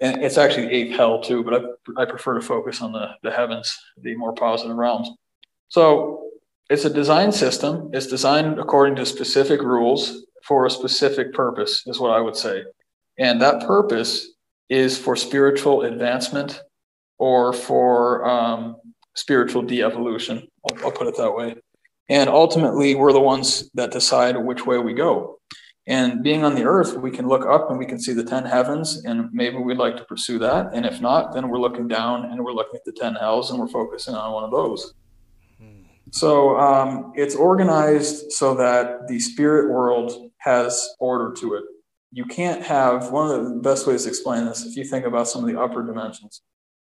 And 0.00 0.22
it's 0.22 0.38
actually 0.38 0.66
the 0.66 0.74
eighth 0.74 0.96
hell, 0.96 1.22
too, 1.22 1.44
but 1.44 1.54
I, 1.54 2.02
I 2.02 2.04
prefer 2.04 2.34
to 2.34 2.40
focus 2.40 2.82
on 2.82 2.92
the, 2.92 3.14
the 3.22 3.30
heavens, 3.30 3.78
the 3.96 4.16
more 4.16 4.34
positive 4.34 4.76
realms. 4.76 5.08
So 5.68 6.30
it's 6.68 6.84
a 6.84 6.90
design 6.90 7.32
system. 7.32 7.90
It's 7.92 8.06
designed 8.06 8.58
according 8.58 8.96
to 8.96 9.06
specific 9.06 9.62
rules 9.62 10.24
for 10.44 10.66
a 10.66 10.70
specific 10.70 11.32
purpose, 11.32 11.84
is 11.86 12.00
what 12.00 12.10
I 12.10 12.20
would 12.20 12.36
say. 12.36 12.64
And 13.18 13.40
that 13.40 13.66
purpose 13.66 14.28
is 14.68 14.98
for 14.98 15.14
spiritual 15.16 15.82
advancement 15.82 16.60
or 17.18 17.52
for 17.52 18.24
um, 18.26 18.76
spiritual 19.14 19.62
de-evolution. 19.62 20.48
I'll, 20.68 20.84
I'll 20.84 20.92
put 20.92 21.06
it 21.06 21.16
that 21.16 21.32
way. 21.32 21.56
And 22.08 22.28
ultimately, 22.28 22.94
we're 22.94 23.12
the 23.12 23.20
ones 23.20 23.70
that 23.74 23.90
decide 23.90 24.36
which 24.36 24.66
way 24.66 24.78
we 24.78 24.94
go. 24.94 25.38
And 25.86 26.22
being 26.22 26.44
on 26.44 26.54
the 26.54 26.64
earth, 26.64 26.96
we 26.96 27.10
can 27.10 27.26
look 27.26 27.44
up 27.44 27.70
and 27.70 27.78
we 27.78 27.86
can 27.86 27.98
see 27.98 28.12
the 28.12 28.22
10 28.22 28.44
heavens, 28.44 29.04
and 29.04 29.32
maybe 29.32 29.56
we'd 29.56 29.78
like 29.78 29.96
to 29.96 30.04
pursue 30.04 30.38
that. 30.38 30.70
And 30.72 30.86
if 30.86 31.00
not, 31.00 31.32
then 31.32 31.48
we're 31.48 31.58
looking 31.58 31.88
down 31.88 32.26
and 32.26 32.44
we're 32.44 32.52
looking 32.52 32.76
at 32.76 32.84
the 32.84 32.92
10 32.92 33.14
hells 33.14 33.50
and 33.50 33.58
we're 33.58 33.68
focusing 33.68 34.14
on 34.14 34.32
one 34.32 34.44
of 34.44 34.50
those. 34.50 34.94
So 36.12 36.58
um, 36.58 37.12
it's 37.16 37.34
organized 37.34 38.32
so 38.32 38.54
that 38.56 39.08
the 39.08 39.18
spirit 39.18 39.72
world 39.72 40.30
has 40.38 40.90
order 41.00 41.32
to 41.40 41.54
it. 41.54 41.64
You 42.12 42.26
can't 42.26 42.62
have 42.62 43.10
one 43.10 43.30
of 43.30 43.48
the 43.48 43.56
best 43.56 43.86
ways 43.86 44.02
to 44.02 44.10
explain 44.10 44.44
this, 44.44 44.66
if 44.66 44.76
you 44.76 44.84
think 44.84 45.06
about 45.06 45.26
some 45.26 45.42
of 45.42 45.50
the 45.50 45.58
upper 45.58 45.82
dimensions, 45.82 46.42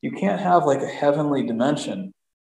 you 0.02 0.10
can't 0.10 0.40
have 0.40 0.64
like 0.64 0.82
a 0.82 0.88
heavenly 0.88 1.46
dimension 1.46 2.12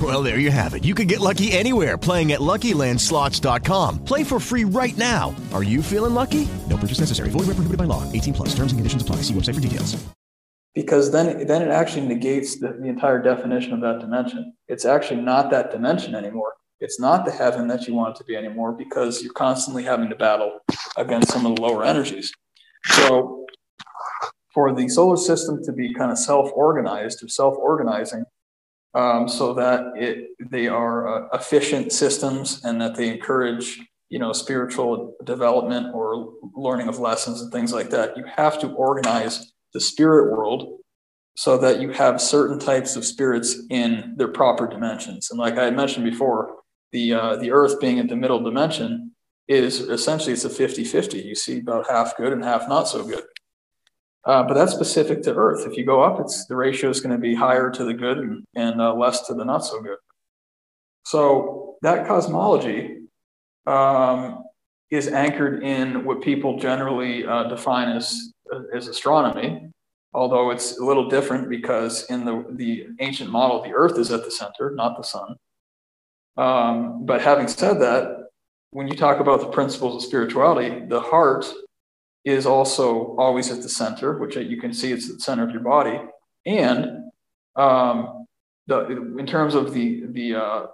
Well, 0.00 0.22
there 0.22 0.38
you 0.38 0.52
have 0.52 0.74
it. 0.74 0.84
You 0.84 0.94
can 0.94 1.08
get 1.08 1.18
lucky 1.18 1.50
anywhere 1.50 1.98
playing 1.98 2.30
at 2.30 2.40
LuckyLandSlots.com. 2.40 4.04
Play 4.04 4.22
for 4.22 4.38
free 4.38 4.64
right 4.64 4.96
now. 4.96 5.34
Are 5.52 5.64
you 5.64 5.82
feeling 5.82 6.14
lucky? 6.14 6.48
No 6.68 6.76
purchase 6.76 7.00
necessary. 7.00 7.30
Void 7.30 7.48
where 7.48 7.56
prohibited 7.56 7.78
by 7.78 7.84
law. 7.84 8.04
18 8.12 8.34
plus. 8.34 8.48
Terms 8.50 8.70
and 8.70 8.78
conditions 8.78 9.02
apply. 9.02 9.16
See 9.22 9.34
website 9.34 9.54
for 9.54 9.60
details. 9.60 9.96
Because 10.74 11.10
then, 11.10 11.44
then 11.46 11.62
it 11.62 11.70
actually 11.70 12.06
negates 12.06 12.60
the, 12.60 12.68
the 12.68 12.86
entire 12.86 13.20
definition 13.20 13.72
of 13.72 13.80
that 13.80 13.98
dimension. 13.98 14.54
It's 14.68 14.84
actually 14.84 15.22
not 15.22 15.50
that 15.50 15.72
dimension 15.72 16.14
anymore. 16.14 16.54
It's 16.78 17.00
not 17.00 17.24
the 17.24 17.32
heaven 17.32 17.66
that 17.66 17.88
you 17.88 17.94
want 17.94 18.14
it 18.14 18.18
to 18.18 18.24
be 18.24 18.36
anymore 18.36 18.70
because 18.72 19.20
you're 19.20 19.32
constantly 19.32 19.82
having 19.82 20.08
to 20.10 20.14
battle 20.14 20.60
against 20.96 21.32
some 21.32 21.44
of 21.44 21.56
the 21.56 21.62
lower 21.62 21.84
energies. 21.84 22.32
So, 22.84 23.46
for 24.54 24.72
the 24.72 24.88
solar 24.88 25.16
system 25.16 25.64
to 25.64 25.72
be 25.72 25.92
kind 25.92 26.12
of 26.12 26.18
self-organized 26.18 27.24
or 27.24 27.28
self-organizing, 27.28 28.24
um, 28.94 29.28
so 29.28 29.54
that 29.54 29.92
it 29.96 30.30
they 30.50 30.68
are 30.68 31.08
uh, 31.08 31.28
efficient 31.32 31.92
systems 31.92 32.64
and 32.64 32.80
that 32.80 32.94
they 32.94 33.08
encourage 33.08 33.80
you 34.08 34.18
know 34.18 34.32
spiritual 34.32 35.14
development 35.24 35.94
or 35.94 36.32
learning 36.54 36.88
of 36.88 36.98
lessons 36.98 37.42
and 37.42 37.52
things 37.52 37.72
like 37.72 37.90
that. 37.90 38.16
You 38.16 38.24
have 38.24 38.58
to 38.60 38.68
organize 38.68 39.52
the 39.74 39.80
spirit 39.80 40.32
world 40.36 40.80
so 41.36 41.56
that 41.58 41.80
you 41.80 41.90
have 41.90 42.20
certain 42.20 42.58
types 42.58 42.96
of 42.96 43.04
spirits 43.04 43.60
in 43.70 44.14
their 44.16 44.28
proper 44.28 44.66
dimensions. 44.66 45.30
And 45.30 45.38
like 45.38 45.58
i 45.58 45.70
mentioned 45.70 46.04
before 46.04 46.56
the 46.92 47.12
uh, 47.12 47.36
the 47.36 47.50
earth 47.50 47.80
being 47.80 47.98
at 47.98 48.08
the 48.08 48.16
middle 48.16 48.40
dimension 48.40 49.12
is 49.46 49.80
essentially 49.80 50.32
it's 50.32 50.44
a 50.44 50.50
50-50 50.50 51.24
you 51.24 51.34
see 51.34 51.58
about 51.58 51.88
half 51.88 52.16
good 52.16 52.32
and 52.32 52.44
half 52.44 52.68
not 52.68 52.88
so 52.88 53.02
good 53.04 53.24
uh, 54.28 54.42
but 54.42 54.52
that's 54.52 54.72
specific 54.72 55.22
to 55.22 55.34
Earth. 55.34 55.66
If 55.66 55.78
you 55.78 55.86
go 55.86 56.02
up, 56.02 56.20
it's 56.20 56.44
the 56.44 56.54
ratio 56.54 56.90
is 56.90 57.00
going 57.00 57.16
to 57.16 57.20
be 57.20 57.34
higher 57.34 57.70
to 57.70 57.84
the 57.84 57.94
good 57.94 58.18
and, 58.18 58.44
and 58.54 58.78
uh, 58.78 58.92
less 58.92 59.26
to 59.26 59.34
the 59.34 59.42
not 59.42 59.64
so 59.64 59.80
good. 59.80 59.96
So 61.04 61.76
that 61.80 62.06
cosmology 62.06 62.98
um, 63.66 64.44
is 64.90 65.08
anchored 65.08 65.62
in 65.62 66.04
what 66.04 66.20
people 66.20 66.58
generally 66.58 67.26
uh, 67.26 67.44
define 67.44 67.88
as 67.96 68.14
as 68.74 68.86
astronomy, 68.88 69.70
although 70.12 70.50
it's 70.50 70.78
a 70.78 70.84
little 70.84 71.08
different 71.08 71.48
because 71.48 72.04
in 72.10 72.26
the 72.26 72.44
the 72.50 72.88
ancient 73.00 73.30
model, 73.30 73.62
the 73.62 73.72
Earth 73.72 73.98
is 73.98 74.12
at 74.12 74.24
the 74.24 74.30
center, 74.30 74.72
not 74.74 74.98
the 74.98 75.04
sun. 75.04 75.36
Um, 76.36 77.06
but 77.06 77.22
having 77.22 77.48
said 77.48 77.80
that, 77.80 78.28
when 78.72 78.88
you 78.88 78.94
talk 78.94 79.20
about 79.20 79.40
the 79.40 79.48
principles 79.48 79.96
of 79.96 80.06
spirituality, 80.06 80.84
the 80.86 81.00
heart 81.00 81.46
is 82.28 82.46
also 82.46 83.16
always 83.16 83.50
at 83.50 83.62
the 83.62 83.68
center, 83.68 84.18
which 84.18 84.36
you 84.36 84.60
can 84.60 84.72
see 84.72 84.92
it's 84.92 85.08
at 85.08 85.16
the 85.16 85.20
center 85.20 85.44
of 85.44 85.50
your 85.50 85.62
body. 85.62 86.00
And 86.46 87.10
um, 87.56 88.26
the, 88.66 89.14
in 89.18 89.26
terms 89.26 89.54
of 89.54 89.72
the 89.74 90.04
the 90.10 90.34
uh, 90.34 90.66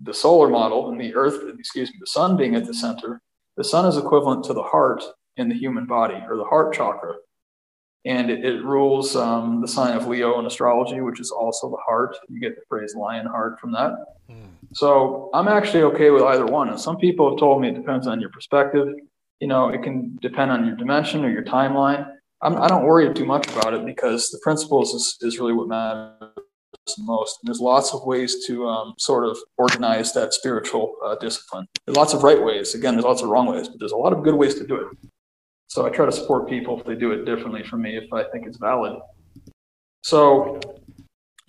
the 0.00 0.14
solar 0.14 0.48
model 0.48 0.90
and 0.90 1.00
the 1.00 1.14
Earth, 1.14 1.42
excuse 1.58 1.90
me, 1.90 1.96
the 2.00 2.06
sun 2.06 2.36
being 2.36 2.54
at 2.54 2.66
the 2.66 2.74
center, 2.74 3.20
the 3.56 3.64
sun 3.64 3.86
is 3.86 3.96
equivalent 3.96 4.44
to 4.44 4.54
the 4.54 4.62
heart 4.62 5.02
in 5.36 5.48
the 5.48 5.54
human 5.54 5.86
body 5.86 6.22
or 6.28 6.36
the 6.36 6.44
heart 6.44 6.72
chakra, 6.72 7.14
and 8.04 8.30
it, 8.30 8.44
it 8.44 8.64
rules 8.64 9.16
um, 9.16 9.60
the 9.60 9.68
sign 9.68 9.96
of 9.96 10.06
Leo 10.06 10.38
in 10.38 10.46
astrology, 10.46 11.00
which 11.00 11.20
is 11.20 11.30
also 11.30 11.70
the 11.70 11.82
heart. 11.86 12.16
You 12.28 12.40
get 12.40 12.56
the 12.56 12.62
phrase 12.68 12.94
lion 12.94 13.26
heart 13.26 13.60
from 13.60 13.72
that. 13.72 13.92
Mm. 14.30 14.50
So 14.72 15.30
I'm 15.34 15.48
actually 15.48 15.82
okay 15.82 16.10
with 16.10 16.22
either 16.22 16.46
one. 16.46 16.68
And 16.68 16.80
some 16.80 16.96
people 16.96 17.30
have 17.30 17.38
told 17.38 17.60
me 17.60 17.68
it 17.68 17.74
depends 17.74 18.06
on 18.06 18.20
your 18.20 18.30
perspective 18.30 18.88
you 19.40 19.46
know, 19.46 19.70
it 19.70 19.82
can 19.82 20.16
depend 20.20 20.50
on 20.50 20.66
your 20.66 20.76
dimension 20.76 21.24
or 21.24 21.30
your 21.30 21.42
timeline. 21.42 22.06
I'm, 22.42 22.56
I 22.56 22.68
do 22.68 22.74
not 22.74 22.84
worry 22.84 23.12
too 23.12 23.24
much 23.24 23.48
about 23.48 23.74
it 23.74 23.84
because 23.84 24.28
the 24.30 24.38
principles 24.42 24.94
is, 24.94 25.18
is 25.20 25.38
really 25.38 25.52
what 25.52 25.68
matters 25.68 26.34
most. 26.98 27.38
And 27.40 27.48
there's 27.48 27.60
lots 27.60 27.92
of 27.92 28.04
ways 28.04 28.46
to 28.46 28.66
um, 28.66 28.94
sort 28.98 29.26
of 29.26 29.36
organize 29.58 30.12
that 30.14 30.32
spiritual 30.32 30.94
uh, 31.04 31.16
discipline. 31.16 31.66
There's 31.86 31.96
lots 31.96 32.14
of 32.14 32.22
right 32.22 32.42
ways. 32.42 32.74
Again, 32.74 32.94
there's 32.94 33.04
lots 33.04 33.22
of 33.22 33.28
wrong 33.28 33.46
ways, 33.46 33.68
but 33.68 33.78
there's 33.78 33.92
a 33.92 33.96
lot 33.96 34.12
of 34.12 34.22
good 34.22 34.34
ways 34.34 34.54
to 34.56 34.66
do 34.66 34.76
it. 34.76 35.10
So 35.68 35.86
I 35.86 35.90
try 35.90 36.06
to 36.06 36.12
support 36.12 36.48
people 36.48 36.78
if 36.80 36.86
they 36.86 36.96
do 36.96 37.12
it 37.12 37.24
differently 37.24 37.62
from 37.62 37.82
me 37.82 37.96
if 37.96 38.12
I 38.12 38.24
think 38.24 38.46
it's 38.46 38.58
valid. 38.58 38.98
So 40.02 40.58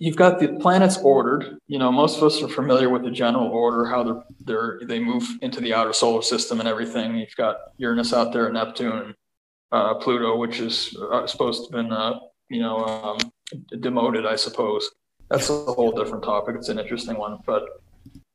you've 0.02 0.16
got 0.16 0.40
the 0.40 0.48
planets 0.58 0.98
ordered. 0.98 1.58
You 1.68 1.78
know, 1.78 1.92
most 1.92 2.16
of 2.16 2.24
us 2.24 2.42
are 2.42 2.48
familiar 2.48 2.90
with 2.90 3.04
the 3.04 3.10
general 3.12 3.46
order, 3.46 3.84
how 3.84 4.02
they're, 4.02 4.22
they're 4.40 4.80
they 4.84 4.98
move 4.98 5.24
into 5.42 5.60
the 5.60 5.72
outer 5.72 5.92
solar 5.92 6.22
system 6.22 6.58
and 6.58 6.68
everything. 6.68 7.14
You've 7.14 7.36
got 7.36 7.56
Uranus 7.76 8.12
out 8.12 8.32
there, 8.32 8.50
Neptune, 8.52 9.14
uh, 9.70 9.94
Pluto, 9.94 10.36
which 10.36 10.58
is 10.58 10.96
uh, 11.12 11.24
supposed 11.28 11.70
to 11.70 11.76
have 11.76 11.84
been, 11.84 11.92
uh, 11.92 12.18
you 12.48 12.60
know, 12.60 12.78
um, 12.84 13.18
demoted, 13.78 14.26
I 14.26 14.34
suppose. 14.34 14.90
That's 15.30 15.48
a 15.48 15.52
whole 15.52 15.92
different 15.92 16.24
topic. 16.24 16.56
It's 16.58 16.68
an 16.68 16.80
interesting 16.80 17.16
one, 17.16 17.38
but 17.46 17.62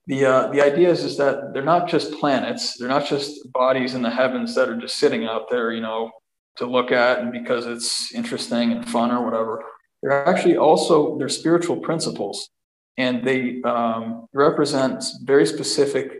the 0.05 0.23
uh, 0.23 0.47
the 0.53 0.61
idea 0.63 0.89
is 0.89 1.03
is 1.03 1.17
that 1.17 1.53
they're 1.53 1.71
not 1.75 1.89
just 1.89 2.13
planets. 2.13 2.77
They're 2.77 2.87
not 2.87 3.05
just 3.05 3.51
bodies 3.51 3.93
in 3.93 4.01
the 4.01 4.09
heavens 4.09 4.55
that 4.55 4.69
are 4.69 4.77
just 4.77 4.97
sitting 4.97 5.25
out 5.25 5.49
there, 5.49 5.73
you 5.73 5.81
know, 5.81 6.11
to 6.59 6.65
look 6.65 6.93
at 6.93 7.19
and 7.19 7.33
because 7.33 7.65
it's 7.65 8.13
interesting 8.13 8.71
and 8.71 8.87
fun 8.87 9.11
or 9.11 9.25
whatever 9.25 9.65
they're 10.01 10.27
actually 10.27 10.57
also 10.57 11.17
they're 11.17 11.29
spiritual 11.29 11.77
principles, 11.77 12.49
and 12.97 13.23
they 13.23 13.61
um, 13.63 14.27
represent 14.33 15.03
very 15.23 15.45
specific, 15.45 16.11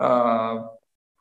uh, 0.00 0.58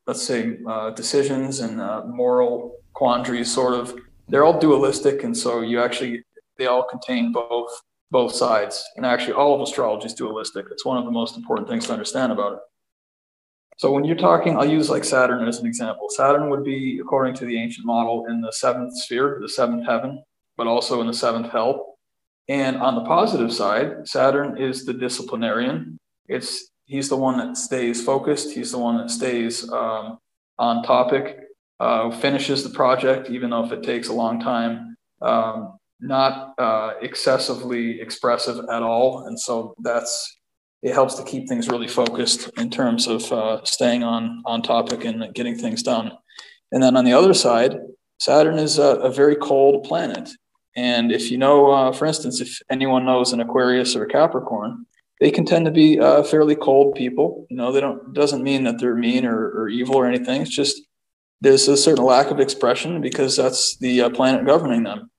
let's 0.08 0.22
say, 0.22 0.58
uh, 0.68 0.92
decisions 0.92 1.60
and 1.60 1.82
uh, 1.82 2.04
moral 2.06 2.78
quandaries. 2.94 3.52
Sort 3.52 3.74
of, 3.74 3.96
they're 4.28 4.44
all 4.44 4.60
dualistic, 4.60 5.24
and 5.24 5.36
so 5.36 5.62
you 5.62 5.82
actually 5.82 6.24
they 6.58 6.68
all 6.68 6.84
contain 6.84 7.32
both 7.32 7.70
both 8.12 8.34
sides. 8.34 8.84
And 8.96 9.06
actually, 9.06 9.34
all 9.34 9.56
of 9.56 9.62
astrology 9.62 10.06
is 10.06 10.14
dualistic. 10.14 10.68
It's 10.72 10.86
one 10.86 10.98
of 10.98 11.06
the 11.06 11.12
most 11.12 11.36
important 11.38 11.68
things 11.68 11.88
to 11.88 11.94
understand 11.94 12.32
about 12.32 12.54
it. 12.54 12.60
So 13.78 13.92
when 13.92 14.06
you're 14.06 14.16
talking, 14.16 14.58
I'll 14.58 14.66
use 14.66 14.90
like 14.90 15.04
Saturn 15.04 15.46
as 15.48 15.60
an 15.60 15.66
example. 15.66 16.08
Saturn 16.10 16.50
would 16.50 16.64
be, 16.64 17.00
according 17.00 17.34
to 17.36 17.46
the 17.46 17.60
ancient 17.62 17.86
model, 17.86 18.26
in 18.28 18.40
the 18.40 18.52
seventh 18.52 18.98
sphere, 18.98 19.38
the 19.42 19.50
seventh 19.50 19.86
heaven, 19.86 20.24
but 20.56 20.68
also 20.68 21.02
in 21.02 21.08
the 21.08 21.14
seventh 21.14 21.52
hell. 21.52 21.95
And 22.48 22.78
on 22.78 22.96
the 22.96 23.06
positive 23.06 23.52
side, 23.52 24.08
Saturn 24.08 24.58
is 24.58 24.86
the 24.86 24.94
disciplinarian. 24.94 25.98
It's 26.28 26.70
he's 26.86 27.10
the 27.10 27.18
one 27.18 27.38
that 27.38 27.58
stays 27.58 28.04
focused. 28.04 28.52
He's 28.52 28.72
the 28.72 28.78
one 28.78 28.98
that 28.98 29.10
stays 29.10 29.70
um, 29.72 30.20
on 30.60 30.84
topic, 30.84 31.40
uh, 31.80 32.12
finishes 32.12 32.64
the 32.64 32.70
project 32.70 33.30
even 33.30 33.50
though 33.50 33.66
if 33.66 33.72
it 33.72 33.84
takes 33.84 34.10
a 34.10 34.14
long 34.14 34.40
time. 34.40 34.96
Um, 35.22 35.80
not 36.00 36.54
uh, 36.60 36.94
excessively 37.02 38.02
expressive 38.02 38.66
at 38.70 38.84
all, 38.84 39.26
and 39.28 39.40
so 39.40 39.74
that's 39.80 40.38
it 40.84 40.94
helps 40.94 41.16
to 41.16 41.24
keep 41.24 41.48
things 41.48 41.68
really 41.70 41.88
focused 41.88 42.50
in 42.58 42.70
terms 42.70 43.08
of 43.08 43.32
uh, 43.32 43.64
staying 43.64 44.04
on 44.04 44.44
on 44.46 44.62
topic 44.62 45.04
and 45.06 45.34
getting 45.34 45.58
things 45.58 45.82
done. 45.82 46.12
And 46.72 46.84
then 46.84 46.96
on 46.98 47.06
the 47.06 47.14
other 47.14 47.34
side, 47.34 47.78
Saturn 48.20 48.60
is 48.60 48.78
a, 48.78 48.98
a 48.98 49.10
very 49.10 49.36
cold 49.36 49.86
planet. 49.86 50.30
And 50.76 51.12
if 51.12 51.32
you 51.32 51.38
know, 51.38 51.72
uh, 51.72 51.92
for 51.92 52.06
instance, 52.06 52.42
if 52.42 52.60
anyone 52.70 53.06
knows 53.06 53.32
an 53.32 53.40
Aquarius 53.40 53.96
or 53.96 54.04
a 54.04 54.08
Capricorn, 54.08 54.86
they 55.20 55.32
can 55.32 55.46
tend 55.46 55.66
to 55.66 55.72
be 55.72 56.00
uh, 56.00 56.24
fairly 56.24 56.56
cold 56.56 56.96
people. 56.96 57.48
You 57.50 57.56
know, 57.56 57.72
they 57.72 57.80
don't 57.80 58.14
doesn't 58.14 58.44
mean 58.44 58.64
that 58.66 58.80
they're 58.80 58.96
mean 58.96 59.26
or, 59.26 59.52
or, 59.52 59.70
evil 59.70 59.96
or 59.96 60.06
anything. 60.06 60.42
It's 60.42 60.54
just 60.54 60.82
there's 61.42 61.68
a 61.68 61.78
certain 61.78 62.04
lack 62.04 62.32
of 62.32 62.40
expression 62.40 63.02
because 63.02 63.38
that's 63.38 63.78
the 63.78 64.02
uh, 64.02 64.10
planet 64.10 64.46
governing 64.46 64.84
them. 64.84 65.10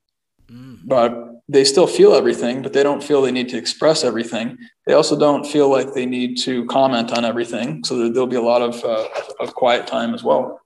Mm. 0.51 0.81
But 0.85 1.27
they 1.49 1.65
still 1.65 1.87
feel 1.87 2.13
everything, 2.13 2.61
but 2.61 2.73
they 2.73 2.83
don't 2.83 3.03
feel 3.03 3.23
they 3.23 3.33
need 3.33 3.49
to 3.51 3.57
express 3.57 4.05
everything. 4.05 4.59
They 4.87 4.95
also 4.95 5.19
don't 5.19 5.47
feel 5.47 5.71
like 5.71 5.95
they 5.95 6.07
need 6.07 6.37
to 6.39 6.67
comment 6.67 7.17
on 7.17 7.25
everything. 7.25 7.85
So 7.85 8.11
there'll 8.11 8.27
be 8.27 8.37
a 8.37 8.43
lot 8.43 8.63
of 8.63 8.85
uh, 8.85 9.09
of 9.41 9.55
quiet 9.55 9.87
time 9.87 10.13
as 10.13 10.23
well. 10.23 10.61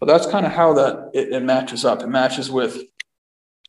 But 0.00 0.06
that's 0.06 0.26
kind 0.26 0.44
of 0.44 0.52
how 0.52 0.74
that 0.74 1.10
it, 1.14 1.32
it 1.32 1.42
matches 1.44 1.84
up. 1.84 2.02
It 2.02 2.08
matches 2.08 2.50
with 2.50 2.82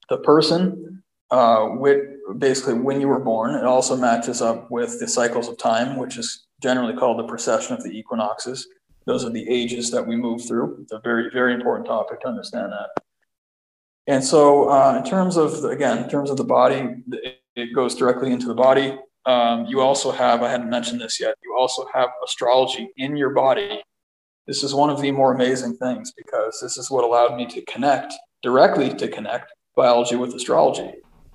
the 0.09 0.17
person, 0.19 1.03
uh, 1.31 1.69
with 1.71 2.01
basically 2.37 2.75
when 2.75 3.01
you 3.01 3.07
were 3.07 3.19
born. 3.19 3.55
It 3.55 3.65
also 3.65 3.95
matches 3.95 4.41
up 4.41 4.69
with 4.71 4.99
the 4.99 5.07
cycles 5.07 5.47
of 5.47 5.57
time, 5.57 5.97
which 5.97 6.17
is 6.17 6.47
generally 6.61 6.95
called 6.95 7.19
the 7.19 7.27
precession 7.27 7.75
of 7.75 7.83
the 7.83 7.91
equinoxes. 7.91 8.67
Those 9.05 9.23
are 9.23 9.29
the 9.29 9.47
ages 9.47 9.91
that 9.91 10.05
we 10.05 10.15
move 10.15 10.45
through. 10.47 10.79
It's 10.81 10.91
a 10.91 10.99
very, 11.03 11.29
very 11.31 11.53
important 11.53 11.87
topic 11.87 12.21
to 12.21 12.27
understand 12.27 12.71
that. 12.71 12.89
And 14.07 14.23
so, 14.23 14.69
uh, 14.69 14.95
in 14.97 15.03
terms 15.03 15.35
of, 15.35 15.63
again, 15.65 15.99
in 16.03 16.09
terms 16.09 16.29
of 16.29 16.37
the 16.37 16.43
body, 16.43 16.87
it, 17.11 17.39
it 17.55 17.75
goes 17.75 17.95
directly 17.95 18.31
into 18.31 18.47
the 18.47 18.53
body. 18.53 18.97
Um, 19.25 19.65
you 19.65 19.81
also 19.81 20.11
have, 20.11 20.43
I 20.43 20.49
hadn't 20.49 20.69
mentioned 20.69 21.01
this 21.01 21.19
yet, 21.19 21.35
you 21.43 21.55
also 21.57 21.85
have 21.93 22.09
astrology 22.23 22.89
in 22.97 23.17
your 23.17 23.31
body. 23.31 23.81
This 24.45 24.63
is 24.63 24.75
one 24.75 24.91
of 24.91 25.01
the 25.01 25.09
more 25.11 25.33
amazing 25.33 25.77
things 25.77 26.13
because 26.15 26.59
this 26.61 26.77
is 26.77 26.91
what 26.91 27.03
allowed 27.03 27.35
me 27.35 27.47
to 27.47 27.63
connect 27.63 28.13
directly 28.43 28.93
to 28.93 29.07
connect 29.07 29.51
biology 29.75 30.15
with 30.15 30.33
astrology. 30.33 30.93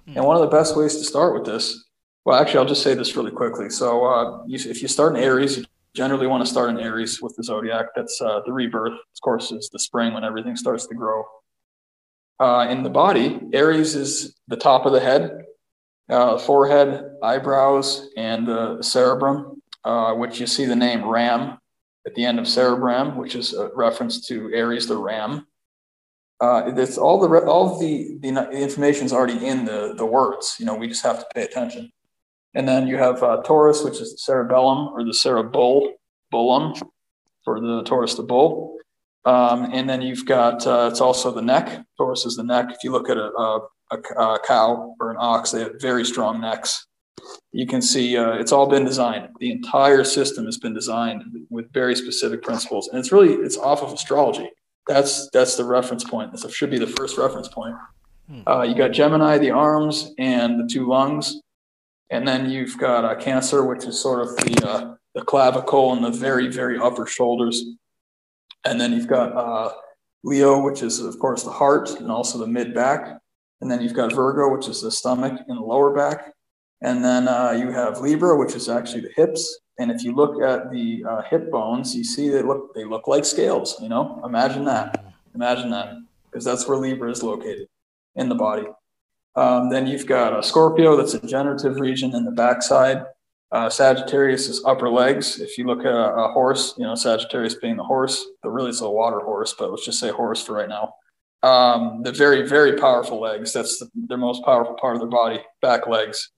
Mm. 0.08 0.16
And 0.16 0.24
one 0.24 0.36
of 0.36 0.42
the 0.42 0.56
best 0.56 0.76
ways 0.76 0.96
to 0.96 1.04
start 1.04 1.34
with 1.34 1.44
this, 1.44 1.84
well, 2.24 2.40
actually, 2.40 2.58
I'll 2.58 2.66
just 2.66 2.82
say 2.82 2.94
this 2.94 3.16
really 3.16 3.30
quickly. 3.30 3.70
So, 3.70 4.04
uh, 4.04 4.42
you, 4.46 4.58
if 4.70 4.82
you 4.82 4.88
start 4.88 5.16
in 5.16 5.22
Aries, 5.22 5.58
you 5.58 5.64
generally 5.94 6.26
want 6.26 6.44
to 6.44 6.50
start 6.50 6.70
in 6.70 6.78
Aries 6.78 7.22
with 7.22 7.34
the 7.36 7.42
zodiac. 7.42 7.86
That's 7.96 8.20
uh, 8.20 8.40
the 8.44 8.52
rebirth. 8.52 8.92
Of 8.92 9.20
course, 9.22 9.52
is 9.52 9.70
the 9.72 9.78
spring 9.78 10.12
when 10.12 10.24
everything 10.24 10.56
starts 10.56 10.86
to 10.86 10.94
grow. 10.94 11.24
Uh, 12.38 12.66
in 12.70 12.82
the 12.82 12.90
body, 12.90 13.40
Aries 13.52 13.94
is 13.94 14.34
the 14.48 14.56
top 14.56 14.86
of 14.86 14.92
the 14.92 15.00
head, 15.00 15.44
uh, 16.08 16.38
forehead, 16.38 17.04
eyebrows, 17.22 18.08
and 18.16 18.46
the 18.46 18.82
cerebrum, 18.82 19.62
uh, 19.84 20.14
which 20.14 20.40
you 20.40 20.46
see 20.46 20.64
the 20.64 20.76
name 20.76 21.06
Ram 21.06 21.58
at 22.06 22.14
the 22.14 22.24
end 22.24 22.38
of 22.38 22.48
cerebrum, 22.48 23.16
which 23.16 23.34
is 23.34 23.52
a 23.52 23.70
reference 23.74 24.26
to 24.26 24.50
Aries 24.54 24.86
the 24.86 24.96
ram 24.96 25.46
uh, 26.40 26.72
it's 26.74 26.96
all 26.96 27.20
the 27.20 27.28
all 27.44 27.78
the 27.78 28.16
the 28.20 28.50
information 28.50 29.04
is 29.04 29.12
already 29.12 29.44
in 29.46 29.66
the 29.66 29.94
the 29.96 30.06
words. 30.06 30.56
You 30.58 30.66
know, 30.66 30.74
we 30.74 30.88
just 30.88 31.02
have 31.02 31.18
to 31.18 31.26
pay 31.34 31.42
attention. 31.42 31.92
And 32.54 32.66
then 32.66 32.88
you 32.88 32.96
have 32.96 33.22
uh, 33.22 33.42
Taurus, 33.42 33.84
which 33.84 34.00
is 34.00 34.12
the 34.12 34.18
cerebellum 34.18 34.88
or 34.88 35.04
the 35.04 35.14
cerebellum 35.14 36.74
for 37.44 37.60
the 37.60 37.82
Taurus 37.84 38.14
the 38.14 38.22
bull. 38.22 38.78
Um, 39.24 39.70
and 39.72 39.88
then 39.88 40.00
you've 40.00 40.24
got 40.24 40.66
uh, 40.66 40.88
it's 40.90 41.02
also 41.02 41.30
the 41.30 41.42
neck. 41.42 41.84
Taurus 41.98 42.24
is 42.24 42.36
the 42.36 42.42
neck. 42.42 42.70
If 42.70 42.78
you 42.82 42.90
look 42.90 43.10
at 43.10 43.18
a, 43.18 43.30
a, 43.30 43.60
a 44.16 44.38
cow 44.46 44.96
or 44.98 45.10
an 45.10 45.18
ox, 45.20 45.50
they 45.50 45.60
have 45.60 45.80
very 45.80 46.06
strong 46.06 46.40
necks. 46.40 46.86
You 47.52 47.66
can 47.66 47.82
see 47.82 48.16
uh, 48.16 48.32
it's 48.32 48.50
all 48.50 48.66
been 48.66 48.86
designed. 48.86 49.28
The 49.40 49.52
entire 49.52 50.04
system 50.04 50.46
has 50.46 50.56
been 50.56 50.72
designed 50.72 51.22
with 51.50 51.70
very 51.74 51.94
specific 51.94 52.42
principles, 52.42 52.88
and 52.88 52.98
it's 52.98 53.12
really 53.12 53.34
it's 53.34 53.58
off 53.58 53.82
of 53.82 53.92
astrology 53.92 54.48
that's 54.86 55.28
that's 55.32 55.56
the 55.56 55.64
reference 55.64 56.04
point. 56.04 56.32
This 56.32 56.52
should 56.54 56.70
be 56.70 56.78
the 56.78 56.86
first 56.86 57.18
reference 57.18 57.48
point. 57.48 57.74
Hmm. 58.28 58.40
Uh, 58.46 58.62
you 58.62 58.74
got 58.74 58.92
Gemini, 58.92 59.38
the 59.38 59.50
arms 59.50 60.12
and 60.18 60.58
the 60.60 60.72
two 60.72 60.86
lungs, 60.86 61.40
and 62.10 62.26
then 62.26 62.50
you've 62.50 62.78
got 62.78 63.04
uh, 63.04 63.14
Cancer, 63.16 63.64
which 63.64 63.84
is 63.84 64.00
sort 64.00 64.20
of 64.20 64.36
the 64.36 64.68
uh, 64.68 64.94
the 65.14 65.22
clavicle 65.22 65.92
and 65.92 66.04
the 66.04 66.10
very 66.10 66.48
very 66.48 66.78
upper 66.78 67.06
shoulders, 67.06 67.64
and 68.64 68.80
then 68.80 68.92
you've 68.92 69.08
got 69.08 69.32
uh, 69.36 69.72
Leo, 70.24 70.62
which 70.62 70.82
is 70.82 71.00
of 71.00 71.18
course 71.18 71.42
the 71.42 71.50
heart 71.50 71.90
and 72.00 72.10
also 72.10 72.38
the 72.38 72.46
mid 72.46 72.74
back, 72.74 73.20
and 73.60 73.70
then 73.70 73.80
you've 73.80 73.94
got 73.94 74.12
Virgo, 74.12 74.54
which 74.54 74.68
is 74.68 74.80
the 74.80 74.90
stomach 74.90 75.40
and 75.48 75.58
the 75.58 75.62
lower 75.62 75.94
back, 75.94 76.32
and 76.82 77.04
then 77.04 77.28
uh, 77.28 77.52
you 77.52 77.70
have 77.70 78.00
Libra, 78.00 78.36
which 78.36 78.54
is 78.54 78.68
actually 78.68 79.02
the 79.02 79.12
hips, 79.16 79.60
and 79.80 79.90
if 79.90 80.04
you 80.04 80.14
look 80.14 80.42
at 80.42 80.70
the 80.70 81.02
uh, 81.08 81.22
hip 81.22 81.50
bones, 81.50 81.96
you 81.96 82.04
see 82.04 82.28
they 82.28 82.42
look 82.42 82.74
they 82.74 82.84
look 82.84 83.08
like 83.08 83.24
scales. 83.24 83.76
You 83.80 83.88
know, 83.88 84.20
imagine 84.24 84.64
that. 84.66 85.12
Imagine 85.34 85.70
that, 85.70 85.94
because 86.24 86.44
that's 86.44 86.68
where 86.68 86.76
Libra 86.76 87.10
is 87.10 87.22
located 87.22 87.66
in 88.14 88.28
the 88.28 88.34
body. 88.34 88.66
Um, 89.36 89.70
then 89.70 89.86
you've 89.86 90.06
got 90.06 90.38
a 90.38 90.42
Scorpio, 90.42 90.96
that's 90.96 91.14
a 91.14 91.26
generative 91.26 91.80
region 91.80 92.14
in 92.14 92.24
the 92.24 92.30
backside. 92.32 93.04
Uh, 93.52 93.70
Sagittarius 93.70 94.48
is 94.48 94.62
upper 94.66 94.90
legs. 94.90 95.40
If 95.40 95.56
you 95.56 95.64
look 95.64 95.80
at 95.80 95.94
a, 95.94 96.14
a, 96.14 96.32
horse, 96.32 96.74
you 96.76 96.84
know, 96.84 96.94
Sagittarius 96.94 97.54
being 97.54 97.76
the 97.76 97.84
horse, 97.84 98.24
but 98.42 98.50
really 98.50 98.70
it's 98.70 98.80
a 98.80 98.90
water 98.90 99.20
horse, 99.20 99.54
but 99.58 99.70
let's 99.70 99.84
just 99.84 99.98
say 99.98 100.10
horse 100.10 100.44
for 100.44 100.52
right 100.52 100.68
now. 100.68 100.94
Um, 101.42 102.02
the 102.02 102.12
very, 102.12 102.46
very 102.46 102.76
powerful 102.76 103.20
legs, 103.20 103.52
that's 103.52 103.78
the, 103.78 103.88
their 103.94 104.18
most 104.18 104.44
powerful 104.44 104.74
part 104.74 104.96
of 104.96 105.00
their 105.00 105.08
body, 105.08 105.40
back 105.62 105.86
legs 105.86 106.30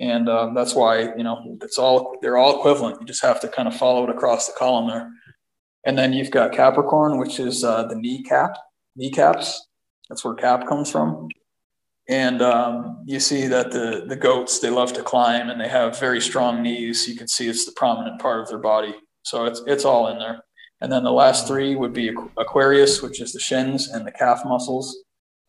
and 0.00 0.28
um, 0.28 0.54
that's 0.54 0.74
why 0.74 1.14
you 1.14 1.22
know 1.22 1.56
it's 1.62 1.78
all 1.78 2.16
they're 2.22 2.38
all 2.38 2.58
equivalent. 2.58 3.00
You 3.00 3.06
just 3.06 3.22
have 3.22 3.40
to 3.40 3.48
kind 3.48 3.68
of 3.68 3.76
follow 3.76 4.04
it 4.04 4.10
across 4.10 4.46
the 4.46 4.54
column 4.54 4.88
there. 4.88 5.10
And 5.84 5.96
then 5.96 6.12
you've 6.12 6.30
got 6.30 6.52
Capricorn, 6.52 7.18
which 7.18 7.38
is 7.38 7.64
uh, 7.64 7.84
the 7.84 7.96
kneecap, 7.96 8.56
kneecaps. 8.96 9.66
That's 10.08 10.24
where 10.24 10.34
cap 10.34 10.66
comes 10.66 10.90
from. 10.90 11.28
And 12.08 12.42
um, 12.42 13.04
you 13.06 13.20
see 13.20 13.46
that 13.46 13.70
the 13.70 14.04
the 14.08 14.16
goats 14.16 14.58
they 14.58 14.70
love 14.70 14.92
to 14.94 15.02
climb 15.02 15.50
and 15.50 15.60
they 15.60 15.68
have 15.68 16.00
very 16.00 16.20
strong 16.20 16.62
knees. 16.62 17.06
You 17.06 17.16
can 17.16 17.28
see 17.28 17.48
it's 17.48 17.66
the 17.66 17.72
prominent 17.72 18.20
part 18.20 18.40
of 18.40 18.48
their 18.48 18.58
body. 18.58 18.94
So 19.22 19.44
it's 19.44 19.62
it's 19.66 19.84
all 19.84 20.08
in 20.08 20.18
there. 20.18 20.42
And 20.80 20.90
then 20.90 21.04
the 21.04 21.12
last 21.12 21.46
three 21.46 21.76
would 21.76 21.92
be 21.92 22.10
Aquarius, 22.38 23.02
which 23.02 23.20
is 23.20 23.32
the 23.32 23.38
shins 23.38 23.88
and 23.88 24.06
the 24.06 24.12
calf 24.12 24.40
muscles. 24.46 24.96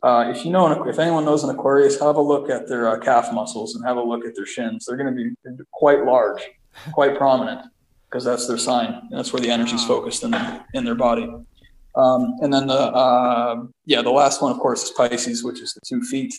Uh, 0.02 0.32
if 0.34 0.44
you 0.44 0.50
know, 0.50 0.66
an, 0.66 0.88
if 0.88 0.98
anyone 0.98 1.24
knows 1.24 1.44
an 1.44 1.50
Aquarius, 1.50 2.00
have 2.00 2.16
a 2.16 2.20
look 2.20 2.50
at 2.50 2.66
their 2.66 2.88
uh, 2.88 2.98
calf 2.98 3.32
muscles 3.32 3.76
and 3.76 3.84
have 3.84 3.96
a 3.96 4.02
look 4.02 4.24
at 4.24 4.34
their 4.34 4.46
shins. 4.46 4.86
They're 4.86 4.96
going 4.96 5.14
to 5.14 5.16
be 5.16 5.64
quite 5.70 6.04
large, 6.04 6.42
quite 6.92 7.16
prominent, 7.16 7.60
because 8.10 8.24
that's 8.24 8.48
their 8.48 8.58
sign. 8.58 8.92
And 9.10 9.18
that's 9.18 9.32
where 9.32 9.40
the 9.40 9.50
energy 9.50 9.76
is 9.76 9.84
focused 9.84 10.24
in 10.24 10.32
their, 10.32 10.64
in 10.74 10.84
their 10.84 10.96
body. 10.96 11.30
Um, 11.94 12.36
and 12.40 12.52
then 12.52 12.66
the 12.66 12.74
uh, 12.74 13.64
yeah, 13.84 14.02
the 14.02 14.10
last 14.10 14.40
one, 14.40 14.50
of 14.50 14.58
course, 14.58 14.82
is 14.84 14.90
Pisces, 14.90 15.44
which 15.44 15.60
is 15.60 15.74
the 15.74 15.80
two 15.86 16.02
feet, 16.02 16.34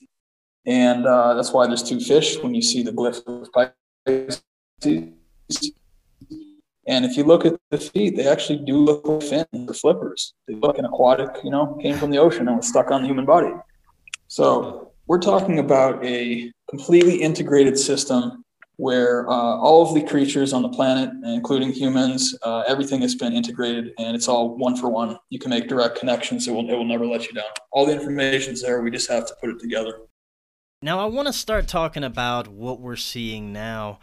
and 0.65 1.05
uh, 1.05 1.35
that's 1.35 1.51
why 1.53 1.67
there's 1.67 1.83
two 1.83 1.99
fish 1.99 2.37
when 2.41 2.55
you 2.55 2.61
see 2.61 2.81
the 2.81 2.91
glyph 2.91 3.21
of 3.27 3.47
Pisces. 3.53 4.41
And 6.87 7.05
if 7.05 7.15
you 7.15 7.23
look 7.23 7.45
at 7.45 7.53
the 7.69 7.77
feet, 7.77 8.17
they 8.17 8.27
actually 8.27 8.59
do 8.59 8.77
look 8.77 9.07
like 9.07 9.23
fins 9.23 9.69
or 9.69 9.73
flippers. 9.73 10.33
They 10.47 10.55
look 10.55 10.77
an 10.77 10.85
aquatic, 10.85 11.29
you 11.43 11.49
know, 11.49 11.77
came 11.81 11.97
from 11.97 12.11
the 12.11 12.17
ocean 12.17 12.47
and 12.47 12.57
was 12.57 12.67
stuck 12.67 12.91
on 12.91 13.01
the 13.01 13.07
human 13.07 13.25
body. 13.25 13.53
So 14.27 14.91
we're 15.07 15.19
talking 15.19 15.59
about 15.59 16.03
a 16.03 16.51
completely 16.69 17.21
integrated 17.21 17.77
system 17.77 18.43
where 18.77 19.29
uh, 19.29 19.33
all 19.33 19.87
of 19.87 19.93
the 19.93 20.01
creatures 20.01 20.51
on 20.51 20.61
the 20.61 20.69
planet, 20.69 21.11
including 21.23 21.71
humans, 21.71 22.35
uh, 22.41 22.63
everything 22.67 23.01
has 23.01 23.15
been 23.15 23.31
integrated 23.31 23.93
and 23.99 24.15
it's 24.15 24.27
all 24.27 24.57
one 24.57 24.75
for 24.75 24.89
one. 24.89 25.17
You 25.29 25.39
can 25.39 25.51
make 25.51 25.67
direct 25.67 25.99
connections. 25.99 26.47
It 26.47 26.51
will, 26.51 26.69
it 26.69 26.75
will 26.75 26.83
never 26.83 27.05
let 27.05 27.27
you 27.27 27.33
down. 27.33 27.45
All 27.71 27.85
the 27.85 27.93
information's 27.93 28.61
there. 28.61 28.81
We 28.81 28.91
just 28.91 29.09
have 29.09 29.27
to 29.27 29.35
put 29.39 29.51
it 29.51 29.59
together. 29.59 29.99
Now, 30.81 30.99
I 30.99 31.05
want 31.05 31.27
to 31.27 31.33
start 31.33 31.67
talking 31.67 32.03
about 32.03 32.49
what 32.49 32.81
we're 32.81 32.97
seeing 32.97 33.53
now. 33.53 33.99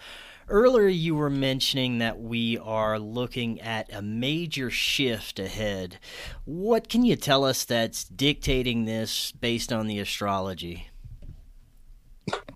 Earlier, 0.51 0.88
you 0.88 1.14
were 1.14 1.30
mentioning 1.30 1.98
that 1.98 2.18
we 2.18 2.59
are 2.59 2.98
looking 2.98 3.61
at 3.61 3.88
a 3.94 4.03
major 4.03 4.68
shift 4.68 5.38
ahead. 5.38 5.98
What 6.44 6.88
can 6.88 7.05
you 7.05 7.14
tell 7.14 7.44
us 7.44 7.64
that's 7.64 8.03
dictating 8.03 8.84
this 8.84 9.30
based 9.30 9.72
on 9.72 9.86
the 9.86 10.01
astrology? 10.01 10.88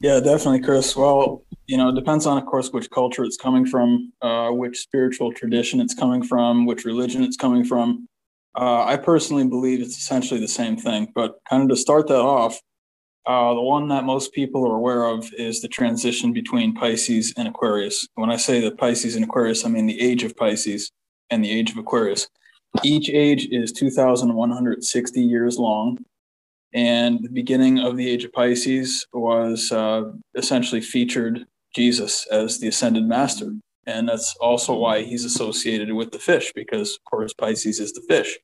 Yeah, 0.00 0.18
definitely, 0.18 0.60
Chris. 0.60 0.96
Well, 0.96 1.44
you 1.68 1.76
know, 1.76 1.90
it 1.90 1.94
depends 1.94 2.26
on, 2.26 2.36
of 2.36 2.46
course, 2.46 2.70
which 2.72 2.90
culture 2.90 3.22
it's 3.22 3.36
coming 3.36 3.64
from, 3.64 4.12
uh, 4.22 4.50
which 4.50 4.78
spiritual 4.78 5.32
tradition 5.32 5.80
it's 5.80 5.94
coming 5.94 6.24
from, 6.24 6.66
which 6.66 6.84
religion 6.84 7.22
it's 7.22 7.36
coming 7.36 7.64
from. 7.64 8.08
Uh, 8.58 8.84
I 8.84 8.96
personally 8.96 9.46
believe 9.46 9.80
it's 9.80 9.96
essentially 9.96 10.40
the 10.40 10.48
same 10.48 10.76
thing. 10.76 11.12
But 11.14 11.36
kind 11.48 11.62
of 11.62 11.68
to 11.68 11.76
start 11.76 12.08
that 12.08 12.20
off, 12.20 12.60
uh, 13.26 13.54
the 13.54 13.60
one 13.60 13.88
that 13.88 14.04
most 14.04 14.32
people 14.32 14.66
are 14.66 14.76
aware 14.76 15.04
of 15.04 15.32
is 15.34 15.62
the 15.62 15.68
transition 15.68 16.32
between 16.32 16.74
Pisces 16.74 17.32
and 17.36 17.48
Aquarius. 17.48 18.06
When 18.16 18.30
I 18.30 18.36
say 18.36 18.60
the 18.60 18.74
Pisces 18.74 19.16
and 19.16 19.24
Aquarius, 19.24 19.64
I 19.64 19.68
mean 19.68 19.86
the 19.86 20.00
age 20.00 20.24
of 20.24 20.36
Pisces 20.36 20.90
and 21.30 21.42
the 21.42 21.50
age 21.50 21.70
of 21.70 21.78
Aquarius. 21.78 22.28
Each 22.82 23.08
age 23.08 23.48
is 23.50 23.72
2,160 23.72 25.20
years 25.20 25.58
long. 25.58 25.98
And 26.74 27.22
the 27.22 27.30
beginning 27.30 27.78
of 27.78 27.96
the 27.96 28.10
age 28.10 28.24
of 28.24 28.32
Pisces 28.32 29.06
was 29.12 29.70
uh, 29.70 30.10
essentially 30.34 30.80
featured 30.80 31.46
Jesus 31.74 32.26
as 32.30 32.58
the 32.58 32.68
ascended 32.68 33.04
master. 33.04 33.52
And 33.86 34.08
that's 34.08 34.34
also 34.40 34.74
why 34.74 35.02
he's 35.02 35.24
associated 35.24 35.92
with 35.92 36.10
the 36.10 36.18
fish, 36.18 36.52
because 36.54 36.96
of 36.96 37.04
course 37.04 37.32
Pisces 37.32 37.80
is 37.80 37.92
the 37.92 38.02
fish. 38.02 38.38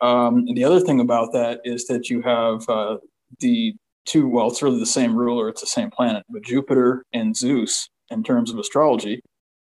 Um, 0.00 0.46
the 0.54 0.64
other 0.64 0.80
thing 0.80 1.00
about 1.00 1.32
that 1.34 1.60
is 1.64 1.86
that 1.86 2.08
you 2.08 2.22
have 2.22 2.66
uh, 2.68 2.96
the 3.40 3.74
two, 4.06 4.28
well, 4.28 4.48
it's 4.48 4.62
really 4.62 4.78
the 4.78 4.86
same 4.86 5.14
ruler, 5.14 5.48
it's 5.48 5.60
the 5.60 5.66
same 5.66 5.90
planet, 5.90 6.24
but 6.28 6.42
Jupiter 6.42 7.04
and 7.12 7.36
Zeus 7.36 7.88
in 8.10 8.22
terms 8.22 8.50
of 8.50 8.58
astrology. 8.58 9.20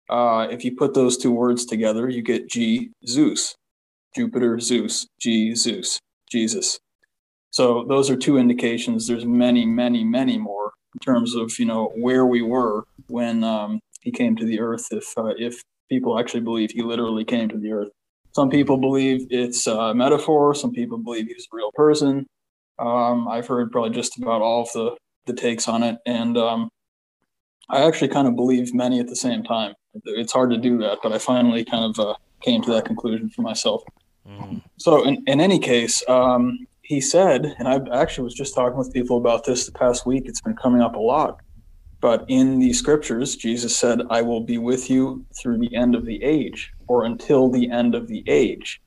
Uh, 0.09 0.49
if 0.51 0.65
you 0.65 0.75
put 0.75 0.95
those 0.95 1.19
two 1.19 1.33
words 1.33 1.67
together, 1.67 2.09
you 2.09 2.23
get 2.23 2.49
G, 2.49 2.91
Zeus. 3.07 3.55
Jupiter, 4.15 4.59
Zeus, 4.59 5.07
G, 5.21 5.55
Zeus, 5.55 6.01
Jesus. 6.31 6.79
So 7.51 7.85
those 7.89 8.11
are 8.11 8.17
two 8.17 8.37
indications. 8.37 9.07
There's 9.07 9.25
many, 9.25 9.67
many, 9.67 10.05
many 10.05 10.39
more 10.39 10.73
in 10.95 10.99
terms 11.01 11.35
of 11.35 11.59
you 11.59 11.67
know 11.67 11.93
where 11.97 12.27
we 12.27 12.43
were 12.43 12.85
when 13.09 13.45
um, 13.45 13.81
he 14.01 14.11
came 14.11 14.37
to 14.37 14.45
the 14.45 14.61
earth. 14.61 14.87
If 14.91 15.17
uh, 15.17 15.35
if 15.37 15.63
people 15.89 16.19
actually 16.19 16.41
believe 16.41 16.71
he 16.71 16.83
literally 16.83 17.25
came 17.25 17.49
to 17.49 17.59
the 17.59 17.73
earth, 17.73 17.89
some 18.33 18.51
people 18.51 18.79
believe 18.79 19.27
it's 19.31 19.67
a 19.67 19.95
metaphor. 19.95 20.55
Some 20.55 20.73
people 20.73 20.99
believe 20.99 21.27
he's 21.27 21.47
a 21.53 21.57
real 21.57 21.71
person. 21.75 22.27
Um, 22.79 23.29
I've 23.29 23.47
heard 23.47 23.73
probably 23.73 23.91
just 23.91 24.19
about 24.19 24.43
all 24.43 24.63
of 24.63 24.73
the 24.73 24.97
the 25.27 25.35
takes 25.35 25.69
on 25.69 25.83
it, 25.83 25.99
and 26.07 26.39
um, 26.39 26.71
I 27.69 27.87
actually 27.87 28.09
kind 28.09 28.27
of 28.27 28.35
believe 28.35 28.75
many 28.75 28.99
at 28.99 29.09
the 29.09 29.17
same 29.17 29.43
time. 29.43 29.75
It's 30.05 30.33
hard 30.33 30.51
to 30.51 30.57
do 30.57 30.79
that, 30.79 30.99
but 31.03 31.13
I 31.13 31.19
finally 31.19 31.65
kind 31.65 31.85
of 31.85 31.99
uh, 31.99 32.15
came 32.41 32.63
to 32.63 32.73
that 32.73 32.87
conclusion 32.87 33.29
for 33.29 33.43
myself. 33.43 33.83
Mm. 34.27 34.63
So, 34.79 35.05
in, 35.05 35.23
in 35.27 35.41
any 35.41 35.59
case, 35.59 36.03
um, 36.09 36.67
he 36.83 37.01
said, 37.01 37.55
and 37.59 37.69
I 37.69 37.81
actually 37.93 38.25
was 38.25 38.35
just 38.35 38.55
talking 38.55 38.79
with 38.79 38.93
people 38.93 39.19
about 39.19 39.45
this 39.45 39.67
the 39.67 39.73
past 39.73 40.07
week. 40.07 40.25
It's 40.27 40.41
been 40.41 40.57
coming 40.57 40.81
up 40.81 40.95
a 40.95 41.01
lot. 41.01 41.41
But 42.01 42.25
in 42.29 42.61
the 42.61 42.73
scriptures, 42.73 43.35
Jesus 43.37 43.77
said, 43.77 44.03
I 44.09 44.23
will 44.23 44.41
be 44.41 44.57
with 44.57 44.89
you 44.89 45.27
through 45.37 45.59
the 45.59 45.75
end 45.75 45.95
of 45.95 46.07
the 46.07 46.23
age 46.23 46.71
or 46.87 47.05
until 47.05 47.51
the 47.51 47.71
end 47.71 47.95
of 47.95 48.07
the 48.07 48.23
age. 48.29 48.81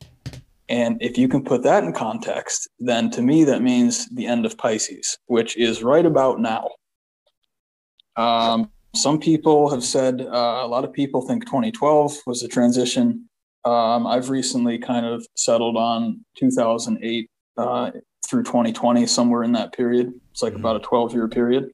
And 0.72 0.96
if 1.02 1.18
you 1.18 1.28
can 1.28 1.44
put 1.44 1.64
that 1.64 1.84
in 1.84 1.92
context, 1.92 2.70
then 2.80 3.12
to 3.12 3.22
me, 3.22 3.44
that 3.44 3.62
means 3.62 4.08
the 4.08 4.26
end 4.26 4.46
of 4.46 4.58
Pisces, 4.58 5.18
which 5.26 5.58
is 5.58 5.84
right 5.84 6.06
about 6.06 6.40
now. 6.40 6.70
Um, 8.16 8.72
some 8.96 9.20
people 9.20 9.70
have 9.70 9.84
said, 9.84 10.22
uh, 10.22 10.62
a 10.64 10.68
lot 10.68 10.86
of 10.86 10.94
people 10.94 11.28
think 11.28 11.46
2012 11.46 12.20
was 12.26 12.42
a 12.42 12.48
transition. 12.48 13.28
Um, 13.66 14.08
I've 14.08 14.30
recently 14.30 14.78
kind 14.78 15.06
of 15.06 15.28
settled 15.36 15.76
on 15.76 16.24
2008 16.40 17.30
uh, 17.58 17.92
through 18.26 18.44
2020, 18.44 19.06
somewhere 19.08 19.44
in 19.44 19.52
that 19.52 19.74
period. 19.74 20.14
It's 20.32 20.42
like 20.42 20.54
mm-hmm. 20.54 20.62
about 20.62 20.78
a 20.78 20.80
12 20.80 21.14
year 21.14 21.28
period. 21.28 21.70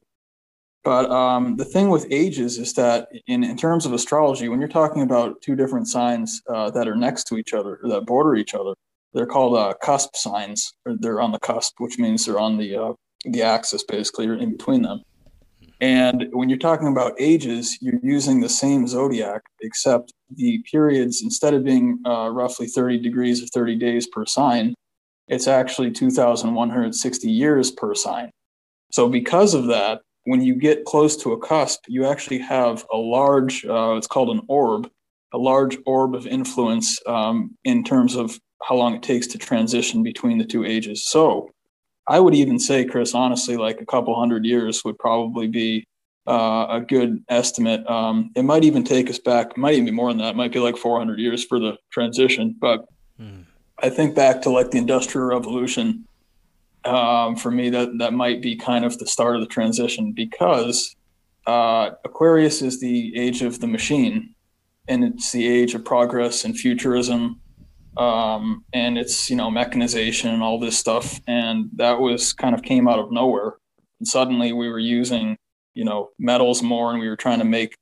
But 0.82 1.08
um, 1.08 1.56
the 1.56 1.64
thing 1.64 1.90
with 1.90 2.08
ages 2.10 2.58
is 2.58 2.72
that, 2.74 3.08
in, 3.28 3.44
in 3.44 3.56
terms 3.56 3.86
of 3.86 3.92
astrology, 3.92 4.48
when 4.48 4.58
you're 4.58 4.68
talking 4.68 5.02
about 5.02 5.40
two 5.40 5.54
different 5.54 5.86
signs 5.86 6.42
uh, 6.48 6.70
that 6.70 6.88
are 6.88 6.96
next 6.96 7.24
to 7.28 7.36
each 7.36 7.54
other 7.54 7.78
that 7.84 8.04
border 8.04 8.34
each 8.34 8.54
other, 8.54 8.74
they're 9.14 9.26
called 9.26 9.56
uh, 9.56 9.74
cusp 9.82 10.16
signs. 10.16 10.72
Or 10.84 10.96
they're 10.98 11.20
on 11.20 11.32
the 11.32 11.38
cusp, 11.38 11.74
which 11.78 11.98
means 11.98 12.24
they're 12.24 12.38
on 12.38 12.58
the 12.58 12.76
uh, 12.76 12.92
the 13.24 13.42
axis, 13.42 13.84
basically, 13.84 14.26
or 14.26 14.34
in 14.34 14.52
between 14.52 14.82
them. 14.82 15.02
And 15.80 16.26
when 16.32 16.48
you're 16.48 16.58
talking 16.58 16.88
about 16.88 17.14
ages, 17.20 17.78
you're 17.80 18.00
using 18.02 18.40
the 18.40 18.48
same 18.48 18.86
zodiac, 18.88 19.42
except 19.60 20.12
the 20.34 20.62
periods, 20.70 21.22
instead 21.22 21.54
of 21.54 21.64
being 21.64 22.00
uh, 22.04 22.30
roughly 22.30 22.66
30 22.66 22.98
degrees 23.00 23.42
or 23.42 23.46
30 23.46 23.76
days 23.76 24.08
per 24.08 24.26
sign, 24.26 24.74
it's 25.28 25.46
actually 25.46 25.92
2,160 25.92 27.30
years 27.30 27.70
per 27.70 27.94
sign. 27.94 28.30
So, 28.90 29.08
because 29.08 29.54
of 29.54 29.66
that, 29.66 30.00
when 30.24 30.42
you 30.42 30.54
get 30.54 30.84
close 30.84 31.16
to 31.18 31.32
a 31.32 31.38
cusp, 31.38 31.80
you 31.86 32.06
actually 32.06 32.38
have 32.40 32.84
a 32.92 32.96
large, 32.96 33.64
uh, 33.64 33.94
it's 33.96 34.06
called 34.06 34.30
an 34.30 34.42
orb, 34.48 34.90
a 35.32 35.38
large 35.38 35.78
orb 35.86 36.14
of 36.14 36.26
influence 36.26 36.98
um, 37.06 37.56
in 37.64 37.84
terms 37.84 38.16
of 38.16 38.38
how 38.62 38.74
long 38.74 38.94
it 38.94 39.02
takes 39.02 39.26
to 39.28 39.38
transition 39.38 40.02
between 40.02 40.38
the 40.38 40.44
two 40.44 40.64
ages. 40.64 41.06
So, 41.06 41.50
I 42.08 42.20
would 42.20 42.34
even 42.34 42.58
say, 42.58 42.84
Chris, 42.86 43.14
honestly, 43.14 43.56
like 43.56 43.80
a 43.80 43.86
couple 43.86 44.18
hundred 44.18 44.46
years 44.46 44.82
would 44.84 44.98
probably 44.98 45.46
be 45.46 45.86
uh, 46.26 46.66
a 46.70 46.80
good 46.80 47.22
estimate. 47.28 47.86
Um, 47.86 48.30
it 48.34 48.44
might 48.44 48.64
even 48.64 48.82
take 48.82 49.10
us 49.10 49.18
back, 49.18 49.56
might 49.56 49.74
even 49.74 49.86
be 49.86 49.90
more 49.90 50.10
than 50.10 50.18
that. 50.18 50.30
It 50.30 50.36
might 50.36 50.52
be 50.52 50.58
like 50.58 50.76
400 50.76 51.18
years 51.18 51.44
for 51.44 51.58
the 51.58 51.76
transition. 51.90 52.56
But 52.58 52.86
mm. 53.20 53.44
I 53.82 53.90
think 53.90 54.14
back 54.14 54.42
to 54.42 54.50
like 54.50 54.70
the 54.70 54.78
Industrial 54.78 55.26
Revolution. 55.26 56.04
Um, 56.84 57.36
for 57.36 57.50
me, 57.50 57.70
that 57.70 57.98
that 57.98 58.12
might 58.14 58.40
be 58.40 58.56
kind 58.56 58.84
of 58.84 58.98
the 58.98 59.06
start 59.06 59.34
of 59.34 59.40
the 59.40 59.48
transition 59.48 60.12
because 60.12 60.94
uh, 61.46 61.90
Aquarius 62.04 62.62
is 62.62 62.80
the 62.80 63.16
age 63.16 63.42
of 63.42 63.60
the 63.60 63.66
machine, 63.66 64.34
and 64.86 65.04
it's 65.04 65.32
the 65.32 65.46
age 65.46 65.74
of 65.74 65.84
progress 65.84 66.44
and 66.44 66.56
futurism, 66.56 67.40
um, 67.98 68.64
and 68.72 68.96
it's 68.96 69.28
you 69.28 69.36
know 69.36 69.50
mechanization 69.50 70.32
and 70.32 70.42
all 70.42 70.58
this 70.58 70.78
stuff, 70.78 71.20
and 71.26 71.68
that 71.76 72.00
was 72.00 72.32
kind 72.32 72.54
of 72.54 72.62
came 72.62 72.88
out 72.88 72.98
of 72.98 73.12
nowhere. 73.12 73.56
And 73.98 74.06
suddenly 74.06 74.52
we 74.52 74.68
were 74.68 74.78
using 74.78 75.36
you 75.74 75.84
know 75.84 76.10
metals 76.18 76.62
more, 76.62 76.90
and 76.90 77.00
we 77.00 77.08
were 77.08 77.16
trying 77.16 77.40
to 77.40 77.44
make 77.44 77.74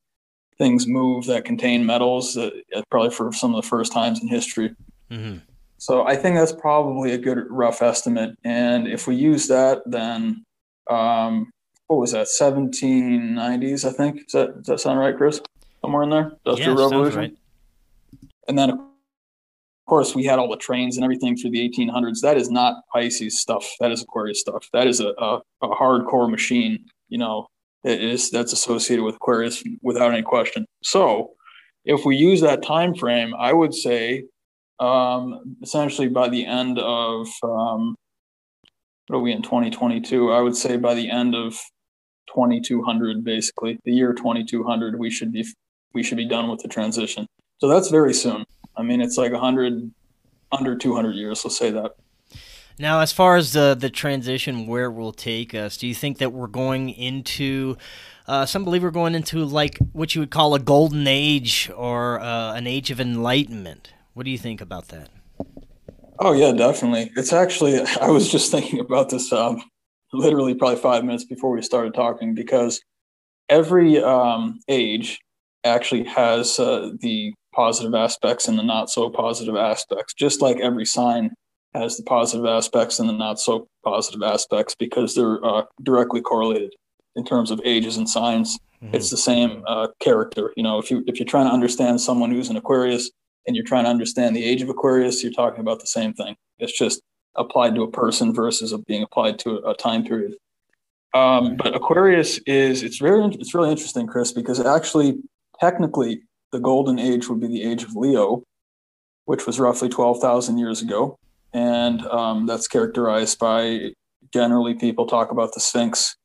things 0.59 0.87
move 0.87 1.27
that 1.27 1.45
contain 1.45 1.85
metals, 1.85 2.37
uh, 2.37 2.51
probably 2.91 3.11
for 3.11 3.33
some 3.33 3.55
of 3.55 3.63
the 3.63 3.69
first 3.69 3.93
times 3.93 4.23
in 4.23 4.29
history. 4.29 4.75
Mm-hmm. 5.11 5.39
So 5.79 6.07
I 6.07 6.17
think 6.17 6.37
that's 6.37 6.53
probably 6.53 7.13
a 7.13 7.19
good 7.19 7.39
rough 7.51 7.83
estimate. 7.83 8.37
And 8.45 8.89
if 8.89 9.07
we 9.07 9.15
use 9.15 9.49
that, 9.49 9.83
then 9.85 10.45
um, 10.89 11.51
what 11.89 11.99
was 11.99 12.13
that? 12.13 12.29
1790s, 12.41 13.87
I 13.87 13.93
think. 13.93 14.25
Does 14.27 14.33
that, 14.33 14.57
does 14.57 14.67
that 14.67 14.81
sound 14.81 14.99
right, 14.99 15.17
Chris? 15.17 15.41
Somewhere 15.83 16.03
in 16.03 16.11
there, 16.11 16.33
Industrial 16.47 16.79
yeah, 16.79 16.85
Revolution. 16.85 17.19
Right. 17.19 17.37
And 18.49 18.59
then, 18.59 18.71
of 18.71 18.79
course, 19.87 20.15
we 20.15 20.25
had 20.25 20.39
all 20.39 20.51
the 20.51 20.57
trains 20.57 20.97
and 20.97 21.05
everything 21.05 21.37
through 21.37 21.51
the 21.51 21.69
1800s. 21.69 22.21
That 22.21 22.37
is 22.37 22.51
not 22.51 22.83
Pisces 22.93 23.41
stuff. 23.41 23.67
That 23.81 23.93
is 23.93 24.03
Aquarius 24.03 24.41
stuff. 24.41 24.69
That 24.73 24.87
is 24.87 25.01
a, 25.01 25.09
a, 25.19 25.41
a 25.63 25.69
hardcore 25.69 26.31
machine. 26.31 26.85
You 27.09 27.19
know, 27.19 27.47
it 27.85 28.03
is 28.03 28.31
that's 28.31 28.53
associated 28.53 29.05
with 29.05 29.17
Aquarius 29.17 29.63
without 29.83 30.13
any 30.13 30.23
question. 30.23 30.67
So, 30.83 31.31
if 31.85 32.05
we 32.05 32.17
use 32.17 32.41
that 32.41 32.63
time 32.63 32.95
frame, 32.95 33.33
I 33.39 33.53
would 33.53 33.73
say 33.73 34.25
um, 34.81 35.57
essentially 35.63 36.09
by 36.09 36.29
the 36.29 36.45
end 36.45 36.79
of 36.79 37.29
um, 37.43 37.95
what 39.07 39.19
are 39.19 39.21
we 39.21 39.33
in 39.33 39.43
2022? 39.43 40.33
I 40.33 40.41
would 40.41 40.57
say 40.57 40.77
by 40.77 40.95
the 40.95 41.09
end 41.11 41.35
of 41.35 41.53
2200, 42.35 43.25
basically 43.25 43.79
the 43.85 43.93
year 43.93 44.13
2200, 44.13 44.99
we 44.99 45.11
should 45.11 45.33
be 45.33 45.47
we 45.95 46.03
should 46.03 46.19
be 46.19 46.29
done 46.29 46.51
with 46.51 46.61
the 46.61 46.69
transition. 46.69 47.27
So 47.59 47.69
that's 47.69 47.89
very 47.89 48.13
soon. 48.13 48.45
I 48.77 48.83
mean, 48.83 49.01
it's 49.01 49.17
like 49.17 49.33
100 49.33 49.91
under 50.53 50.77
200 50.77 51.15
years. 51.15 51.45
Let's 51.45 51.57
say 51.57 51.71
that. 51.71 51.97
Now, 52.79 53.01
as 53.01 53.11
far 53.11 53.37
as 53.37 53.53
the 53.53 53.75
the 53.79 53.89
transition, 53.89 54.67
where 54.67 54.91
will 54.91 55.13
take 55.13 55.55
us, 55.55 55.77
do 55.77 55.87
you 55.87 55.95
think 55.95 56.19
that 56.19 56.33
we're 56.33 56.47
going 56.47 56.91
into? 56.91 57.77
Uh, 58.29 58.45
some 58.45 58.65
believe 58.65 58.83
we're 58.83 58.91
going 58.91 59.15
into 59.15 59.45
like 59.45 59.79
what 59.93 60.15
you 60.15 60.21
would 60.21 60.31
call 60.31 60.55
a 60.55 60.59
golden 60.59 61.07
age 61.07 61.71
or 61.75 62.21
uh, 62.21 62.55
an 62.55 62.67
age 62.67 62.91
of 62.91 63.01
enlightenment. 63.01 63.93
What 64.15 64.25
do 64.25 64.31
you 64.31 64.39
think 64.39 64.61
about 64.61 64.89
that? 64.89 65.09
Oh 66.19 66.33
yeah, 66.33 66.53
definitely. 66.53 67.13
It's 67.17 67.33
actually 67.33 67.81
I 68.01 68.09
was 68.09 68.31
just 68.31 68.51
thinking 68.51 68.81
about 68.81 69.09
this 69.09 69.33
um, 69.33 69.63
literally 70.13 70.55
probably 70.55 70.81
five 70.81 71.05
minutes 71.05 71.25
before 71.25 71.51
we 71.53 71.63
started 71.63 71.95
talking 71.95 72.35
because 72.35 72.83
every 73.49 74.03
um, 74.03 74.61
age 74.69 75.21
actually 75.65 76.05
has 76.05 76.59
uh, 76.59 76.91
the 77.01 77.33
positive 77.57 77.95
aspects 77.95 78.47
and 78.47 78.59
the 78.59 78.63
not 78.63 78.91
so 78.91 79.09
positive 79.11 79.57
aspects, 79.57 80.13
just 80.15 80.43
like 80.43 80.61
every 80.61 80.85
sign 80.85 81.31
has 81.75 81.97
the 81.97 82.03
positive 82.03 82.47
aspects 82.47 83.01
and 83.01 83.09
the 83.09 83.13
not 83.13 83.41
so 83.41 83.67
positive 83.85 84.23
aspects 84.23 84.75
because 84.79 85.15
they're 85.15 85.45
uh, 85.45 85.63
directly 85.83 86.21
correlated 86.21 86.75
in 87.17 87.25
terms 87.25 87.51
of 87.51 87.61
ages 87.65 87.97
and 87.97 88.09
signs. 88.09 88.59
Mm-hmm. 88.83 88.95
It's 88.95 89.11
the 89.11 89.17
same 89.17 89.65
uh, 89.67 89.89
character. 90.01 90.53
You 90.57 90.63
know, 90.63 90.79
if 90.79 90.91
you 90.91 91.03
if 91.07 91.19
you're 91.19 91.27
trying 91.27 91.47
to 91.47 91.53
understand 91.53 92.01
someone 92.01 92.31
who's 92.31 92.51
an 92.51 92.57
Aquarius, 92.57 93.11
and 93.47 93.55
you're 93.55 93.65
trying 93.65 93.85
to 93.85 93.91
understand 93.91 94.35
the 94.35 94.45
age 94.45 94.63
of 94.63 94.69
Aquarius, 94.69 95.23
you're 95.23 95.33
talking 95.33 95.61
about 95.61 95.81
the 95.81 95.87
same 95.87 96.13
thing. 96.13 96.37
It's 96.59 96.77
just 96.77 97.01
applied 97.37 97.75
to 97.75 97.83
a 97.83 97.91
person 97.91 98.35
versus 98.35 98.75
being 98.87 99.03
applied 99.03 99.39
to 99.41 99.59
a, 99.67 99.75
time 99.75 100.05
period. 100.05 100.35
Um, 101.15 101.57
but 101.57 101.75
Aquarius 101.75 102.39
is 102.47 102.83
it's 102.83 102.99
very 102.99 103.25
it's 103.35 103.55
really 103.55 103.71
interesting, 103.71 104.07
Chris, 104.07 104.33
because 104.33 104.61
actually 104.61 105.19
technically 105.61 106.23
the 106.57 106.63
golden 106.63 106.99
age 106.99 107.29
would 107.29 107.41
be 107.41 107.49
the 107.49 107.63
age 107.63 107.83
of 107.83 107.95
Leo, 107.95 108.43
which 109.27 109.47
was 109.47 109.61
roughly 109.61 109.91
twelve 109.91 110.21
thousand 110.21 110.57
years 110.57 110.81
ago, 110.81 111.19
and 111.53 112.01
um, 112.07 112.47
that's 112.47 112.67
characterized 112.67 113.39
by 113.39 113.91
generally 114.33 114.75
people 114.75 115.07
talk 115.07 115.31
about 115.31 115.53
the 115.53 115.61
Sphinx 115.61 116.17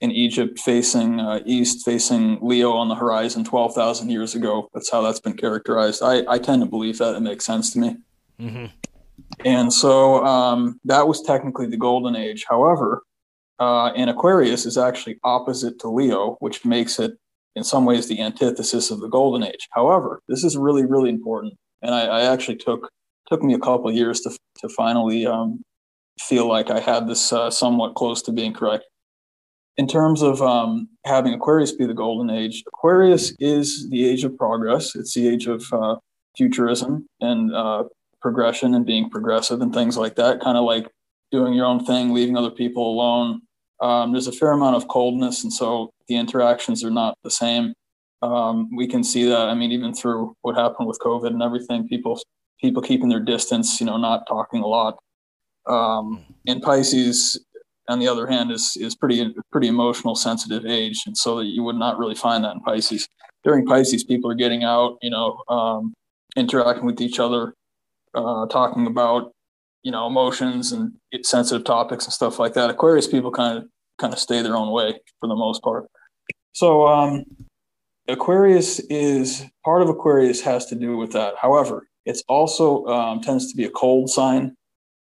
in 0.00 0.12
Egypt 0.12 0.58
facing 0.58 1.20
uh, 1.20 1.40
east, 1.44 1.84
facing 1.84 2.38
Leo 2.40 2.72
on 2.72 2.88
the 2.88 2.94
horizon 2.94 3.44
12,000 3.44 4.08
years 4.08 4.34
ago. 4.34 4.70
That's 4.72 4.90
how 4.90 5.02
that's 5.02 5.20
been 5.20 5.36
characterized. 5.36 6.02
I, 6.02 6.22
I 6.26 6.38
tend 6.38 6.62
to 6.62 6.68
believe 6.68 6.96
that 6.98 7.16
it 7.16 7.20
makes 7.20 7.44
sense 7.44 7.72
to 7.72 7.78
me. 7.78 7.96
Mm-hmm. 8.40 8.66
And 9.44 9.70
so 9.70 10.24
um, 10.24 10.80
that 10.84 11.06
was 11.06 11.20
technically 11.20 11.66
the 11.66 11.76
golden 11.76 12.16
age. 12.16 12.46
However, 12.48 13.02
uh, 13.58 13.92
in 13.94 14.08
Aquarius 14.08 14.64
is 14.64 14.78
actually 14.78 15.18
opposite 15.22 15.78
to 15.80 15.88
Leo, 15.88 16.36
which 16.40 16.64
makes 16.64 16.98
it 16.98 17.18
in 17.56 17.64
some 17.64 17.84
ways 17.84 18.08
the 18.08 18.20
antithesis 18.20 18.90
of 18.90 19.00
the 19.00 19.08
golden 19.08 19.42
age. 19.42 19.68
However, 19.72 20.20
this 20.28 20.44
is 20.44 20.56
really, 20.56 20.86
really 20.86 21.10
important. 21.10 21.54
And 21.82 21.94
I, 21.94 22.02
I 22.02 22.20
actually 22.32 22.56
took 22.56 22.88
took 23.28 23.42
me 23.42 23.54
a 23.54 23.58
couple 23.58 23.90
years 23.92 24.20
to 24.20 24.30
to 24.60 24.68
finally 24.68 25.26
um, 25.26 25.62
feel 26.20 26.46
like 26.46 26.70
I 26.70 26.80
had 26.80 27.08
this 27.08 27.32
uh, 27.32 27.50
somewhat 27.50 27.94
close 27.94 28.22
to 28.22 28.32
being 28.32 28.52
correct. 28.52 28.84
In 29.76 29.86
terms 29.86 30.20
of 30.20 30.42
um, 30.42 30.88
having 31.06 31.32
Aquarius 31.32 31.72
be 31.72 31.86
the 31.86 31.94
golden 31.94 32.28
age, 32.28 32.62
Aquarius 32.66 33.32
is 33.38 33.88
the 33.88 34.06
age 34.06 34.24
of 34.24 34.36
progress. 34.36 34.94
It's 34.94 35.14
the 35.14 35.26
age 35.28 35.46
of 35.46 35.64
uh, 35.72 35.96
futurism 36.36 37.06
and 37.20 37.54
uh, 37.54 37.84
progression 38.20 38.74
and 38.74 38.84
being 38.84 39.08
progressive 39.08 39.62
and 39.62 39.72
things 39.72 39.96
like 39.96 40.16
that. 40.16 40.40
Kind 40.40 40.58
of 40.58 40.64
like 40.64 40.88
doing 41.30 41.54
your 41.54 41.66
own 41.66 41.84
thing, 41.84 42.12
leaving 42.12 42.36
other 42.36 42.50
people 42.50 42.90
alone. 42.90 43.42
Um, 43.80 44.12
there's 44.12 44.26
a 44.26 44.32
fair 44.32 44.52
amount 44.52 44.76
of 44.76 44.88
coldness, 44.88 45.42
and 45.42 45.52
so 45.52 45.90
the 46.08 46.16
interactions 46.16 46.84
are 46.84 46.90
not 46.90 47.16
the 47.24 47.30
same. 47.30 47.74
Um, 48.22 48.68
we 48.76 48.86
can 48.86 49.02
see 49.02 49.24
that. 49.24 49.48
I 49.48 49.54
mean, 49.54 49.72
even 49.72 49.94
through 49.94 50.34
what 50.42 50.56
happened 50.56 50.86
with 50.86 50.98
COVID 50.98 51.28
and 51.28 51.42
everything, 51.42 51.88
people 51.88 52.20
people 52.60 52.82
keeping 52.82 53.08
their 53.08 53.20
distance, 53.20 53.80
you 53.80 53.86
know, 53.86 53.96
not 53.96 54.26
talking 54.28 54.62
a 54.62 54.66
lot. 54.66 54.98
Um, 55.66 56.24
in 56.44 56.60
Pisces, 56.60 57.42
on 57.88 57.98
the 57.98 58.08
other 58.08 58.26
hand, 58.26 58.50
is 58.50 58.76
is 58.78 58.94
pretty 58.94 59.34
pretty 59.50 59.68
emotional, 59.68 60.14
sensitive 60.14 60.66
age, 60.66 61.02
and 61.06 61.16
so 61.16 61.40
you 61.40 61.62
would 61.62 61.76
not 61.76 61.98
really 61.98 62.14
find 62.14 62.44
that 62.44 62.54
in 62.54 62.60
Pisces. 62.60 63.08
During 63.44 63.64
Pisces, 63.64 64.04
people 64.04 64.30
are 64.30 64.34
getting 64.34 64.64
out, 64.64 64.98
you 65.00 65.08
know, 65.08 65.42
um, 65.48 65.94
interacting 66.36 66.84
with 66.84 67.00
each 67.00 67.18
other, 67.18 67.54
uh, 68.14 68.46
talking 68.46 68.86
about 68.86 69.32
you 69.82 69.92
know 69.92 70.06
emotions 70.06 70.72
and 70.72 70.92
sensitive 71.22 71.64
topics 71.64 72.04
and 72.04 72.12
stuff 72.12 72.38
like 72.38 72.54
that. 72.54 72.70
Aquarius 72.70 73.06
people 73.06 73.30
kind 73.30 73.58
of 73.58 73.64
kind 73.98 74.12
of 74.12 74.18
stay 74.18 74.42
their 74.42 74.56
own 74.56 74.72
way 74.72 74.98
for 75.20 75.28
the 75.28 75.36
most 75.36 75.62
part. 75.62 75.86
So 76.52 76.86
um, 76.86 77.24
Aquarius 78.08 78.80
is 78.80 79.44
part 79.64 79.82
of 79.82 79.88
Aquarius 79.88 80.40
has 80.42 80.66
to 80.66 80.74
do 80.74 80.96
with 80.96 81.12
that. 81.12 81.34
However, 81.40 81.86
it's 82.06 82.22
also 82.28 82.86
um, 82.86 83.20
tends 83.20 83.50
to 83.50 83.56
be 83.56 83.64
a 83.64 83.70
cold 83.70 84.10
sign, 84.10 84.56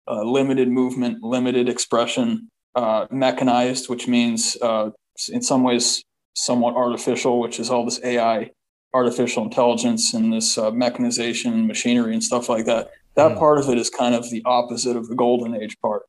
uh, 0.08 0.24
limited 0.24 0.68
movement, 0.68 1.24
limited 1.24 1.70
expression, 1.70 2.50
uh, 2.76 3.08
mechanized, 3.10 3.90
which 3.90 4.08
means 4.08 4.58
uh, 4.62 4.92
in 5.30 5.42
some 5.42 5.64
ways 5.64 6.04
somewhat 6.36 6.76
artificial, 6.76 7.40
which 7.40 7.60
is 7.60 7.70
all 7.70 7.86
this 7.86 8.00
AI, 8.04 8.52
artificial 8.94 9.44
intelligence, 9.44 10.14
and 10.14 10.32
this 10.32 10.58
uh, 10.58 10.72
mechanization, 10.72 11.68
machinery, 11.68 12.14
and 12.14 12.24
stuff 12.24 12.50
like 12.50 12.66
that. 12.66 12.92
That 13.16 13.34
mm. 13.34 13.40
part 13.40 13.60
of 13.60 13.70
it 13.70 13.78
is 13.78 13.90
kind 13.90 14.16
of 14.16 14.30
the 14.30 14.42
opposite 14.46 14.96
of 14.96 15.08
the 15.08 15.16
golden 15.16 15.56
age 15.56 15.78
part, 15.82 16.04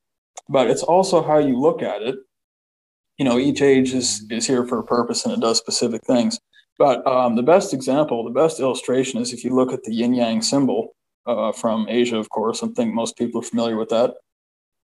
but 0.48 0.70
it's 0.70 0.82
also 0.82 1.22
how 1.22 1.38
you 1.38 1.58
look 1.58 1.82
at 1.82 2.02
it. 2.02 2.16
You 3.18 3.24
know, 3.24 3.38
each 3.38 3.60
age 3.62 3.92
is 3.92 4.24
is 4.30 4.46
here 4.46 4.66
for 4.66 4.78
a 4.78 4.84
purpose 4.84 5.24
and 5.24 5.34
it 5.34 5.40
does 5.40 5.58
specific 5.58 6.02
things. 6.06 6.38
But 6.78 7.06
um, 7.06 7.36
the 7.36 7.42
best 7.42 7.74
example, 7.74 8.24
the 8.24 8.30
best 8.30 8.60
illustration 8.60 9.20
is 9.20 9.32
if 9.32 9.44
you 9.44 9.54
look 9.54 9.72
at 9.72 9.82
the 9.82 9.92
yin 9.92 10.14
yang 10.14 10.40
symbol 10.40 10.94
uh, 11.26 11.52
from 11.52 11.86
Asia, 11.88 12.16
of 12.16 12.30
course. 12.30 12.62
I 12.62 12.68
think 12.68 12.94
most 12.94 13.16
people 13.16 13.40
are 13.40 13.44
familiar 13.44 13.76
with 13.76 13.90
that. 13.90 14.14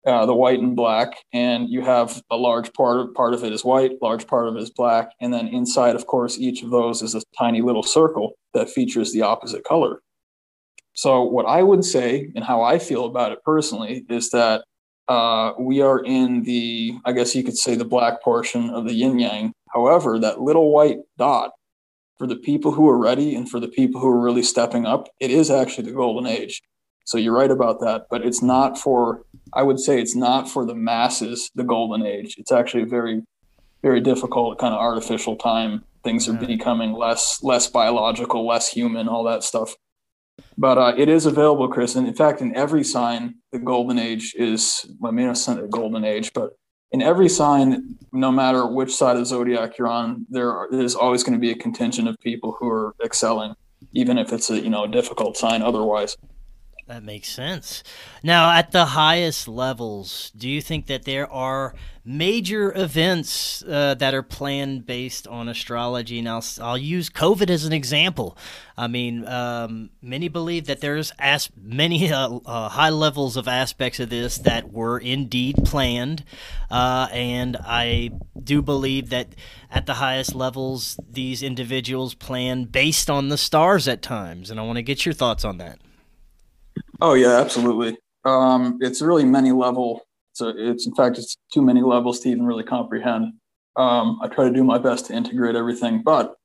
Uh, 0.04 0.26
the 0.26 0.34
white 0.34 0.58
and 0.58 0.74
black, 0.74 1.12
and 1.32 1.68
you 1.68 1.80
have 1.80 2.20
a 2.30 2.36
large 2.36 2.72
part 2.72 2.98
of 2.98 3.14
part 3.14 3.34
of 3.34 3.44
it 3.44 3.52
is 3.52 3.64
white, 3.64 3.92
large 4.02 4.26
part 4.26 4.48
of 4.48 4.56
it 4.56 4.62
is 4.62 4.70
black, 4.70 5.10
and 5.20 5.32
then 5.32 5.46
inside, 5.46 5.94
of 5.94 6.06
course, 6.06 6.38
each 6.38 6.64
of 6.64 6.70
those 6.70 7.02
is 7.02 7.14
a 7.14 7.22
tiny 7.38 7.62
little 7.62 7.84
circle 7.84 8.32
that 8.52 8.68
features 8.68 9.12
the 9.12 9.22
opposite 9.22 9.62
color. 9.62 10.00
So, 11.03 11.24
what 11.24 11.46
I 11.46 11.64
would 11.64 11.84
say 11.84 12.30
and 12.36 12.44
how 12.44 12.62
I 12.62 12.78
feel 12.78 13.07
about 13.07 13.32
it 13.32 13.42
personally 13.44 14.07
is 14.09 14.30
that 14.30 14.62
uh, 15.09 15.50
we 15.59 15.82
are 15.82 15.98
in 15.98 16.44
the, 16.44 16.94
I 17.05 17.11
guess 17.11 17.34
you 17.34 17.42
could 17.42 17.57
say, 17.57 17.74
the 17.74 17.84
black 17.84 18.22
portion 18.22 18.70
of 18.70 18.84
the 18.84 18.94
yin 18.94 19.18
yang. 19.18 19.53
However, 19.74 20.20
that 20.20 20.42
little 20.42 20.70
white 20.70 20.98
dot, 21.18 21.50
for 22.18 22.28
the 22.28 22.36
people 22.36 22.70
who 22.70 22.88
are 22.88 22.96
ready 22.96 23.34
and 23.34 23.50
for 23.50 23.59
the 23.59 23.66
people 23.66 24.00
who 24.00 24.07
are 24.07 24.20
really 24.20 24.44
stepping 24.44 24.86
up, 24.86 25.09
it 25.18 25.32
is 25.32 25.50
actually 25.50 25.88
the 25.88 25.96
golden 25.96 26.30
age. 26.30 26.62
So, 27.05 27.18
you're 27.18 27.34
right 27.34 27.50
about 27.50 27.80
that, 27.80 28.07
but 28.09 28.24
it's 28.24 28.40
not 28.40 28.78
for, 28.78 29.24
I 29.55 29.64
would 29.64 29.80
say, 29.80 30.00
it's 30.00 30.14
not 30.14 30.48
for 30.48 30.64
the 30.64 30.76
masses, 30.76 31.50
the 31.57 31.64
golden 31.64 32.07
age. 32.07 32.36
It's 32.38 32.53
actually 32.53 32.84
a 32.84 32.94
very, 32.98 33.22
very 33.82 34.00
difficult 34.00 34.61
kind 34.61 34.72
of 34.72 34.78
artificial 34.78 35.34
time. 35.34 35.82
Things 36.05 36.28
are 36.28 36.34
becoming 36.34 36.92
less, 36.92 37.42
less 37.42 37.66
biological, 37.66 38.46
less 38.46 38.68
human, 38.68 39.09
all 39.09 39.24
that 39.24 39.42
stuff. 39.42 39.74
But 40.62 40.78
uh, 40.78 40.94
it 40.96 41.08
is 41.08 41.26
available, 41.26 41.66
Chris. 41.66 41.96
And 41.96 42.06
in 42.06 42.14
fact, 42.14 42.40
in 42.40 42.54
every 42.54 42.84
sign, 42.84 43.34
the 43.50 43.58
golden 43.58 43.98
age 43.98 44.32
is, 44.38 44.86
mean, 45.00 45.28
it's 45.28 45.48
not 45.48 45.58
a 45.58 45.66
golden 45.66 46.04
age, 46.04 46.32
but 46.32 46.56
in 46.92 47.02
every 47.02 47.28
sign, 47.28 47.98
no 48.12 48.30
matter 48.30 48.64
which 48.64 48.94
side 48.94 49.16
of 49.16 49.22
the 49.22 49.26
zodiac 49.26 49.76
you're 49.76 49.88
on, 49.88 50.24
there 50.30 50.68
there's 50.70 50.94
always 50.94 51.24
going 51.24 51.32
to 51.32 51.40
be 51.40 51.50
a 51.50 51.56
contingent 51.56 52.06
of 52.06 52.16
people 52.20 52.56
who 52.60 52.68
are 52.68 52.94
excelling, 53.04 53.56
even 53.92 54.18
if 54.18 54.32
it's 54.32 54.50
a 54.50 54.60
you 54.60 54.70
know 54.70 54.84
a 54.84 54.88
difficult 54.88 55.36
sign 55.36 55.62
otherwise. 55.62 56.16
That 56.89 57.05
makes 57.05 57.28
sense. 57.28 57.85
Now, 58.24 58.51
at 58.51 58.72
the 58.72 58.87
highest 58.87 59.47
levels, 59.47 60.33
do 60.37 60.49
you 60.49 60.61
think 60.61 60.89
that 60.89 61.05
there 61.05 61.30
are 61.33 61.74
major 62.05 62.76
events 62.76 63.62
uh, 63.62 63.95
that 63.95 64.14
are 64.14 64.22
planned 64.22 64.85
based 64.85 65.28
on 65.28 65.49
astrology? 65.49 66.20
Now, 66.20 66.37
I'll, 66.37 66.45
I'll 66.61 66.78
use 66.78 67.09
COVID 67.09 67.51
as 67.51 67.64
an 67.64 67.72
example. 67.72 68.37
I 68.76 68.89
mean, 68.89 69.26
um, 69.28 69.91
many 70.03 70.26
believe 70.26 70.66
that 70.66 70.80
there's 70.80 71.12
as 71.20 71.51
many 71.57 72.12
uh, 72.12 72.41
uh, 72.45 72.68
high 72.70 72.91
levels 72.91 73.37
of 73.37 73.47
aspects 73.47 74.01
of 74.01 74.11
this 74.11 74.39
that 74.39 74.72
were 74.72 74.99
indeed 74.99 75.59
planned, 75.64 76.24
uh, 76.68 77.09
and 77.12 77.57
I 77.57 78.11
do 78.43 78.61
believe 78.61 79.11
that 79.11 79.28
at 79.70 79.87
the 79.87 79.95
highest 79.95 80.35
levels, 80.35 80.99
these 81.09 81.45
individuals 81.45 82.14
plan 82.14 82.64
based 82.64 83.09
on 83.09 83.28
the 83.28 83.39
stars 83.39 83.87
at 83.87 84.03
times. 84.03 84.51
And 84.51 84.59
I 84.59 84.64
want 84.64 84.76
to 84.76 84.83
get 84.83 85.07
your 85.07 85.14
thoughts 85.14 85.45
on 85.45 85.59
that. 85.59 85.78
Oh 87.03 87.14
yeah, 87.14 87.40
absolutely. 87.40 87.98
Um, 88.24 88.78
it's 88.80 89.03
really 89.03 89.24
many 89.24 89.50
level. 89.50 90.03
So 90.34 90.53
it's 90.57 90.86
in 90.86 90.94
fact 90.94 91.18
it's 91.18 91.36
too 91.53 91.61
many 91.61 91.82
levels 91.82 92.20
to 92.20 92.28
even 92.28 92.46
really 92.46 92.62
comprehend. 92.62 93.34
Um, 93.74 94.20
I 94.22 94.28
try 94.28 94.44
to 94.44 94.55
do 94.55 94.62
my 94.62 94.78
best 94.78 95.07
to 95.07 95.12
integrate 95.12 95.57
everything, 95.57 96.03
but 96.05 96.36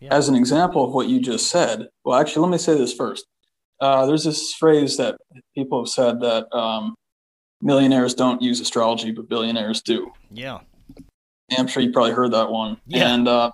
yeah. 0.00 0.14
as 0.14 0.28
an 0.28 0.36
example 0.36 0.84
of 0.84 0.92
what 0.92 1.08
you 1.08 1.18
just 1.18 1.48
said, 1.48 1.88
well, 2.04 2.20
actually, 2.20 2.42
let 2.42 2.52
me 2.52 2.58
say 2.58 2.76
this 2.76 2.92
first. 2.92 3.24
Uh, 3.80 4.04
there's 4.04 4.24
this 4.24 4.52
phrase 4.52 4.98
that 4.98 5.16
people 5.54 5.82
have 5.82 5.88
said 5.88 6.20
that 6.20 6.52
um, 6.54 6.94
millionaires 7.62 8.12
don't 8.12 8.42
use 8.42 8.60
astrology, 8.60 9.12
but 9.12 9.30
billionaires 9.30 9.80
do. 9.80 10.12
Yeah. 10.30 10.60
I'm 11.56 11.66
sure 11.66 11.82
you 11.82 11.90
probably 11.90 12.12
heard 12.12 12.32
that 12.32 12.50
one. 12.50 12.78
Yeah. 12.86 13.14
And 13.14 13.28
uh, 13.28 13.52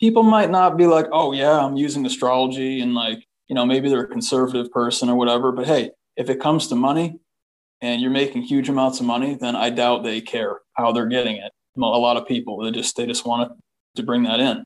people 0.00 0.22
might 0.22 0.50
not 0.50 0.76
be 0.76 0.86
like, 0.86 1.06
oh, 1.12 1.32
yeah, 1.32 1.58
I'm 1.58 1.76
using 1.76 2.06
astrology 2.06 2.80
and 2.80 2.94
like 2.94 3.24
you 3.48 3.54
know, 3.54 3.66
maybe 3.66 3.88
they're 3.88 4.04
a 4.04 4.08
conservative 4.08 4.70
person 4.70 5.08
or 5.08 5.16
whatever. 5.16 5.52
But 5.52 5.66
hey, 5.66 5.90
if 6.16 6.30
it 6.30 6.40
comes 6.40 6.68
to 6.68 6.74
money 6.74 7.18
and 7.80 8.00
you're 8.00 8.10
making 8.10 8.42
huge 8.42 8.68
amounts 8.68 9.00
of 9.00 9.06
money, 9.06 9.34
then 9.34 9.56
I 9.56 9.70
doubt 9.70 10.04
they 10.04 10.20
care 10.20 10.60
how 10.74 10.92
they're 10.92 11.06
getting 11.06 11.36
it. 11.36 11.52
A 11.76 11.80
lot 11.80 12.16
of 12.16 12.26
people 12.26 12.58
they 12.58 12.72
just 12.72 12.96
they 12.96 13.06
just 13.06 13.24
want 13.24 13.52
to 13.96 14.02
bring 14.02 14.24
that 14.24 14.40
in. 14.40 14.64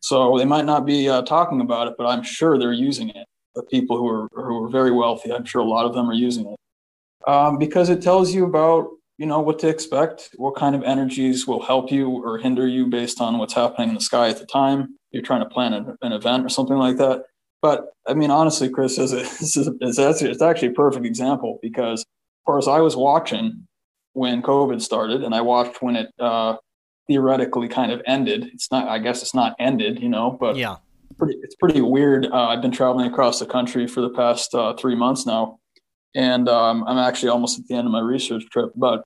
So 0.00 0.38
they 0.38 0.44
might 0.44 0.66
not 0.66 0.86
be 0.86 1.08
uh, 1.08 1.22
talking 1.22 1.60
about 1.60 1.88
it, 1.88 1.94
but 1.98 2.06
I'm 2.06 2.22
sure 2.22 2.58
they're 2.58 2.72
using 2.72 3.08
it. 3.08 3.26
The 3.56 3.62
people 3.64 3.96
who 3.96 4.08
are 4.08 4.28
who 4.32 4.64
are 4.64 4.68
very 4.68 4.92
wealthy, 4.92 5.32
I'm 5.32 5.44
sure 5.44 5.62
a 5.62 5.64
lot 5.64 5.84
of 5.84 5.94
them 5.94 6.08
are 6.08 6.14
using 6.14 6.46
it 6.46 6.58
um, 7.26 7.58
because 7.58 7.88
it 7.88 8.02
tells 8.02 8.32
you 8.32 8.44
about 8.44 8.88
you 9.18 9.26
know 9.26 9.40
what 9.40 9.60
to 9.60 9.68
expect, 9.68 10.30
what 10.36 10.56
kind 10.56 10.74
of 10.74 10.82
energies 10.82 11.46
will 11.46 11.62
help 11.62 11.92
you 11.92 12.10
or 12.10 12.38
hinder 12.38 12.66
you 12.66 12.86
based 12.86 13.20
on 13.20 13.38
what's 13.38 13.54
happening 13.54 13.90
in 13.90 13.94
the 13.94 14.00
sky 14.00 14.28
at 14.28 14.38
the 14.38 14.46
time. 14.46 14.96
You're 15.12 15.22
trying 15.22 15.42
to 15.42 15.48
plan 15.48 15.72
an, 15.72 15.96
an 16.02 16.12
event 16.12 16.44
or 16.44 16.48
something 16.48 16.76
like 16.76 16.96
that. 16.96 17.22
But 17.64 17.94
I 18.06 18.12
mean, 18.12 18.30
honestly, 18.30 18.68
Chris, 18.68 18.98
is 18.98 19.14
it's, 19.14 19.56
it's 19.80 20.42
actually 20.42 20.68
a 20.68 20.72
perfect 20.72 21.06
example 21.06 21.58
because, 21.62 22.02
of 22.02 22.44
course, 22.44 22.68
I 22.68 22.80
was 22.80 22.94
watching 22.94 23.66
when 24.12 24.42
COVID 24.42 24.82
started, 24.82 25.24
and 25.24 25.34
I 25.34 25.40
watched 25.40 25.80
when 25.80 25.96
it 25.96 26.08
uh, 26.20 26.56
theoretically 27.06 27.68
kind 27.68 27.90
of 27.90 28.02
ended. 28.06 28.50
It's 28.52 28.70
not, 28.70 28.86
I 28.88 28.98
guess, 28.98 29.22
it's 29.22 29.34
not 29.34 29.56
ended, 29.58 30.02
you 30.02 30.10
know, 30.10 30.36
but 30.38 30.56
yeah, 30.56 30.76
pretty, 31.16 31.38
it's 31.42 31.54
pretty 31.54 31.80
weird. 31.80 32.26
Uh, 32.26 32.48
I've 32.48 32.60
been 32.60 32.70
traveling 32.70 33.10
across 33.10 33.38
the 33.38 33.46
country 33.46 33.86
for 33.86 34.02
the 34.02 34.10
past 34.10 34.54
uh, 34.54 34.74
three 34.74 34.94
months 34.94 35.24
now, 35.24 35.58
and 36.14 36.50
um, 36.50 36.84
I'm 36.86 36.98
actually 36.98 37.30
almost 37.30 37.58
at 37.58 37.66
the 37.66 37.76
end 37.76 37.86
of 37.86 37.92
my 37.92 38.00
research 38.00 38.44
trip. 38.52 38.72
But 38.76 39.04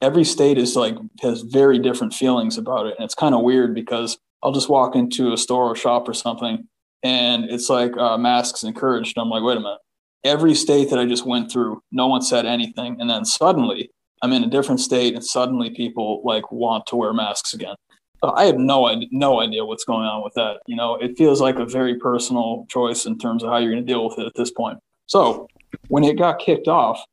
every 0.00 0.24
state 0.24 0.56
is 0.56 0.74
like 0.74 0.96
has 1.20 1.42
very 1.42 1.78
different 1.78 2.14
feelings 2.14 2.56
about 2.56 2.86
it, 2.86 2.94
and 2.96 3.04
it's 3.04 3.14
kind 3.14 3.34
of 3.34 3.42
weird 3.42 3.74
because 3.74 4.16
I'll 4.42 4.52
just 4.52 4.70
walk 4.70 4.96
into 4.96 5.34
a 5.34 5.36
store 5.36 5.66
or 5.66 5.76
shop 5.76 6.08
or 6.08 6.14
something 6.14 6.66
and 7.04 7.44
it's 7.50 7.68
like 7.68 7.96
uh, 7.96 8.18
masks 8.18 8.64
encouraged. 8.64 9.16
I'm 9.18 9.28
like, 9.28 9.44
wait 9.44 9.58
a 9.58 9.60
minute. 9.60 9.78
Every 10.24 10.54
state 10.54 10.88
that 10.90 10.98
I 10.98 11.04
just 11.04 11.26
went 11.26 11.52
through, 11.52 11.82
no 11.92 12.06
one 12.06 12.22
said 12.22 12.46
anything, 12.46 12.96
and 12.98 13.08
then 13.08 13.24
suddenly 13.24 13.90
I'm 14.22 14.32
in 14.32 14.42
a 14.42 14.48
different 14.48 14.80
state, 14.80 15.14
and 15.14 15.22
suddenly 15.22 15.70
people 15.70 16.22
like 16.24 16.50
want 16.50 16.86
to 16.86 16.96
wear 16.96 17.12
masks 17.12 17.52
again. 17.52 17.76
I 18.22 18.46
have 18.46 18.56
no 18.56 18.86
idea, 18.86 19.08
no 19.12 19.40
idea 19.40 19.66
what's 19.66 19.84
going 19.84 20.06
on 20.06 20.24
with 20.24 20.32
that. 20.34 20.60
You 20.66 20.76
know, 20.76 20.96
it 20.96 21.18
feels 21.18 21.42
like 21.42 21.58
a 21.58 21.66
very 21.66 21.96
personal 21.98 22.64
choice 22.70 23.04
in 23.04 23.18
terms 23.18 23.42
of 23.42 23.50
how 23.50 23.58
you're 23.58 23.70
going 23.70 23.84
to 23.84 23.92
deal 23.92 24.08
with 24.08 24.18
it 24.18 24.26
at 24.26 24.34
this 24.34 24.50
point. 24.50 24.78
So 25.06 25.46
when 25.88 26.04
it 26.04 26.16
got 26.16 26.38
kicked 26.38 26.68
off, 26.68 27.04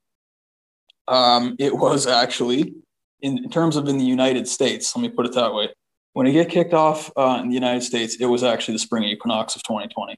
um, 1.10 1.58
it 1.60 1.76
was 1.76 2.08
actually 2.08 2.74
in 3.22 3.50
terms 3.50 3.76
of 3.76 3.90
in 3.90 3.98
the 3.98 4.06
United 4.06 4.48
States. 4.48 4.96
Let 4.96 5.02
me 5.02 5.10
put 5.10 5.26
it 5.26 5.34
that 5.34 5.54
way. 5.54 5.68
When 6.14 6.28
it 6.28 6.34
get 6.34 6.50
kicked 6.50 6.74
off 6.74 7.12
uh, 7.16 7.40
in 7.42 7.50
the 7.50 7.54
United 7.54 7.82
States, 7.82 8.18
it 8.20 8.26
was 8.26 8.44
actually 8.44 8.76
the 8.76 8.80
spring 8.80 9.04
equinox 9.04 9.56
of 9.56 9.64
2020. 9.64 10.18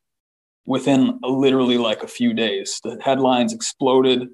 Within 0.65 1.19
literally 1.21 1.77
like 1.77 2.03
a 2.03 2.07
few 2.07 2.33
days, 2.33 2.79
the 2.83 2.97
headlines 3.01 3.53
exploded, 3.53 4.29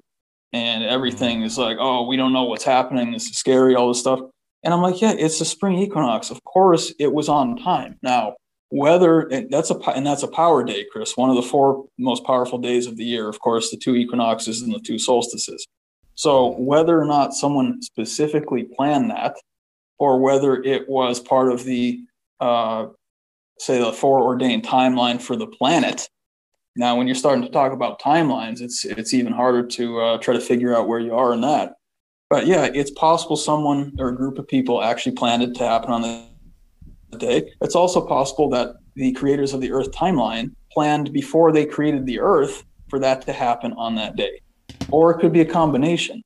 and 0.52 0.84
everything 0.84 1.42
is 1.42 1.58
like, 1.58 1.76
"Oh, 1.80 2.06
we 2.06 2.16
don't 2.16 2.32
know 2.32 2.44
what's 2.44 2.64
happening. 2.64 3.12
This 3.12 3.26
is 3.26 3.36
scary." 3.36 3.74
All 3.74 3.88
this 3.88 3.98
stuff, 3.98 4.20
and 4.62 4.72
I'm 4.72 4.80
like, 4.80 5.00
"Yeah, 5.00 5.12
it's 5.12 5.40
the 5.40 5.44
spring 5.44 5.78
equinox. 5.78 6.30
Of 6.30 6.42
course, 6.44 6.94
it 7.00 7.12
was 7.12 7.28
on 7.28 7.56
time." 7.56 7.98
Now, 8.02 8.36
whether 8.70 9.28
that's 9.50 9.70
a 9.70 9.78
and 9.90 10.06
that's 10.06 10.22
a 10.22 10.28
power 10.28 10.62
day, 10.62 10.86
Chris, 10.90 11.16
one 11.16 11.30
of 11.30 11.36
the 11.36 11.42
four 11.42 11.86
most 11.98 12.24
powerful 12.24 12.58
days 12.58 12.86
of 12.86 12.96
the 12.96 13.04
year. 13.04 13.28
Of 13.28 13.40
course, 13.40 13.70
the 13.70 13.76
two 13.76 13.96
equinoxes 13.96 14.62
and 14.62 14.72
the 14.72 14.80
two 14.80 14.98
solstices. 14.98 15.66
So 16.14 16.54
whether 16.58 17.00
or 17.00 17.06
not 17.06 17.34
someone 17.34 17.82
specifically 17.82 18.64
planned 18.64 19.10
that, 19.10 19.34
or 20.00 20.18
whether 20.18 20.60
it 20.62 20.88
was 20.88 21.20
part 21.20 21.52
of 21.52 21.62
the 21.64 22.00
uh, 22.40 22.86
say 23.58 23.78
the 23.78 23.92
foreordained 23.92 24.64
timeline 24.64 25.20
for 25.20 25.36
the 25.36 25.46
planet. 25.46 26.08
Now, 26.74 26.96
when 26.96 27.06
you're 27.06 27.14
starting 27.14 27.44
to 27.44 27.50
talk 27.50 27.72
about 27.72 28.00
timelines, 28.00 28.60
it's 28.62 28.84
it's 28.84 29.14
even 29.14 29.32
harder 29.32 29.64
to 29.66 30.00
uh, 30.00 30.18
try 30.18 30.34
to 30.34 30.40
figure 30.40 30.74
out 30.74 30.88
where 30.88 30.98
you 30.98 31.14
are 31.14 31.34
in 31.34 31.42
that. 31.42 31.74
But 32.30 32.46
yeah, 32.46 32.70
it's 32.72 32.90
possible 32.92 33.36
someone 33.36 33.92
or 33.98 34.08
a 34.08 34.16
group 34.16 34.38
of 34.38 34.48
people 34.48 34.82
actually 34.82 35.12
planned 35.12 35.42
it 35.42 35.54
to 35.56 35.66
happen 35.66 35.90
on 35.90 36.02
the 36.02 37.18
day. 37.18 37.52
It's 37.60 37.74
also 37.74 38.06
possible 38.06 38.48
that 38.50 38.76
the 38.94 39.12
creators 39.12 39.52
of 39.52 39.60
the 39.60 39.72
Earth 39.72 39.90
timeline 39.90 40.52
planned 40.72 41.12
before 41.12 41.52
they 41.52 41.66
created 41.66 42.06
the 42.06 42.20
Earth 42.20 42.64
for 42.88 42.98
that 43.00 43.22
to 43.26 43.32
happen 43.32 43.74
on 43.74 43.96
that 43.96 44.16
day. 44.16 44.40
Or 44.90 45.10
it 45.10 45.20
could 45.20 45.32
be 45.32 45.40
a 45.40 45.44
combination. 45.44 46.22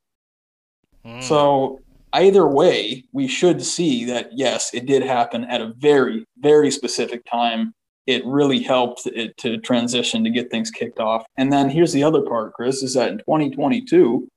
Mm. 1.04 1.22
So, 1.22 1.80
either 2.14 2.46
way, 2.46 3.04
we 3.12 3.28
should 3.28 3.62
see 3.62 4.04
that 4.06 4.30
yes, 4.32 4.72
it 4.72 4.86
did 4.86 5.02
happen 5.02 5.44
at 5.44 5.60
a 5.60 5.74
very, 5.76 6.24
very 6.38 6.70
specific 6.70 7.24
time. 7.30 7.74
It 8.06 8.24
really 8.24 8.62
helped 8.62 9.06
it 9.06 9.36
to 9.38 9.58
transition 9.58 10.24
to 10.24 10.30
get 10.30 10.50
things 10.50 10.70
kicked 10.70 11.00
off. 11.00 11.24
And 11.36 11.52
then 11.52 11.68
here's 11.68 11.92
the 11.92 12.04
other 12.04 12.22
part, 12.22 12.52
Chris, 12.54 12.82
is 12.82 12.94
that 12.94 13.10
in 13.10 13.18
2022, 13.18 14.28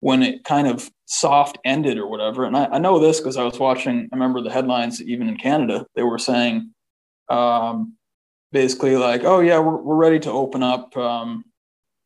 when 0.00 0.22
it 0.22 0.42
kind 0.44 0.66
of 0.66 0.90
soft 1.06 1.58
ended 1.64 1.96
or 1.96 2.08
whatever. 2.08 2.44
And 2.44 2.56
I, 2.56 2.64
I 2.66 2.78
know 2.78 2.98
this 2.98 3.20
because 3.20 3.36
I 3.36 3.44
was 3.44 3.58
watching, 3.58 4.08
I 4.12 4.16
remember 4.16 4.40
the 4.40 4.50
headlines 4.50 5.00
even 5.00 5.28
in 5.28 5.36
Canada, 5.36 5.86
they 5.94 6.02
were 6.02 6.18
saying 6.18 6.72
um, 7.28 7.94
basically 8.50 8.96
like, 8.96 9.22
oh 9.24 9.40
yeah, 9.40 9.58
we're, 9.58 9.80
we're 9.80 9.96
ready 9.96 10.18
to 10.20 10.30
open 10.30 10.62
up 10.62 10.96
um, 10.96 11.44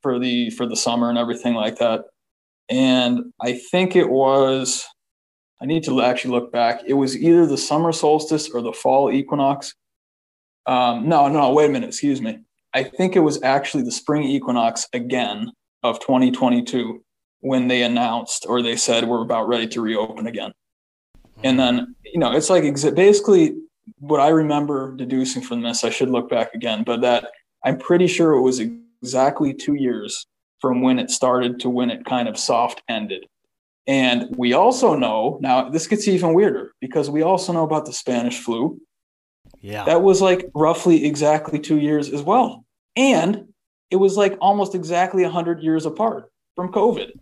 for 0.03 0.19
the 0.19 0.51
for 0.51 0.67
the 0.67 0.77
summer 0.77 1.09
and 1.09 1.19
everything 1.19 1.55
like 1.55 1.79
that. 1.79 2.03
And 2.69 3.33
I 3.41 3.55
think 3.71 3.97
it 3.97 4.11
was, 4.11 4.87
I 5.61 5.67
need 5.67 5.85
to 5.85 6.03
actually 6.03 6.33
look 6.33 6.53
back. 6.53 6.83
It 6.87 6.95
was 6.95 7.17
either 7.17 7.47
the 7.47 7.57
summer 7.57 7.93
solstice 7.93 8.51
or 8.51 8.61
the 8.61 8.73
fall 8.73 9.11
equinox. 9.11 9.75
Um, 10.67 11.09
no, 11.09 11.29
no, 11.29 11.53
wait 11.53 11.71
a 11.71 11.73
minute, 11.73 11.89
excuse 11.89 12.21
me. 12.21 12.41
I 12.75 12.83
think 12.83 13.17
it 13.17 13.21
was 13.21 13.43
actually 13.43 13.85
the 13.85 13.93
spring 13.93 14.25
equinox 14.25 14.87
again 14.93 15.53
of 15.83 16.01
2022 16.01 17.03
when 17.41 17.69
they 17.69 17.83
announced 17.83 18.45
or 18.49 18.61
they 18.61 18.77
said 18.77 19.05
we're 19.05 19.23
about 19.23 19.49
ready 19.49 19.67
to 19.69 19.81
reopen 19.81 20.27
again. 20.27 20.53
And 21.43 21.59
then, 21.59 21.95
you 22.05 22.19
know, 22.19 22.33
it's 22.33 22.51
like 22.51 22.65
basically 22.95 23.55
what 23.99 24.21
I 24.21 24.29
remember 24.29 24.95
deducing 24.97 25.43
from 25.43 25.63
this. 25.63 25.85
I 25.85 25.91
should 25.91 26.11
look 26.11 26.29
back 26.29 26.55
again, 26.55 26.83
but 26.85 27.01
that 27.03 27.31
I'm 27.65 27.79
pretty 27.79 28.07
sure 28.07 28.33
it 28.33 28.43
was 28.43 28.61
exactly 28.61 29.55
two 29.55 29.75
years 29.75 30.27
from 30.61 30.83
when 30.83 30.99
it 30.99 31.11
started 31.11 31.61
to 31.61 31.71
when 31.71 31.91
it 31.91 32.05
kind 32.05 32.29
of 32.29 32.39
soft 32.39 32.83
ended. 32.89 33.27
And 33.87 34.35
we 34.37 34.53
also 34.53 34.95
know 34.95 35.39
now 35.41 35.69
this 35.69 35.87
gets 35.87 36.09
even 36.09 36.35
weirder 36.35 36.73
because 36.81 37.09
we 37.09 37.23
also 37.23 37.53
know 37.53 37.65
about 37.65 37.87
the 37.87 37.93
Spanish 37.93 38.39
flu. 38.41 38.81
Yeah. 39.61 39.85
That 39.85 40.03
was 40.03 40.21
like 40.21 40.51
roughly 40.55 41.07
exactly 41.07 41.59
two 41.59 41.79
years 41.79 42.11
as 42.13 42.23
well. 42.23 42.65
And 42.97 43.53
it 43.91 43.97
was 43.97 44.17
like 44.17 44.37
almost 44.41 44.75
exactly 44.75 45.23
100 45.23 45.63
years 45.63 45.87
apart 45.87 46.31
from 46.57 46.73
COVID. 46.73 47.13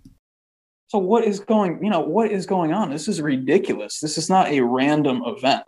So 0.86 0.98
what 0.98 1.24
is 1.24 1.40
going, 1.40 1.82
you 1.82 1.90
know, 1.90 2.00
what 2.00 2.30
is 2.30 2.46
going 2.46 2.72
on? 2.72 2.90
This 2.90 3.08
is 3.08 3.20
ridiculous. 3.20 4.00
This 4.00 4.16
is 4.16 4.30
not 4.30 4.48
a 4.48 4.60
random 4.60 5.22
event 5.26 5.64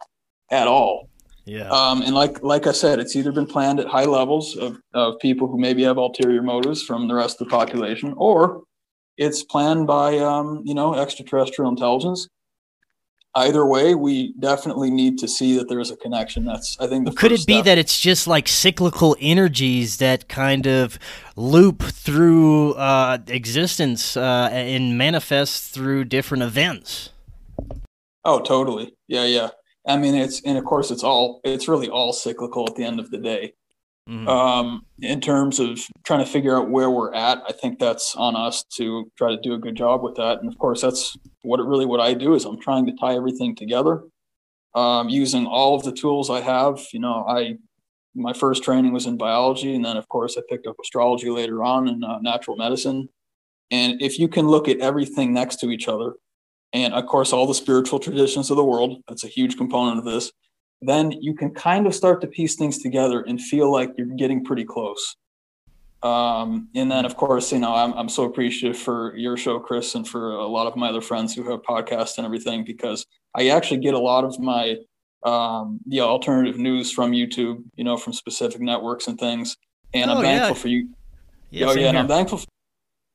at 0.50 0.66
all. 0.66 1.08
Yeah. 1.44 1.68
Um, 1.68 2.02
and 2.02 2.14
like 2.14 2.42
like 2.42 2.66
I 2.66 2.72
said, 2.72 2.98
it's 2.98 3.14
either 3.14 3.30
been 3.30 3.46
planned 3.46 3.78
at 3.78 3.86
high 3.86 4.04
levels 4.04 4.56
of, 4.56 4.80
of 4.94 5.18
people 5.20 5.46
who 5.46 5.58
maybe 5.58 5.84
have 5.84 5.96
ulterior 5.96 6.42
motives 6.42 6.82
from 6.82 7.06
the 7.06 7.14
rest 7.14 7.40
of 7.40 7.46
the 7.46 7.50
population, 7.50 8.14
or 8.16 8.64
it's 9.16 9.42
planned 9.42 9.86
by 9.86 10.18
um, 10.18 10.62
you 10.64 10.74
know 10.74 10.94
extraterrestrial 10.94 11.70
intelligence 11.70 12.28
either 13.36 13.66
way, 13.66 13.94
we 13.94 14.32
definitely 14.40 14.90
need 14.90 15.18
to 15.18 15.28
see 15.28 15.56
that 15.58 15.68
there's 15.68 15.90
a 15.90 15.96
connection. 15.96 16.44
That's 16.44 16.78
I 16.80 16.86
think 16.86 17.06
the 17.06 17.12
could 17.12 17.32
it 17.32 17.46
be 17.46 17.54
step. 17.54 17.66
that 17.66 17.78
it's 17.78 18.00
just 18.00 18.26
like 18.26 18.48
cyclical 18.48 19.16
energies 19.20 19.98
that 19.98 20.28
kind 20.28 20.66
of 20.66 20.98
loop 21.36 21.82
through 21.82 22.72
uh, 22.74 23.18
existence 23.28 24.16
uh, 24.16 24.48
and 24.50 24.98
manifest 24.98 25.72
through 25.72 26.04
different 26.04 26.42
events. 26.42 27.10
Oh, 28.24 28.40
totally. 28.40 28.96
Yeah, 29.06 29.24
yeah. 29.24 29.50
I 29.86 29.96
mean, 29.98 30.16
it's 30.16 30.40
and 30.42 30.58
of 30.58 30.64
course 30.64 30.90
it's 30.90 31.04
all 31.04 31.40
it's 31.44 31.68
really 31.68 31.88
all 31.88 32.12
cyclical 32.12 32.66
at 32.68 32.74
the 32.74 32.84
end 32.84 32.98
of 32.98 33.10
the 33.10 33.18
day. 33.18 33.54
Mm-hmm. 34.08 34.28
Um, 34.28 34.86
in 35.00 35.20
terms 35.20 35.58
of 35.58 35.80
trying 36.04 36.24
to 36.24 36.30
figure 36.30 36.56
out 36.56 36.70
where 36.70 36.90
we're 36.90 37.12
at, 37.12 37.42
I 37.48 37.52
think 37.52 37.78
that's 37.78 38.14
on 38.14 38.36
us 38.36 38.64
to 38.76 39.10
try 39.18 39.30
to 39.30 39.40
do 39.40 39.54
a 39.54 39.58
good 39.58 39.74
job 39.74 40.02
with 40.02 40.14
that. 40.14 40.38
And 40.38 40.48
of 40.48 40.56
course, 40.58 40.80
that's 40.80 41.16
what 41.42 41.58
it 41.58 41.66
really 41.66 41.86
what 41.86 42.00
I 42.00 42.14
do 42.14 42.34
is 42.34 42.44
I'm 42.44 42.60
trying 42.60 42.86
to 42.86 42.92
tie 42.92 43.16
everything 43.16 43.56
together, 43.56 44.02
um, 44.74 45.08
using 45.08 45.46
all 45.46 45.74
of 45.74 45.82
the 45.82 45.92
tools 45.92 46.30
I 46.30 46.40
have. 46.40 46.86
You 46.92 47.00
know, 47.00 47.24
I 47.28 47.56
my 48.14 48.32
first 48.32 48.62
training 48.62 48.92
was 48.92 49.06
in 49.06 49.18
biology, 49.18 49.74
and 49.74 49.84
then 49.84 49.96
of 49.96 50.08
course 50.08 50.38
I 50.38 50.42
picked 50.48 50.68
up 50.68 50.76
astrology 50.80 51.28
later 51.28 51.64
on 51.64 51.88
in 51.88 52.04
uh, 52.04 52.20
natural 52.20 52.56
medicine. 52.56 53.08
And 53.72 54.00
if 54.00 54.20
you 54.20 54.28
can 54.28 54.46
look 54.46 54.68
at 54.68 54.78
everything 54.78 55.34
next 55.34 55.56
to 55.56 55.70
each 55.70 55.88
other, 55.88 56.14
and 56.72 56.94
of 56.94 57.06
course 57.06 57.32
all 57.32 57.48
the 57.48 57.54
spiritual 57.54 57.98
traditions 57.98 58.50
of 58.50 58.56
the 58.56 58.64
world, 58.64 59.02
that's 59.08 59.24
a 59.24 59.28
huge 59.28 59.56
component 59.56 59.98
of 59.98 60.04
this 60.04 60.30
then 60.82 61.12
you 61.12 61.34
can 61.34 61.50
kind 61.50 61.86
of 61.86 61.94
start 61.94 62.20
to 62.20 62.26
piece 62.26 62.56
things 62.56 62.78
together 62.78 63.22
and 63.22 63.40
feel 63.40 63.70
like 63.72 63.92
you're 63.96 64.06
getting 64.06 64.44
pretty 64.44 64.64
close. 64.64 65.16
Um, 66.02 66.68
and 66.74 66.90
then, 66.90 67.04
of 67.04 67.16
course, 67.16 67.52
you 67.52 67.58
know, 67.58 67.74
I'm, 67.74 67.92
I'm 67.94 68.08
so 68.08 68.24
appreciative 68.24 68.78
for 68.78 69.16
your 69.16 69.36
show, 69.36 69.58
Chris, 69.58 69.94
and 69.94 70.06
for 70.06 70.32
a 70.32 70.46
lot 70.46 70.66
of 70.66 70.76
my 70.76 70.90
other 70.90 71.00
friends 71.00 71.34
who 71.34 71.50
have 71.50 71.62
podcasts 71.62 72.18
and 72.18 72.26
everything, 72.26 72.64
because 72.64 73.04
I 73.34 73.48
actually 73.48 73.80
get 73.80 73.94
a 73.94 73.98
lot 73.98 74.24
of 74.24 74.38
my 74.38 74.76
um, 75.24 75.80
the 75.86 76.00
alternative 76.00 76.58
news 76.58 76.92
from 76.92 77.10
YouTube, 77.10 77.64
you 77.74 77.82
know, 77.82 77.96
from 77.96 78.12
specific 78.12 78.60
networks 78.60 79.08
and 79.08 79.18
things. 79.18 79.56
And 79.92 80.10
oh, 80.10 80.14
I'm 80.14 80.22
thankful 80.22 80.56
yeah. 80.56 80.62
for 80.62 80.68
you. 80.68 80.88
Yeah, 81.50 81.66
oh, 81.66 81.72
yeah, 81.72 81.88
and. 81.88 81.98
I'm 81.98 82.08
thankful. 82.08 82.40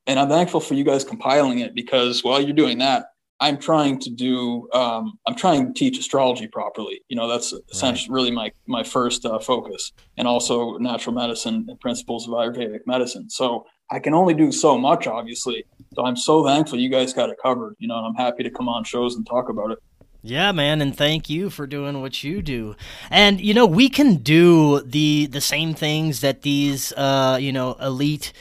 And 0.08 0.20
I'm 0.20 0.28
thankful 0.28 0.60
for 0.60 0.74
you 0.74 0.84
guys 0.84 1.06
compiling 1.06 1.60
it 1.60 1.76
because 1.76 2.24
while 2.24 2.42
you're 2.42 2.56
doing 2.56 2.80
that, 2.80 3.06
I'm 3.42 3.58
trying 3.58 4.00
to 4.00 4.10
do. 4.12 4.70
Um, 4.72 5.18
I'm 5.28 5.36
trying 5.36 5.66
to 5.68 5.74
teach 5.74 5.98
astrology 5.98 6.48
properly. 6.48 7.02
You 7.10 7.18
know, 7.18 7.28
that's 7.28 7.54
essentially 7.72 8.14
really 8.14 8.32
my 8.32 8.52
my 8.68 8.84
first 8.84 9.26
uh, 9.26 9.40
focus, 9.40 9.92
and 10.18 10.28
also 10.28 10.78
natural 10.78 11.16
medicine 11.16 11.66
and 11.68 11.80
principles 11.80 12.28
of 12.28 12.34
Ayurvedic 12.36 12.82
medicine. 12.86 13.30
So 13.30 13.66
I 13.90 14.00
can 14.00 14.14
only 14.14 14.36
do 14.36 14.52
so 14.52 14.78
much, 14.78 15.08
obviously. 15.08 15.66
So 15.96 16.06
I'm 16.06 16.16
so 16.16 16.46
thankful 16.46 16.80
you 16.80 16.90
guys 16.90 17.14
got 17.14 17.32
it 17.32 17.38
covered. 17.42 17.76
You 17.80 17.88
know, 17.88 17.98
and 17.98 18.06
I'm 18.06 18.16
happy 18.16 18.44
to 18.44 18.52
come 18.52 18.70
on 18.70 18.84
shows 18.84 19.16
and 19.16 19.26
talk 19.26 19.50
about 19.50 19.72
it. 19.72 19.80
Yeah, 20.24 20.52
man, 20.52 20.82
and 20.82 20.96
thank 20.96 21.32
you 21.32 21.50
for 21.50 21.66
doing 21.66 22.00
what 22.00 22.24
you 22.24 22.44
do. 22.44 22.76
And 23.10 23.42
you 23.42 23.56
know, 23.56 23.66
we 23.66 23.90
can 23.90 24.18
do 24.18 24.82
the 24.82 25.26
the 25.26 25.42
same 25.42 25.74
things 25.74 26.22
that 26.22 26.44
these 26.44 26.94
uh, 26.94 27.40
you 27.42 27.52
know, 27.52 27.74
elite 27.82 28.34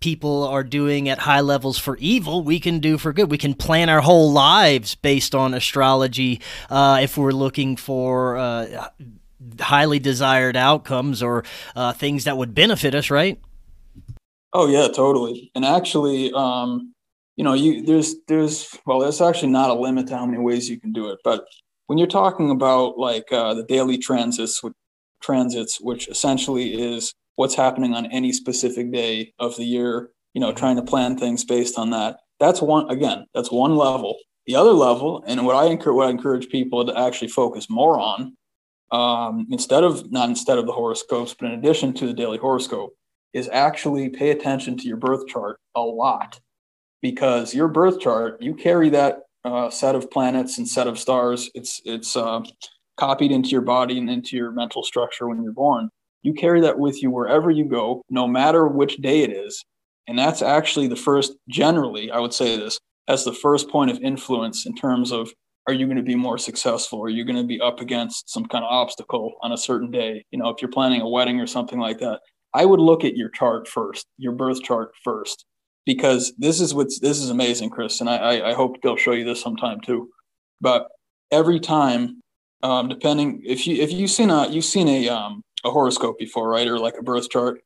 people 0.00 0.44
are 0.44 0.62
doing 0.62 1.08
at 1.08 1.18
high 1.20 1.40
levels 1.40 1.78
for 1.78 1.96
evil, 1.98 2.42
we 2.42 2.60
can 2.60 2.78
do 2.78 2.98
for 2.98 3.12
good. 3.12 3.30
We 3.30 3.38
can 3.38 3.54
plan 3.54 3.88
our 3.88 4.00
whole 4.00 4.32
lives 4.32 4.94
based 4.94 5.34
on 5.34 5.54
astrology 5.54 6.40
uh, 6.70 7.00
if 7.02 7.16
we're 7.16 7.32
looking 7.32 7.76
for 7.76 8.36
uh, 8.36 8.88
highly 9.60 9.98
desired 9.98 10.56
outcomes 10.56 11.22
or 11.22 11.44
uh, 11.74 11.92
things 11.92 12.24
that 12.24 12.36
would 12.36 12.54
benefit 12.54 12.94
us, 12.94 13.10
right? 13.10 13.40
Oh 14.52 14.66
yeah, 14.66 14.88
totally. 14.88 15.50
And 15.54 15.64
actually, 15.64 16.32
um, 16.32 16.92
you 17.36 17.44
know, 17.44 17.52
you 17.52 17.82
there's 17.84 18.14
there's 18.28 18.74
well, 18.86 19.00
there's 19.00 19.20
actually 19.20 19.50
not 19.50 19.70
a 19.70 19.74
limit 19.74 20.06
to 20.08 20.16
how 20.16 20.26
many 20.26 20.42
ways 20.42 20.68
you 20.68 20.80
can 20.80 20.92
do 20.92 21.08
it. 21.10 21.18
But 21.24 21.44
when 21.86 21.98
you're 21.98 22.06
talking 22.06 22.50
about 22.50 22.98
like 22.98 23.30
uh, 23.30 23.54
the 23.54 23.64
daily 23.64 23.98
transits, 23.98 24.62
transits, 25.20 25.78
which 25.80 26.08
essentially 26.08 26.74
is 26.74 27.12
what's 27.36 27.54
happening 27.54 27.94
on 27.94 28.06
any 28.06 28.32
specific 28.32 28.92
day 28.92 29.32
of 29.38 29.56
the 29.56 29.64
year, 29.64 30.10
you 30.34 30.40
know, 30.40 30.52
trying 30.52 30.76
to 30.76 30.82
plan 30.82 31.16
things 31.16 31.44
based 31.44 31.78
on 31.78 31.90
that. 31.90 32.18
That's 32.40 32.60
one 32.60 32.90
again, 32.90 33.26
that's 33.34 33.50
one 33.50 33.76
level. 33.76 34.16
The 34.46 34.56
other 34.56 34.72
level, 34.72 35.24
and 35.26 35.44
what 35.44 35.56
I 35.56 35.66
encourage 35.66 35.96
what 35.96 36.06
I 36.08 36.10
encourage 36.10 36.48
people 36.48 36.84
to 36.86 36.98
actually 36.98 37.28
focus 37.28 37.68
more 37.68 37.98
on, 37.98 38.36
um, 38.92 39.46
instead 39.50 39.84
of 39.84 40.10
not 40.12 40.28
instead 40.28 40.58
of 40.58 40.66
the 40.66 40.72
horoscopes, 40.72 41.34
but 41.38 41.46
in 41.46 41.58
addition 41.58 41.92
to 41.94 42.06
the 42.06 42.12
daily 42.12 42.38
horoscope, 42.38 42.94
is 43.32 43.48
actually 43.52 44.08
pay 44.08 44.30
attention 44.30 44.76
to 44.78 44.88
your 44.88 44.96
birth 44.96 45.26
chart 45.26 45.58
a 45.74 45.80
lot. 45.80 46.40
Because 47.02 47.54
your 47.54 47.68
birth 47.68 48.00
chart, 48.00 48.40
you 48.40 48.54
carry 48.54 48.88
that 48.90 49.20
uh, 49.44 49.70
set 49.70 49.94
of 49.94 50.10
planets 50.10 50.58
and 50.58 50.68
set 50.68 50.86
of 50.86 50.98
stars. 50.98 51.50
It's 51.54 51.80
it's 51.84 52.16
uh, 52.16 52.40
copied 52.96 53.32
into 53.32 53.50
your 53.50 53.60
body 53.60 53.98
and 53.98 54.10
into 54.10 54.36
your 54.36 54.50
mental 54.50 54.82
structure 54.82 55.28
when 55.28 55.42
you're 55.42 55.52
born. 55.52 55.90
You 56.26 56.34
carry 56.34 56.60
that 56.62 56.80
with 56.80 57.00
you 57.04 57.10
wherever 57.12 57.52
you 57.52 57.64
go, 57.64 58.02
no 58.10 58.26
matter 58.26 58.66
which 58.66 58.96
day 58.96 59.22
it 59.22 59.30
is. 59.30 59.64
And 60.08 60.18
that's 60.18 60.42
actually 60.42 60.88
the 60.88 60.96
first, 60.96 61.36
generally, 61.48 62.10
I 62.10 62.18
would 62.18 62.34
say 62.34 62.56
this, 62.56 62.80
as 63.06 63.24
the 63.24 63.32
first 63.32 63.70
point 63.70 63.92
of 63.92 64.00
influence 64.00 64.66
in 64.66 64.74
terms 64.74 65.12
of 65.12 65.30
are 65.68 65.72
you 65.72 65.86
going 65.86 65.98
to 65.98 66.02
be 66.02 66.16
more 66.16 66.36
successful? 66.36 67.00
Are 67.00 67.08
you 67.08 67.24
going 67.24 67.36
to 67.36 67.44
be 67.44 67.60
up 67.60 67.80
against 67.80 68.28
some 68.28 68.44
kind 68.46 68.64
of 68.64 68.70
obstacle 68.72 69.34
on 69.42 69.52
a 69.52 69.56
certain 69.56 69.92
day? 69.92 70.24
You 70.32 70.40
know, 70.40 70.48
if 70.48 70.60
you're 70.60 70.70
planning 70.70 71.00
a 71.00 71.08
wedding 71.08 71.38
or 71.40 71.46
something 71.46 71.78
like 71.78 71.98
that, 72.00 72.18
I 72.52 72.64
would 72.64 72.80
look 72.80 73.04
at 73.04 73.16
your 73.16 73.28
chart 73.28 73.68
first, 73.68 74.06
your 74.18 74.32
birth 74.32 74.64
chart 74.64 74.90
first, 75.04 75.44
because 75.84 76.32
this 76.38 76.60
is 76.60 76.74
what's 76.74 76.98
this 76.98 77.20
is 77.20 77.30
amazing, 77.30 77.70
Chris, 77.70 78.00
and 78.00 78.10
I, 78.10 78.16
I, 78.16 78.50
I 78.50 78.54
hope 78.54 78.82
they'll 78.82 78.96
show 78.96 79.12
you 79.12 79.24
this 79.24 79.40
sometime 79.40 79.80
too. 79.80 80.08
But 80.60 80.88
every 81.30 81.60
time, 81.60 82.20
um, 82.64 82.88
depending 82.88 83.42
if 83.44 83.66
you 83.68 83.80
if 83.80 83.92
you've 83.92 84.10
seen 84.10 84.30
a 84.30 84.48
you've 84.48 84.64
seen 84.64 84.88
a 84.88 85.08
um, 85.08 85.42
a 85.66 85.70
horoscope 85.70 86.18
before, 86.18 86.48
right, 86.48 86.66
or 86.66 86.78
like 86.78 86.94
a 86.98 87.02
birth 87.02 87.28
chart, 87.28 87.60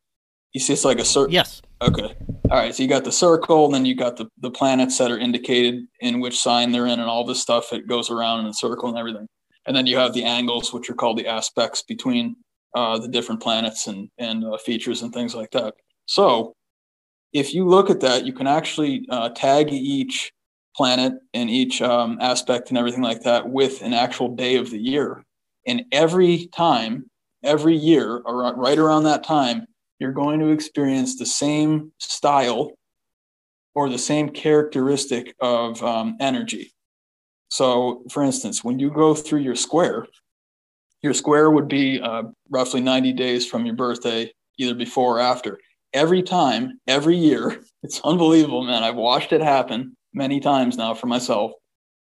you 0.53 0.61
see 0.61 0.73
it's 0.73 0.85
like 0.85 0.99
a 0.99 1.05
circle. 1.05 1.33
Yes. 1.33 1.63
Okay. 1.81 2.15
All 2.51 2.59
right. 2.59 2.75
So 2.75 2.83
you 2.83 2.89
got 2.89 3.05
the 3.05 3.13
circle, 3.13 3.67
and 3.67 3.75
then 3.75 3.87
you 3.87 3.95
got 3.95 4.17
the, 4.17 4.29
the 4.39 4.51
planets 4.51 4.99
that 4.99 5.11
are 5.11 5.19
indicated 5.19 5.85
in 6.01 6.21
which 6.21 6.39
sign 6.39 6.73
they're 6.73 6.87
in, 6.87 7.01
and 7.01 7.09
all 7.09 7.25
this 7.25 7.41
stuff 7.41 7.71
that 7.71 7.87
goes 7.87 8.11
around 8.11 8.41
in 8.41 8.47
a 8.47 8.55
circle 8.55 8.89
and 8.89 8.99
everything. 8.99 9.27
And 9.67 9.77
then 9.77 9.87
you 9.87 9.97
have 9.99 10.15
the 10.15 10.25
angles, 10.25 10.73
which 10.73 10.91
are 10.91 10.95
called 10.95 11.19
the 11.19 11.27
aspects 11.27 11.83
between 11.83 12.37
uh, 12.75 12.99
the 12.99 13.09
different 13.09 13.43
planets 13.43 13.87
and 13.87 14.09
and 14.19 14.45
uh, 14.45 14.57
features 14.59 15.03
and 15.03 15.13
things 15.13 15.35
like 15.35 15.51
that. 15.53 15.75
So 16.07 16.55
if 17.33 17.55
you 17.55 17.67
look 17.67 17.91
at 17.91 18.01
that, 18.01 18.27
you 18.27 18.33
can 18.33 18.47
actually 18.47 19.07
uh, 19.11 19.29
tag 19.31 19.73
each 19.73 20.33
planet 20.77 21.15
and 21.35 21.51
each 21.51 21.83
um, 21.83 22.19
aspect 22.21 22.71
and 22.71 22.79
everything 22.79 23.03
like 23.03 23.23
that 23.23 23.49
with 23.49 23.83
an 23.83 23.93
actual 23.93 24.35
day 24.35 24.57
of 24.57 24.71
the 24.71 24.79
year. 24.79 25.25
And 25.67 25.85
every 25.93 26.49
time, 26.55 27.10
every 27.43 27.77
year, 27.77 28.21
right 28.21 28.79
around 28.79 29.05
that 29.05 29.25
time, 29.25 29.67
you're 29.99 30.13
going 30.13 30.41
to 30.41 30.49
experience 30.49 31.17
the 31.17 31.27
same 31.27 31.93
style 31.99 32.73
or 33.75 33.89
the 33.89 33.99
same 33.99 34.31
characteristic 34.31 35.35
of 35.41 35.83
um, 35.83 36.17
energy. 36.21 36.73
So, 37.49 38.05
for 38.11 38.23
instance, 38.23 38.65
when 38.65 38.79
you 38.79 38.91
go 38.91 39.15
through 39.15 39.41
your 39.41 39.57
square, 39.57 40.07
your 41.03 41.15
square 41.15 41.51
would 41.51 41.69
be 41.69 42.01
uh, 42.01 42.25
roughly 42.49 42.81
90 42.81 43.13
days 43.13 43.47
from 43.47 43.67
your 43.67 43.75
birthday, 43.75 44.33
either 44.59 44.75
before 44.75 45.19
or 45.19 45.21
after. 45.21 45.59
Every 45.93 46.23
time, 46.23 46.79
every 46.87 47.17
year, 47.17 47.63
it's 47.83 48.01
unbelievable, 48.05 48.63
man. 48.63 48.85
I've 48.85 48.97
watched 48.97 49.33
it 49.33 49.41
happen 49.41 49.97
many 50.13 50.41
times 50.41 50.77
now 50.77 50.95
for 50.95 51.07
myself. 51.07 51.53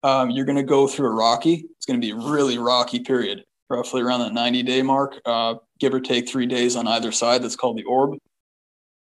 Um, 0.03 0.31
you're 0.31 0.45
going 0.45 0.57
to 0.57 0.65
go 0.65 0.89
through 0.89 1.09
a 1.09 1.15
rocky, 1.15 1.65
it's 1.77 1.87
going 1.87 2.01
to 2.01 2.05
be 2.05 2.11
a 2.11 2.31
really 2.33 2.59
rocky 2.59 3.01
period, 3.01 3.45
roughly 3.69 4.03
around 4.03 4.21
that 4.21 4.33
90 4.33 4.63
day 4.63 4.83
mark. 4.83 5.21
Uh, 5.25 5.55
give 5.81 5.95
or 5.95 6.01
take 6.01 6.29
three 6.29 6.47
days 6.47 6.77
on 6.77 6.87
either 6.87 7.13
side. 7.13 7.43
That's 7.43 7.57
called 7.57 7.79
the 7.79 7.85
orb. 7.85 8.19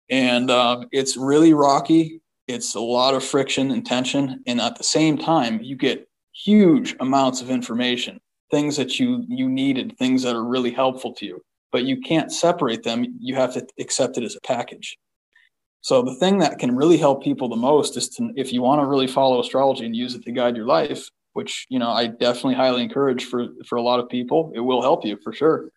And 0.09 0.49
uh, 0.49 0.85
it's 0.91 1.17
really 1.17 1.53
rocky. 1.53 2.21
It's 2.47 2.75
a 2.75 2.79
lot 2.79 3.13
of 3.13 3.23
friction 3.23 3.71
and 3.71 3.85
tension. 3.85 4.41
And 4.47 4.61
at 4.61 4.77
the 4.77 4.83
same 4.83 5.17
time, 5.17 5.59
you 5.61 5.75
get 5.75 6.07
huge 6.33 6.95
amounts 6.99 7.41
of 7.41 7.49
information, 7.49 8.19
things 8.51 8.77
that 8.77 8.99
you, 8.99 9.25
you 9.27 9.49
needed, 9.49 9.97
things 9.97 10.23
that 10.23 10.35
are 10.35 10.45
really 10.45 10.71
helpful 10.71 11.13
to 11.15 11.25
you. 11.25 11.41
But 11.71 11.83
you 11.83 11.99
can't 11.99 12.31
separate 12.31 12.83
them. 12.83 13.05
You 13.19 13.35
have 13.35 13.53
to 13.55 13.67
accept 13.79 14.17
it 14.17 14.23
as 14.23 14.35
a 14.35 14.47
package. 14.47 14.97
So 15.81 16.01
the 16.01 16.15
thing 16.15 16.39
that 16.39 16.59
can 16.59 16.75
really 16.75 16.97
help 16.97 17.23
people 17.23 17.49
the 17.49 17.55
most 17.55 17.97
is 17.97 18.09
to, 18.09 18.31
if 18.35 18.53
you 18.53 18.61
want 18.61 18.81
to 18.81 18.85
really 18.85 19.07
follow 19.07 19.39
astrology 19.39 19.85
and 19.85 19.95
use 19.95 20.15
it 20.15 20.23
to 20.23 20.31
guide 20.31 20.55
your 20.55 20.65
life, 20.65 21.09
which 21.37 21.67
you 21.69 21.79
know 21.79 21.89
I 21.89 22.07
definitely 22.07 22.55
highly 22.55 22.81
encourage 22.81 23.25
for 23.25 23.47
for 23.67 23.77
a 23.77 23.81
lot 23.81 23.99
of 23.99 24.09
people, 24.09 24.51
it 24.55 24.59
will 24.59 24.81
help 24.81 25.05
you 25.05 25.17
for 25.23 25.31
sure 25.31 25.69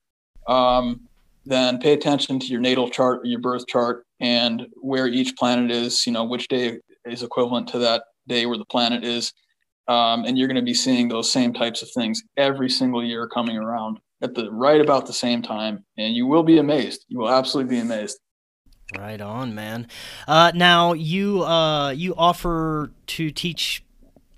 um, 0.50 1.00
then 1.46 1.78
pay 1.78 1.92
attention 1.92 2.38
to 2.38 2.46
your 2.46 2.60
natal 2.60 2.90
chart, 2.90 3.24
your 3.24 3.40
birth 3.40 3.66
chart, 3.66 4.04
and 4.20 4.66
where 4.80 5.06
each 5.06 5.36
planet 5.36 5.70
is. 5.70 6.06
You 6.06 6.12
know 6.12 6.24
which 6.24 6.48
day 6.48 6.78
is 7.04 7.22
equivalent 7.22 7.68
to 7.68 7.78
that 7.78 8.04
day 8.26 8.46
where 8.46 8.58
the 8.58 8.64
planet 8.64 9.04
is, 9.04 9.32
um, 9.88 10.24
and 10.24 10.38
you're 10.38 10.48
going 10.48 10.56
to 10.56 10.70
be 10.72 10.74
seeing 10.74 11.08
those 11.08 11.30
same 11.30 11.52
types 11.52 11.82
of 11.82 11.90
things 11.90 12.22
every 12.36 12.68
single 12.68 13.04
year 13.04 13.28
coming 13.28 13.56
around 13.56 13.98
at 14.22 14.34
the 14.34 14.50
right 14.50 14.80
about 14.80 15.06
the 15.06 15.12
same 15.12 15.42
time, 15.42 15.84
and 15.96 16.14
you 16.14 16.26
will 16.26 16.42
be 16.42 16.58
amazed. 16.58 17.04
You 17.08 17.18
will 17.18 17.30
absolutely 17.30 17.76
be 17.76 17.80
amazed. 17.80 18.18
Right 18.98 19.20
on, 19.20 19.54
man. 19.54 19.86
Uh, 20.26 20.50
now 20.54 20.94
you 20.94 21.42
uh, 21.44 21.90
you 21.90 22.14
offer 22.16 22.90
to 23.06 23.30
teach 23.30 23.84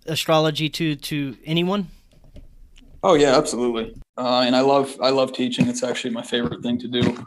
astrology 0.07 0.68
to 0.70 0.96
to 0.96 1.36
anyone? 1.44 1.88
Oh 3.03 3.14
yeah, 3.14 3.36
absolutely. 3.36 3.94
Uh, 4.16 4.42
and 4.46 4.55
I 4.55 4.61
love 4.61 4.96
I 5.03 5.11
love 5.11 5.32
teaching. 5.32 5.68
It's 5.68 5.82
actually 5.82 6.14
my 6.14 6.22
favorite 6.22 6.62
thing 6.62 6.78
to 6.78 6.88
do. 6.88 7.24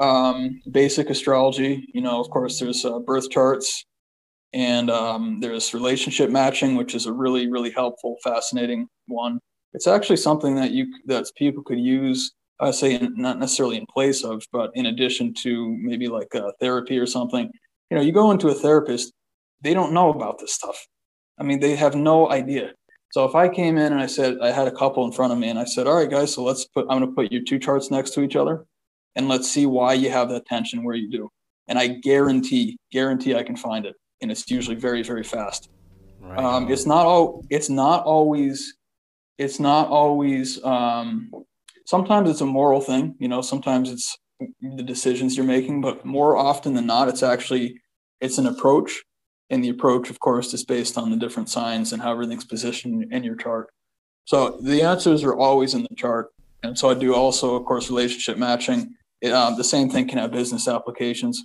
Um, 0.00 0.60
basic 0.70 1.10
astrology, 1.10 1.86
you 1.94 2.00
know, 2.00 2.20
of 2.20 2.28
course, 2.30 2.58
there's 2.58 2.84
uh, 2.84 2.98
birth 2.98 3.30
charts, 3.30 3.84
and 4.52 4.90
um, 4.90 5.38
there's 5.40 5.74
relationship 5.74 6.30
matching, 6.30 6.74
which 6.74 6.94
is 6.94 7.06
a 7.06 7.12
really 7.12 7.48
really 7.50 7.70
helpful, 7.70 8.16
fascinating 8.24 8.88
one. 9.06 9.38
It's 9.74 9.86
actually 9.86 10.16
something 10.16 10.56
that 10.56 10.72
you 10.72 10.86
that 11.06 11.26
people 11.36 11.62
could 11.62 11.78
use. 11.78 12.32
I 12.60 12.70
say 12.70 12.94
in, 12.94 13.14
not 13.16 13.38
necessarily 13.38 13.76
in 13.76 13.86
place 13.92 14.24
of, 14.24 14.42
but 14.52 14.70
in 14.74 14.86
addition 14.86 15.34
to 15.42 15.76
maybe 15.80 16.08
like 16.08 16.28
a 16.34 16.52
therapy 16.60 16.98
or 16.98 17.06
something. 17.06 17.50
You 17.90 17.96
know, 17.96 18.02
you 18.02 18.12
go 18.12 18.30
into 18.30 18.48
a 18.48 18.54
therapist, 18.54 19.12
they 19.62 19.74
don't 19.74 19.92
know 19.92 20.10
about 20.10 20.38
this 20.38 20.54
stuff. 20.54 20.86
I 21.42 21.44
mean, 21.44 21.58
they 21.58 21.74
have 21.74 21.96
no 21.96 22.30
idea. 22.30 22.70
So 23.10 23.24
if 23.24 23.34
I 23.34 23.48
came 23.48 23.76
in 23.76 23.92
and 23.92 24.00
I 24.00 24.06
said 24.06 24.38
I 24.40 24.52
had 24.52 24.68
a 24.68 24.70
couple 24.70 25.04
in 25.04 25.10
front 25.10 25.32
of 25.32 25.40
me 25.40 25.48
and 25.48 25.58
I 25.58 25.64
said, 25.64 25.88
"All 25.88 25.96
right, 25.96 26.08
guys, 26.08 26.32
so 26.32 26.44
let's 26.44 26.66
put 26.66 26.86
I'm 26.88 27.00
going 27.00 27.10
to 27.10 27.14
put 27.16 27.32
your 27.32 27.42
two 27.42 27.58
charts 27.58 27.90
next 27.90 28.10
to 28.14 28.22
each 28.22 28.36
other, 28.36 28.64
and 29.16 29.28
let's 29.28 29.50
see 29.50 29.66
why 29.66 29.94
you 29.94 30.08
have 30.08 30.28
that 30.28 30.46
tension 30.46 30.84
where 30.84 30.94
you 30.94 31.10
do." 31.10 31.28
And 31.66 31.80
I 31.80 31.88
guarantee, 31.88 32.78
guarantee 32.92 33.34
I 33.34 33.42
can 33.42 33.56
find 33.56 33.86
it, 33.86 33.96
and 34.20 34.30
it's 34.30 34.48
usually 34.48 34.76
very, 34.76 35.02
very 35.02 35.24
fast. 35.24 35.68
Right. 36.20 36.38
Um, 36.38 36.70
it's 36.70 36.86
not 36.86 37.06
all. 37.06 37.44
It's 37.50 37.68
not 37.68 38.04
always. 38.04 38.76
It's 39.36 39.58
not 39.58 39.88
always. 39.88 40.62
Um, 40.62 41.32
sometimes 41.86 42.30
it's 42.30 42.40
a 42.40 42.46
moral 42.46 42.80
thing, 42.80 43.16
you 43.18 43.26
know. 43.26 43.42
Sometimes 43.42 43.90
it's 43.90 44.16
the 44.60 44.84
decisions 44.84 45.36
you're 45.36 45.44
making, 45.44 45.80
but 45.80 46.04
more 46.04 46.36
often 46.36 46.74
than 46.74 46.86
not, 46.86 47.08
it's 47.08 47.24
actually 47.24 47.80
it's 48.20 48.38
an 48.38 48.46
approach 48.46 49.02
and 49.50 49.62
the 49.62 49.68
approach, 49.68 50.10
of 50.10 50.18
course, 50.20 50.54
is 50.54 50.64
based 50.64 50.96
on 50.96 51.10
the 51.10 51.16
different 51.16 51.48
signs 51.48 51.92
and 51.92 52.02
how 52.02 52.12
everything's 52.12 52.44
positioned 52.44 53.12
in 53.12 53.22
your 53.22 53.36
chart. 53.36 53.68
So 54.24 54.58
the 54.62 54.82
answers 54.82 55.24
are 55.24 55.36
always 55.36 55.74
in 55.74 55.82
the 55.82 55.94
chart. 55.96 56.30
And 56.62 56.78
so 56.78 56.90
I 56.90 56.94
do 56.94 57.14
also, 57.14 57.56
of 57.56 57.64
course, 57.64 57.90
relationship 57.90 58.38
matching. 58.38 58.94
Um, 59.32 59.56
the 59.56 59.64
same 59.64 59.90
thing 59.90 60.08
can 60.08 60.18
have 60.18 60.32
business 60.32 60.68
applications 60.68 61.42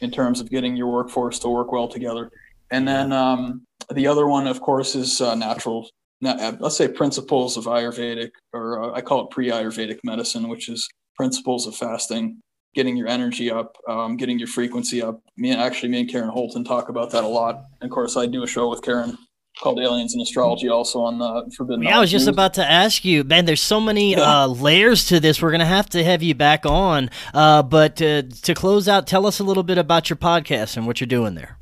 in 0.00 0.10
terms 0.10 0.40
of 0.40 0.50
getting 0.50 0.76
your 0.76 0.88
workforce 0.88 1.38
to 1.40 1.48
work 1.48 1.72
well 1.72 1.88
together. 1.88 2.30
And 2.70 2.86
then 2.86 3.12
um, 3.12 3.64
the 3.92 4.06
other 4.06 4.26
one, 4.26 4.46
of 4.46 4.60
course, 4.60 4.94
is 4.94 5.20
uh, 5.20 5.34
natural, 5.34 5.88
uh, 6.24 6.52
let's 6.58 6.76
say 6.76 6.88
principles 6.88 7.56
of 7.56 7.64
Ayurvedic, 7.64 8.30
or 8.52 8.82
uh, 8.82 8.92
I 8.92 9.00
call 9.00 9.24
it 9.24 9.30
pre 9.30 9.48
Ayurvedic 9.48 9.98
medicine, 10.04 10.48
which 10.48 10.68
is 10.68 10.88
principles 11.16 11.66
of 11.66 11.76
fasting, 11.76 12.40
getting 12.74 12.96
your 12.96 13.08
energy 13.08 13.50
up, 13.50 13.76
um, 13.88 14.16
getting 14.16 14.38
your 14.38 14.48
frequency 14.48 15.02
up. 15.02 15.20
Me 15.36 15.50
and 15.50 15.60
actually 15.60 15.88
me 15.88 16.00
and 16.00 16.10
Karen 16.10 16.28
Holton 16.28 16.64
talk 16.64 16.88
about 16.88 17.10
that 17.10 17.24
a 17.24 17.28
lot. 17.28 17.64
And 17.80 17.90
of 17.90 17.94
course, 17.94 18.16
I 18.16 18.26
do 18.26 18.42
a 18.42 18.46
show 18.46 18.68
with 18.68 18.82
Karen 18.82 19.16
called 19.58 19.80
Aliens 19.80 20.14
and 20.14 20.22
Astrology, 20.22 20.68
also 20.68 21.00
on 21.00 21.18
the 21.18 21.52
Forbidden. 21.56 21.82
Yeah, 21.82 21.98
I 21.98 22.00
was 22.00 22.10
just 22.10 22.26
News. 22.26 22.34
about 22.34 22.54
to 22.54 22.64
ask 22.64 23.04
you, 23.04 23.24
man. 23.24 23.44
There's 23.44 23.60
so 23.60 23.80
many 23.80 24.12
yeah. 24.12 24.42
uh, 24.42 24.46
layers 24.46 25.06
to 25.06 25.20
this. 25.20 25.42
We're 25.42 25.50
gonna 25.50 25.66
have 25.66 25.88
to 25.90 26.04
have 26.04 26.22
you 26.22 26.34
back 26.34 26.64
on. 26.64 27.10
Uh, 27.34 27.62
but 27.62 28.00
uh, 28.00 28.22
to 28.42 28.54
close 28.54 28.88
out, 28.88 29.06
tell 29.06 29.26
us 29.26 29.40
a 29.40 29.44
little 29.44 29.64
bit 29.64 29.78
about 29.78 30.08
your 30.08 30.16
podcast 30.16 30.76
and 30.76 30.86
what 30.86 31.00
you're 31.00 31.08
doing 31.08 31.34
there. 31.34 31.56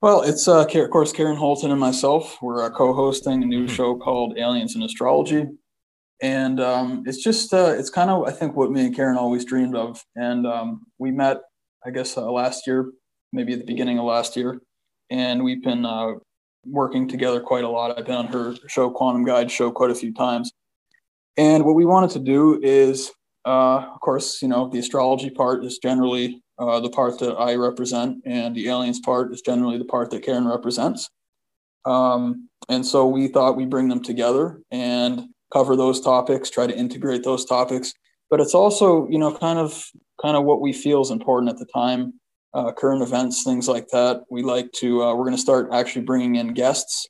Well, 0.00 0.22
it's 0.22 0.46
uh, 0.46 0.64
of 0.64 0.90
course 0.90 1.12
Karen 1.12 1.36
Holton 1.36 1.70
and 1.70 1.80
myself. 1.80 2.38
We're 2.40 2.64
uh, 2.64 2.70
co-hosting 2.70 3.42
a 3.42 3.46
new 3.46 3.64
mm-hmm. 3.64 3.74
show 3.74 3.96
called 3.96 4.38
Aliens 4.38 4.74
and 4.74 4.84
Astrology 4.84 5.46
and 6.22 6.60
um, 6.60 7.04
it's 7.06 7.22
just 7.22 7.52
uh, 7.52 7.74
it's 7.76 7.90
kind 7.90 8.10
of 8.10 8.26
I 8.26 8.32
think 8.32 8.56
what 8.56 8.70
me 8.70 8.86
and 8.86 8.96
Karen 8.96 9.16
always 9.16 9.44
dreamed 9.44 9.76
of. 9.76 10.02
And 10.14 10.46
um, 10.46 10.86
we 10.98 11.10
met, 11.10 11.42
I 11.84 11.90
guess, 11.90 12.16
uh, 12.16 12.30
last 12.30 12.66
year, 12.66 12.92
maybe 13.32 13.52
at 13.52 13.58
the 13.58 13.64
beginning 13.64 13.98
of 13.98 14.04
last 14.04 14.36
year, 14.36 14.60
and 15.10 15.44
we've 15.44 15.62
been 15.62 15.84
uh, 15.84 16.12
working 16.64 17.08
together 17.08 17.40
quite 17.40 17.64
a 17.64 17.68
lot. 17.68 17.98
I've 17.98 18.06
been 18.06 18.14
on 18.14 18.26
her 18.28 18.54
show, 18.68 18.90
Quantum 18.90 19.24
Guide 19.24 19.50
show, 19.50 19.70
quite 19.70 19.90
a 19.90 19.94
few 19.94 20.12
times. 20.12 20.52
And 21.36 21.64
what 21.64 21.74
we 21.74 21.84
wanted 21.84 22.10
to 22.10 22.18
do 22.18 22.60
is, 22.62 23.10
uh, 23.44 23.90
of 23.92 24.00
course, 24.00 24.40
you 24.40 24.48
know, 24.48 24.68
the 24.68 24.78
astrology 24.78 25.30
part 25.30 25.64
is 25.64 25.78
generally 25.78 26.42
uh, 26.58 26.80
the 26.80 26.88
part 26.88 27.18
that 27.18 27.34
I 27.34 27.54
represent, 27.56 28.22
and 28.24 28.54
the 28.54 28.68
aliens 28.68 29.00
part 29.00 29.32
is 29.32 29.42
generally 29.42 29.76
the 29.76 29.84
part 29.84 30.10
that 30.10 30.24
Karen 30.24 30.48
represents. 30.48 31.10
Um, 31.84 32.48
and 32.68 32.84
so 32.84 33.06
we 33.06 33.28
thought 33.28 33.56
we'd 33.56 33.70
bring 33.70 33.88
them 33.88 34.02
together 34.02 34.60
and 34.70 35.28
cover 35.52 35.76
those 35.76 36.00
topics, 36.00 36.50
try 36.50 36.66
to 36.66 36.76
integrate 36.76 37.22
those 37.22 37.44
topics. 37.44 37.92
But 38.30 38.40
it's 38.40 38.54
also, 38.54 39.06
you 39.08 39.18
know, 39.18 39.36
kind 39.36 39.58
of 39.58 39.84
kind 40.20 40.36
of 40.36 40.44
what 40.44 40.60
we 40.60 40.72
feel 40.72 41.00
is 41.00 41.10
important 41.10 41.50
at 41.50 41.58
the 41.58 41.66
time, 41.66 42.14
uh, 42.54 42.72
current 42.72 43.02
events, 43.02 43.44
things 43.44 43.68
like 43.68 43.88
that. 43.88 44.22
We 44.30 44.42
like 44.42 44.72
to. 44.72 45.02
Uh, 45.02 45.14
we're 45.14 45.24
going 45.24 45.36
to 45.36 45.40
start 45.40 45.68
actually 45.72 46.04
bringing 46.04 46.36
in 46.36 46.54
guests. 46.54 47.06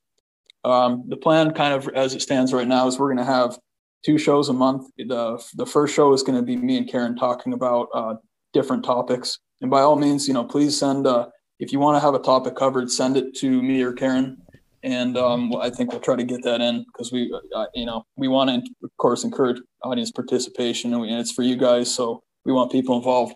Um, 0.64 1.04
the 1.08 1.16
plan, 1.16 1.52
kind 1.52 1.72
of 1.72 1.88
as 1.94 2.14
it 2.14 2.22
stands 2.22 2.52
right 2.52 2.68
now, 2.68 2.86
is 2.86 2.98
we're 2.98 3.14
going 3.14 3.24
to 3.24 3.32
have 3.32 3.58
two 4.04 4.18
shows 4.18 4.48
a 4.48 4.52
month. 4.52 4.90
The 4.98 5.42
the 5.54 5.66
first 5.66 5.94
show 5.94 6.12
is 6.12 6.22
going 6.22 6.38
to 6.38 6.44
be 6.44 6.56
me 6.56 6.76
and 6.76 6.88
Karen 6.88 7.16
talking 7.16 7.52
about 7.52 7.88
uh, 7.94 8.14
different 8.52 8.84
topics. 8.84 9.38
And 9.62 9.70
by 9.70 9.80
all 9.80 9.96
means, 9.96 10.28
you 10.28 10.34
know, 10.34 10.44
please 10.44 10.78
send 10.78 11.06
uh, 11.06 11.28
if 11.58 11.72
you 11.72 11.78
want 11.78 11.96
to 11.96 12.00
have 12.00 12.14
a 12.14 12.18
topic 12.18 12.56
covered, 12.56 12.90
send 12.90 13.16
it 13.16 13.34
to 13.36 13.62
me 13.62 13.82
or 13.82 13.92
Karen, 13.92 14.38
and 14.86 15.18
um, 15.18 15.54
I 15.56 15.68
think 15.68 15.90
we'll 15.90 16.00
try 16.00 16.16
to 16.16 16.24
get 16.24 16.42
that 16.44 16.60
in 16.60 16.84
because 16.84 17.12
we, 17.12 17.32
uh, 17.54 17.66
you 17.74 17.84
know, 17.84 18.04
we 18.16 18.28
want 18.28 18.50
to 18.50 18.70
of 18.84 18.90
course 18.98 19.24
encourage 19.24 19.60
audience 19.82 20.12
participation, 20.12 20.92
and, 20.92 21.02
we, 21.02 21.10
and, 21.10 21.18
it's 21.18 21.32
for 21.32 21.42
you 21.42 21.56
guys, 21.56 21.92
so 21.92 22.22
we 22.44 22.52
want 22.52 22.70
people 22.70 22.96
involved. 22.96 23.34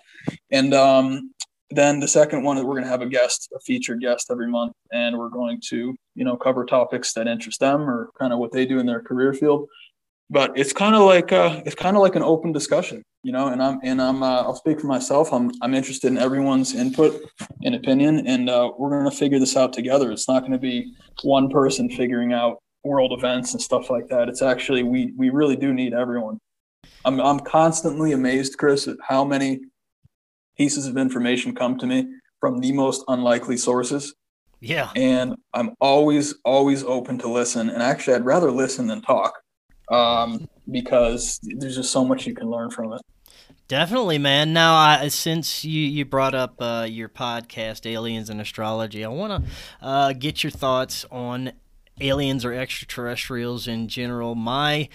And 0.51 0.73
um, 0.73 1.33
then 1.71 2.01
the 2.01 2.09
second 2.09 2.45
one 2.45 2.57
is 2.57 2.65
we're 2.65 2.75
going 2.75 2.85
to 2.85 2.91
have 2.91 3.03
a 3.03 3.07
guest, 3.07 3.49
a 3.55 3.61
featured 3.61 4.01
guest 4.01 4.29
every 4.31 4.49
month, 4.49 4.73
and 4.93 5.19
we're 5.19 5.29
going 5.29 5.61
to, 5.71 5.95
you 6.15 6.25
know, 6.25 6.37
cover 6.37 6.65
topics 6.65 7.13
that 7.15 7.27
interest 7.27 7.61
them 7.61 7.83
or 7.83 8.11
kind 8.19 8.33
of 8.33 8.39
what 8.39 8.53
they 8.53 8.65
do 8.65 8.79
in 8.79 8.87
their 8.87 9.03
career 9.03 9.35
field 9.35 9.69
but 10.31 10.57
it's 10.57 10.73
kind 10.73 10.95
of 10.95 11.03
like 11.03 11.33
uh, 11.33 11.61
it's 11.67 11.75
kind 11.75 11.97
of 11.97 12.03
like 12.03 12.15
an 12.15 12.23
open 12.23 12.53
discussion, 12.53 13.03
you 13.23 13.33
know. 13.33 13.49
And 13.49 13.63
I'm 13.63 13.81
and 13.83 14.01
I'm 14.01 14.23
uh, 14.23 14.43
I'll 14.43 14.57
speak 14.57 14.81
for 14.81 14.87
myself. 14.87 15.33
I'm 15.33 15.51
I'm 15.63 15.75
interested 15.75 16.09
in 16.09 16.19
everyone's 16.19 16.75
input 16.75 17.21
and 17.65 17.75
opinion, 17.75 18.27
and 18.27 18.49
uh, 18.49 18.71
we're 18.79 18.91
going 18.91 19.11
to 19.11 19.17
figure 19.17 19.39
this 19.39 19.57
out 19.57 19.73
together. 19.73 20.11
It's 20.11 20.29
not 20.29 20.41
going 20.41 20.53
to 20.53 20.59
be 20.59 20.93
one 21.23 21.51
person 21.51 21.91
figuring 21.91 22.33
out 22.33 22.59
world 22.85 23.13
events 23.13 23.53
and 23.53 23.61
stuff 23.61 23.91
like 23.91 24.09
that. 24.09 24.29
It's 24.29 24.43
actually 24.43 24.83
we 24.83 25.13
we 25.17 25.31
really 25.31 25.57
do 25.57 25.73
need 25.73 25.95
everyone. 25.95 26.39
I'm 27.05 27.21
I'm 27.21 27.41
constantly 27.41 28.13
amazed, 28.13 28.59
Chris, 28.59 28.89
at 28.89 28.97
how 29.07 29.25
many 29.25 29.61
pieces 30.57 30.87
of 30.87 30.97
information 30.97 31.55
come 31.55 31.79
to 31.79 31.87
me 31.87 32.07
from 32.41 32.61
the 32.61 32.73
most 32.73 33.05
unlikely 33.09 33.57
sources. 33.57 34.15
Yeah. 34.61 34.91
And 34.95 35.35
I'm 35.55 35.75
always 35.81 36.35
always 36.45 36.85
open 36.85 37.19
to 37.19 37.29
listen. 37.29 37.71
And 37.71 37.83
actually, 37.83 38.15
I'd 38.15 38.25
rather 38.25 38.51
listen 38.51 38.87
than 38.87 39.01
talk 39.01 39.35
um, 39.91 40.49
because 40.71 41.41
there's 41.43 41.77
just 41.77 41.91
so 41.91 42.05
much 42.05 42.27
you 42.27 42.35
can 42.35 42.49
learn 42.49 42.71
from 42.71 42.93
it. 42.93 43.03
Definitely, 43.69 44.19
man. 44.19 44.53
Now, 44.53 44.75
I, 44.75 45.09
since 45.09 45.65
you, 45.65 45.81
you 45.81 46.05
brought 46.05 46.35
up 46.35 46.61
uh, 46.61 46.87
your 46.89 47.09
podcast, 47.09 47.89
Aliens 47.89 48.29
and 48.29 48.41
Astrology, 48.41 49.05
I 49.05 49.09
want 49.09 49.45
to 49.45 49.51
uh, 49.87 50.13
get 50.13 50.43
your 50.43 50.51
thoughts 50.51 51.05
on 51.11 51.53
aliens 52.01 52.45
or 52.45 52.53
extraterrestrials 52.53 53.69
in 53.69 53.87
general. 53.87 54.35
My 54.35 54.89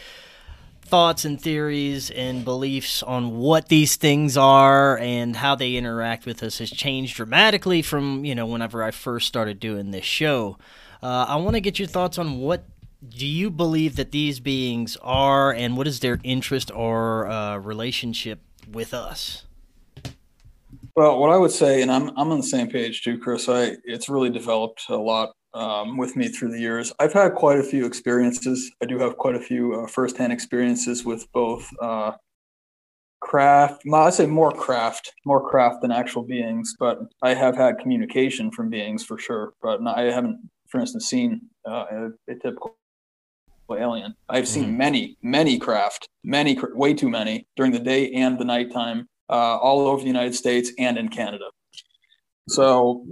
thoughts 0.82 1.26
and 1.26 1.42
theories 1.42 2.12
and 2.12 2.46
beliefs 2.46 3.02
on 3.02 3.38
what 3.38 3.70
these 3.70 3.96
things 3.96 4.38
are 4.38 4.98
and 5.00 5.38
how 5.38 5.56
they 5.56 5.76
interact 5.76 6.26
with 6.26 6.44
us 6.44 6.60
has 6.60 6.70
changed 6.70 7.16
dramatically 7.16 7.82
from 7.82 8.24
you 8.24 8.36
know 8.36 8.46
whenever 8.46 8.84
I 8.84 8.92
first 8.92 9.28
started 9.28 9.60
doing 9.60 9.92
this 9.92 10.06
show. 10.06 10.58
Uh, 11.02 11.26
I 11.28 11.36
want 11.38 11.56
to 11.56 11.62
get 11.62 11.80
your 11.80 11.88
thoughts 11.88 12.18
on 12.18 12.40
what 12.40 12.66
do 13.08 13.26
you 13.26 13.50
believe 13.50 13.96
that 13.96 14.12
these 14.12 14.40
beings 14.40 14.98
are, 15.02 15.52
and 15.52 15.78
what 15.78 15.88
is 15.88 16.00
their 16.00 16.20
interest 16.24 16.72
or 16.72 17.28
uh, 17.28 17.58
relationship 17.58 18.40
with 18.72 18.94
us? 18.94 19.46
Well, 20.96 21.20
what 21.20 21.30
I 21.30 21.38
would 21.38 21.52
say, 21.52 21.82
and 21.82 21.92
I'm 21.92 22.10
I'm 22.18 22.32
on 22.32 22.38
the 22.38 22.44
same 22.44 22.70
page 22.70 23.04
too, 23.04 23.18
Chris. 23.18 23.50
I 23.50 23.74
it's 23.84 24.08
really 24.08 24.30
developed 24.30 24.84
a 24.90 24.96
lot 24.96 25.34
um, 25.54 25.98
with 25.98 26.16
me 26.16 26.30
through 26.30 26.52
the 26.52 26.60
years. 26.60 26.94
I've 27.00 27.14
had 27.14 27.34
quite 27.36 27.60
a 27.60 27.64
few 27.64 27.86
experiences. 27.86 28.72
I 28.82 28.86
do 28.86 28.98
have 29.00 29.18
quite 29.18 29.36
a 29.36 29.42
few 29.42 29.74
uh, 29.74 29.88
firsthand 29.88 30.32
experiences 30.32 31.04
with 31.04 31.30
both 31.34 31.70
uh, 31.82 32.14
craft. 33.22 33.84
I'd 33.92 34.14
say 34.14 34.26
more 34.26 34.52
craft, 34.52 35.12
more 35.26 35.50
craft 35.50 35.82
than 35.82 35.92
actual 35.92 36.24
beings. 36.24 36.76
But 36.80 37.00
I 37.22 37.34
have 37.34 37.58
had 37.58 37.80
communication 37.80 38.52
from 38.52 38.70
beings 38.70 39.04
for 39.04 39.18
sure. 39.18 39.54
But 39.62 39.86
I 39.86 40.04
haven't, 40.04 40.50
for 40.70 40.80
instance, 40.80 41.08
seen 41.08 41.42
uh, 41.68 41.86
a, 41.92 42.32
a 42.32 42.36
typical 42.36 42.78
alien. 43.74 44.16
I've 44.30 44.48
seen 44.48 44.66
mm-hmm. 44.66 44.78
many, 44.78 45.18
many 45.22 45.58
craft, 45.58 46.08
many, 46.24 46.58
way 46.74 46.94
too 46.94 47.10
many 47.10 47.48
during 47.56 47.72
the 47.72 47.80
day 47.80 48.12
and 48.12 48.38
the 48.38 48.46
nighttime, 48.46 49.10
uh, 49.30 49.58
all 49.58 49.88
over 49.88 50.02
the 50.02 50.08
United 50.08 50.36
States 50.36 50.72
and 50.78 50.98
in 50.98 51.10
Canada. 51.10 51.46
So, 52.48 53.08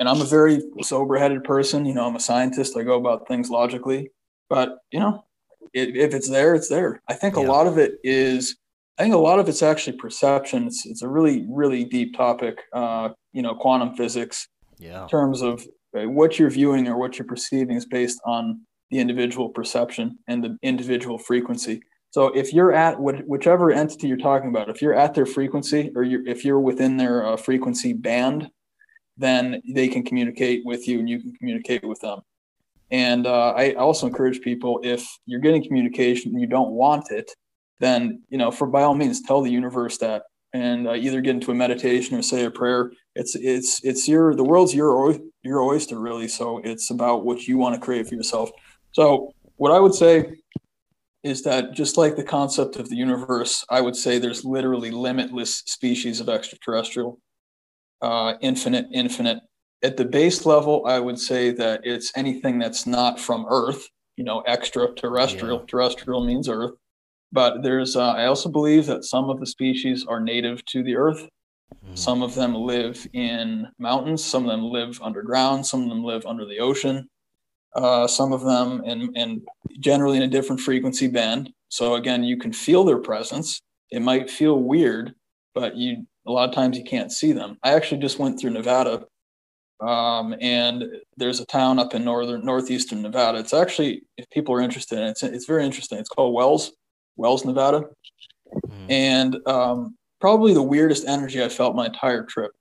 and 0.00 0.08
I'm 0.08 0.20
a 0.20 0.24
very 0.24 0.60
sober-headed 0.82 1.44
person. 1.44 1.86
You 1.86 1.94
know, 1.94 2.06
I'm 2.06 2.16
a 2.16 2.20
scientist. 2.20 2.76
I 2.76 2.82
go 2.82 2.96
about 2.98 3.28
things 3.28 3.48
logically, 3.48 4.10
but 4.50 4.78
you 4.90 4.98
know, 4.98 5.24
it, 5.72 5.96
if 5.96 6.14
it's 6.14 6.28
there, 6.28 6.54
it's 6.54 6.68
there. 6.68 7.00
I 7.08 7.14
think 7.14 7.36
yeah. 7.36 7.42
a 7.42 7.46
lot 7.46 7.66
of 7.66 7.78
it 7.78 7.94
is. 8.02 8.56
I 8.98 9.02
think 9.02 9.14
a 9.14 9.18
lot 9.18 9.38
of 9.38 9.48
it's 9.48 9.62
actually 9.62 9.98
perception. 9.98 10.66
It's, 10.66 10.86
it's 10.86 11.02
a 11.02 11.08
really, 11.08 11.46
really 11.48 11.84
deep 11.84 12.16
topic. 12.16 12.58
Uh, 12.72 13.10
you 13.32 13.42
know, 13.42 13.54
quantum 13.54 13.94
physics. 13.94 14.48
Yeah. 14.78 15.02
In 15.02 15.08
terms 15.08 15.42
of 15.42 15.64
uh, 15.96 16.08
what 16.08 16.38
you're 16.38 16.50
viewing 16.50 16.88
or 16.88 16.98
what 16.98 17.18
you're 17.18 17.26
perceiving 17.26 17.76
is 17.76 17.86
based 17.86 18.20
on 18.24 18.62
the 18.90 18.98
individual 18.98 19.48
perception 19.48 20.18
and 20.28 20.42
the 20.42 20.56
individual 20.62 21.18
frequency. 21.18 21.80
So 22.10 22.28
if 22.28 22.52
you're 22.52 22.72
at 22.72 22.96
whichever 22.98 23.70
entity 23.72 24.08
you're 24.08 24.16
talking 24.16 24.48
about, 24.48 24.70
if 24.70 24.80
you're 24.80 24.94
at 24.94 25.14
their 25.14 25.26
frequency 25.26 25.92
or 25.94 26.02
you're, 26.02 26.26
if 26.26 26.44
you're 26.44 26.60
within 26.60 26.96
their 26.96 27.26
uh, 27.26 27.36
frequency 27.36 27.92
band, 27.92 28.48
then 29.16 29.60
they 29.74 29.88
can 29.88 30.02
communicate 30.02 30.62
with 30.64 30.88
you 30.88 30.98
and 30.98 31.08
you 31.08 31.20
can 31.20 31.32
communicate 31.34 31.86
with 31.86 32.00
them. 32.00 32.20
And 32.90 33.26
uh, 33.26 33.50
I 33.56 33.74
also 33.74 34.06
encourage 34.06 34.40
people 34.40 34.80
if 34.82 35.06
you're 35.26 35.40
getting 35.40 35.62
communication 35.62 36.32
and 36.32 36.40
you 36.40 36.46
don't 36.46 36.70
want 36.70 37.10
it, 37.10 37.30
then 37.80 38.22
you 38.28 38.38
know 38.38 38.50
for 38.50 38.66
by 38.66 38.82
all 38.82 38.94
means 38.94 39.20
tell 39.20 39.42
the 39.42 39.50
universe 39.50 39.98
that 39.98 40.22
and 40.52 40.88
uh, 40.88 40.94
either 40.94 41.20
get 41.20 41.34
into 41.34 41.50
a 41.50 41.54
meditation 41.54 42.16
or 42.16 42.22
say 42.22 42.44
a 42.44 42.50
prayer. 42.50 42.92
It's 43.14 43.34
it's 43.34 43.84
it's 43.84 44.08
your 44.08 44.34
the 44.34 44.44
world's 44.44 44.74
your 44.74 45.16
your 45.42 45.62
oyster 45.62 45.98
really. 45.98 46.28
So 46.28 46.60
it's 46.64 46.90
about 46.90 47.24
what 47.24 47.46
you 47.46 47.58
want 47.58 47.74
to 47.74 47.80
create 47.80 48.08
for 48.08 48.14
yourself. 48.14 48.50
So, 48.96 49.34
what 49.56 49.72
I 49.72 49.78
would 49.78 49.94
say 49.94 50.24
is 51.22 51.42
that 51.42 51.72
just 51.72 51.98
like 51.98 52.16
the 52.16 52.24
concept 52.24 52.76
of 52.76 52.88
the 52.88 52.96
universe, 52.96 53.62
I 53.68 53.82
would 53.82 53.94
say 53.94 54.18
there's 54.18 54.42
literally 54.42 54.90
limitless 54.90 55.56
species 55.66 56.18
of 56.18 56.30
extraterrestrial, 56.30 57.20
uh, 58.00 58.36
infinite, 58.40 58.86
infinite. 58.94 59.40
At 59.82 59.98
the 59.98 60.06
base 60.06 60.46
level, 60.46 60.86
I 60.86 60.98
would 60.98 61.18
say 61.18 61.50
that 61.50 61.82
it's 61.84 62.10
anything 62.16 62.58
that's 62.58 62.86
not 62.86 63.20
from 63.20 63.44
Earth, 63.50 63.86
you 64.16 64.24
know, 64.24 64.42
extraterrestrial. 64.46 65.58
Yeah. 65.58 65.66
Terrestrial 65.68 66.24
means 66.24 66.48
Earth. 66.48 66.72
But 67.32 67.62
there's, 67.62 67.96
uh, 67.96 68.12
I 68.12 68.24
also 68.24 68.48
believe 68.48 68.86
that 68.86 69.04
some 69.04 69.28
of 69.28 69.40
the 69.40 69.46
species 69.46 70.06
are 70.08 70.20
native 70.20 70.64
to 70.72 70.82
the 70.82 70.96
Earth. 70.96 71.28
Mm-hmm. 71.84 71.96
Some 71.96 72.22
of 72.22 72.34
them 72.34 72.54
live 72.54 73.06
in 73.12 73.66
mountains, 73.78 74.24
some 74.24 74.44
of 74.44 74.50
them 74.52 74.64
live 74.64 74.98
underground, 75.02 75.66
some 75.66 75.82
of 75.82 75.90
them 75.90 76.02
live 76.02 76.24
under 76.24 76.46
the 76.46 76.60
ocean 76.60 77.10
uh, 77.76 78.06
some 78.06 78.32
of 78.32 78.42
them 78.42 78.82
and, 78.86 79.16
and 79.16 79.42
generally 79.78 80.16
in 80.16 80.22
a 80.22 80.28
different 80.28 80.60
frequency 80.60 81.06
band. 81.06 81.50
So 81.68 81.94
again, 81.94 82.24
you 82.24 82.38
can 82.38 82.52
feel 82.52 82.84
their 82.84 82.98
presence. 82.98 83.60
It 83.90 84.00
might 84.00 84.30
feel 84.30 84.60
weird, 84.62 85.14
but 85.54 85.76
you 85.76 86.06
a 86.26 86.32
lot 86.32 86.48
of 86.48 86.54
times 86.54 86.76
you 86.76 86.84
can't 86.84 87.12
see 87.12 87.32
them. 87.32 87.56
I 87.62 87.74
actually 87.74 88.00
just 88.00 88.18
went 88.18 88.40
through 88.40 88.50
Nevada, 88.50 89.04
um, 89.80 90.34
and 90.40 90.84
there's 91.16 91.38
a 91.38 91.46
town 91.46 91.78
up 91.78 91.94
in 91.94 92.04
northern 92.04 92.44
northeastern 92.44 93.02
Nevada. 93.02 93.38
It's 93.38 93.54
actually, 93.54 94.02
if 94.16 94.28
people 94.30 94.54
are 94.54 94.60
interested, 94.60 94.98
it's 94.98 95.22
it's 95.22 95.46
very 95.46 95.64
interesting. 95.64 95.98
It's 95.98 96.08
called 96.08 96.34
Wells, 96.34 96.72
Wells, 97.16 97.44
Nevada, 97.44 97.84
mm. 98.66 98.86
and 98.88 99.36
um, 99.46 99.96
probably 100.20 100.52
the 100.52 100.62
weirdest 100.62 101.06
energy 101.06 101.44
I 101.44 101.48
felt 101.48 101.76
my 101.76 101.86
entire 101.86 102.24
trip 102.24 102.52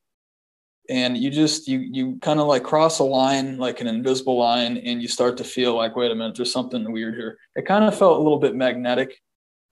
and 0.89 1.17
you 1.17 1.29
just 1.29 1.67
you 1.67 1.79
you 1.79 2.17
kind 2.21 2.39
of 2.39 2.47
like 2.47 2.63
cross 2.63 2.99
a 2.99 3.03
line 3.03 3.57
like 3.57 3.81
an 3.81 3.87
invisible 3.87 4.37
line 4.37 4.77
and 4.77 5.01
you 5.01 5.07
start 5.07 5.37
to 5.37 5.43
feel 5.43 5.75
like 5.75 5.95
wait 5.95 6.11
a 6.11 6.15
minute 6.15 6.35
there's 6.35 6.51
something 6.51 6.91
weird 6.91 7.15
here. 7.15 7.37
It 7.55 7.65
kind 7.65 7.85
of 7.85 7.97
felt 7.97 8.17
a 8.17 8.21
little 8.21 8.39
bit 8.39 8.55
magnetic. 8.55 9.21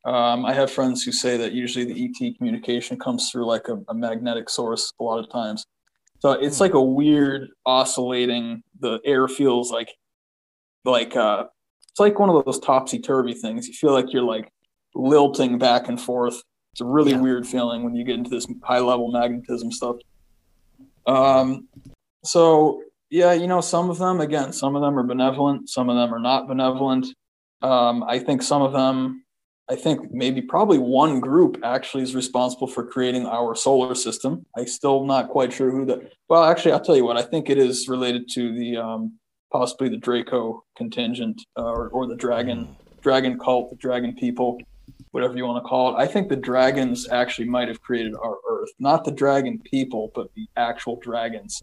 Um, 0.06 0.45
i 0.45 0.53
have 0.53 0.69
friends 0.69 1.02
who 1.03 1.14
say 1.14 1.38
that 1.38 1.53
usually 1.53 1.85
the 1.85 2.06
et 2.06 2.38
communication 2.38 2.99
comes 2.99 3.30
through 3.30 3.45
like 3.45 3.69
a, 3.69 3.77
a 3.88 3.94
magnetic 3.94 4.49
source 4.49 4.91
a 4.99 5.03
lot 5.03 5.19
of 5.19 5.31
times. 5.31 5.65
So 6.19 6.31
it's 6.31 6.60
like 6.60 6.73
a 6.73 6.81
weird 6.81 7.49
oscillating 7.65 8.64
the 8.80 8.99
air 9.06 9.27
feels 9.27 9.72
like 9.72 9.94
like 10.84 11.15
uh 11.15 11.45
it's 11.90 11.99
like 11.99 12.19
one 12.19 12.30
of 12.30 12.44
those 12.44 12.60
topsy-turvy 12.60 13.35
things. 13.35 13.68
You 13.68 13.73
feel 13.73 13.94
like 13.94 14.11
you're 14.11 14.23
like 14.23 14.52
lilting 14.95 15.60
back 15.60 15.90
and 15.90 16.02
forth. 16.02 16.41
It's 16.72 16.81
a 16.81 16.85
really 16.85 17.11
yeah. 17.11 17.22
weird 17.22 17.45
feeling 17.45 17.84
when 17.84 17.94
you 17.94 18.03
get 18.03 18.15
into 18.15 18.31
this 18.31 18.48
high 18.64 18.80
level 18.80 19.11
magnetism 19.11 19.72
stuff 19.72 19.98
um, 21.05 21.67
so 22.23 22.81
yeah, 23.09 23.34
you 23.34 23.47
know, 23.47 23.61
some 23.61 23.89
of 23.89 23.99
them, 23.99 24.21
again, 24.21 24.53
some 24.53 24.75
of 24.75 24.81
them 24.81 24.97
are 24.97 25.03
benevolent, 25.03 25.69
some 25.69 25.89
of 25.89 25.95
them 25.95 26.13
are 26.13 26.19
not 26.19 26.47
benevolent. 26.47 27.07
Um, 27.61 28.03
I 28.03 28.19
think 28.19 28.41
some 28.41 28.61
of 28.61 28.73
them, 28.73 29.23
I 29.69 29.75
think 29.75 30.11
maybe 30.11 30.41
probably 30.41 30.80
one 30.80 31.19
group 31.19 31.59
actually 31.63 32.03
is 32.03 32.15
responsible 32.15 32.67
for 32.67 32.85
creating 32.85 33.25
our 33.25 33.55
solar 33.55 33.95
system. 33.95 34.45
I 34.57 34.65
still 34.65 35.05
not 35.05 35.30
quite 35.30 35.53
sure 35.53 35.71
who 35.71 35.85
the. 35.85 36.09
Well, 36.27 36.43
actually, 36.43 36.71
I'll 36.71 36.81
tell 36.81 36.97
you 36.97 37.05
what. 37.05 37.17
I 37.17 37.21
think 37.21 37.49
it 37.49 37.57
is 37.57 37.88
related 37.88 38.27
to 38.31 38.53
the 38.57 38.77
um, 38.77 39.19
possibly 39.51 39.89
the 39.89 39.97
Draco 39.97 40.65
contingent 40.75 41.41
uh, 41.57 41.63
or, 41.63 41.89
or 41.89 42.07
the 42.07 42.15
dragon 42.15 42.75
dragon 43.01 43.38
cult, 43.38 43.69
the 43.69 43.75
dragon 43.75 44.15
people 44.15 44.57
whatever 45.14 45.38
you 45.38 45.45
want 45.45 45.64
to 45.64 45.68
call 45.68 45.95
it. 45.95 45.99
I 46.02 46.07
think 46.07 46.27
the 46.27 46.35
dragons 46.35 47.07
actually 47.07 47.48
might 47.48 47.68
have 47.68 47.80
created 47.80 48.15
our 48.15 48.38
Earth, 48.49 48.72
not 48.80 49.06
the 49.06 49.11
dragon 49.11 49.60
people, 49.60 50.11
but 50.15 50.34
the 50.34 50.48
actual 50.57 50.95
dragons. 50.99 51.61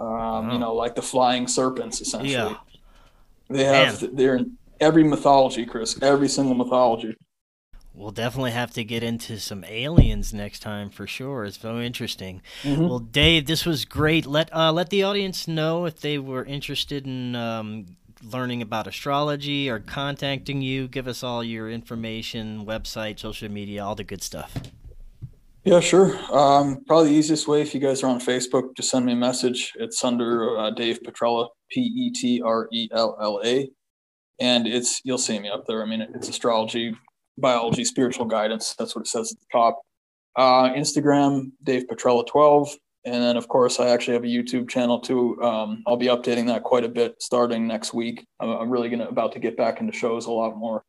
Um, 0.00 0.50
You 0.50 0.58
know, 0.58 0.74
like 0.74 0.94
the 0.94 1.02
flying 1.02 1.46
serpents, 1.46 2.00
essentially. 2.00 2.32
Yeah. 2.32 2.56
They 3.50 3.64
have 3.64 4.00
Man. 4.00 4.16
they're 4.16 4.36
in 4.36 4.56
every 4.80 5.04
mythology, 5.04 5.66
Chris. 5.66 6.00
Every 6.00 6.28
single 6.28 6.54
mythology. 6.54 7.16
We'll 7.92 8.12
definitely 8.12 8.52
have 8.52 8.70
to 8.74 8.84
get 8.84 9.02
into 9.02 9.38
some 9.38 9.62
aliens 9.64 10.32
next 10.32 10.60
time 10.60 10.88
for 10.88 11.06
sure. 11.06 11.44
It's 11.44 11.60
so 11.60 11.80
interesting. 11.80 12.40
Mhm. 12.62 12.88
Well, 12.88 13.00
Dave, 13.00 13.44
this 13.44 13.66
was 13.66 13.84
great. 13.84 14.24
Let 14.24 14.48
uh, 14.54 14.72
let 14.72 14.88
the 14.88 15.02
audience 15.02 15.46
know 15.46 15.84
if 15.84 16.00
they 16.00 16.16
were 16.16 16.44
interested 16.44 17.04
in 17.04 17.34
um, 17.34 17.96
learning 18.22 18.62
about 18.62 18.86
astrology 18.86 19.70
or 19.70 19.78
contacting 19.78 20.62
you. 20.62 20.88
Give 20.88 21.08
us 21.08 21.22
all 21.22 21.42
your 21.42 21.70
information, 21.70 22.66
website, 22.66 23.18
social 23.18 23.50
media, 23.50 23.84
all 23.84 23.94
the 23.94 24.04
good 24.04 24.22
stuff. 24.22 24.56
Yeah, 25.64 25.80
sure. 25.80 26.18
Um, 26.34 26.84
probably 26.86 27.10
the 27.10 27.16
easiest 27.16 27.46
way 27.46 27.60
if 27.60 27.74
you 27.74 27.80
guys 27.80 28.02
are 28.02 28.06
on 28.06 28.18
Facebook, 28.18 28.74
just 28.76 28.90
send 28.90 29.04
me 29.04 29.12
a 29.12 29.16
message. 29.16 29.72
It's 29.76 30.02
under 30.02 30.56
uh, 30.58 30.70
Dave 30.70 31.00
Petrella, 31.02 31.48
P 31.70 31.80
E 31.80 32.10
T 32.10 32.40
R 32.42 32.66
E 32.72 32.88
L 32.92 33.16
L 33.20 33.40
A, 33.44 33.68
and 34.40 34.66
it's 34.66 35.02
you'll 35.04 35.18
see 35.18 35.38
me 35.38 35.50
up 35.50 35.66
there. 35.66 35.82
I 35.82 35.86
mean, 35.86 36.00
it's 36.00 36.30
astrology, 36.30 36.96
biology, 37.36 37.84
spiritual 37.84 38.24
guidance. 38.24 38.74
That's 38.78 38.96
what 38.96 39.02
it 39.02 39.08
says 39.08 39.32
at 39.32 39.38
the 39.38 39.46
top. 39.52 39.82
Uh, 40.34 40.70
Instagram, 40.70 41.50
Dave 41.62 41.84
Petrella 41.92 42.26
twelve, 42.26 42.70
and 43.04 43.22
then 43.22 43.36
of 43.36 43.48
course 43.48 43.80
I 43.80 43.88
actually 43.88 44.14
have 44.14 44.24
a 44.24 44.26
YouTube 44.26 44.68
channel 44.68 45.00
too. 45.00 45.40
Um, 45.42 45.82
I'll 45.86 45.96
be 45.96 46.06
updating 46.06 46.46
that 46.48 46.62
quite 46.62 46.84
a 46.84 46.88
bit 46.88 47.20
starting 47.20 47.66
next 47.66 47.94
week. 47.94 48.26
I'm, 48.40 48.50
I'm 48.50 48.70
really 48.70 48.88
gonna 48.88 49.08
about 49.08 49.32
to 49.32 49.38
get 49.38 49.56
back 49.56 49.80
into 49.80 49.92
shows 49.92 50.26
a 50.26 50.32
lot 50.32 50.56
more. 50.56 50.84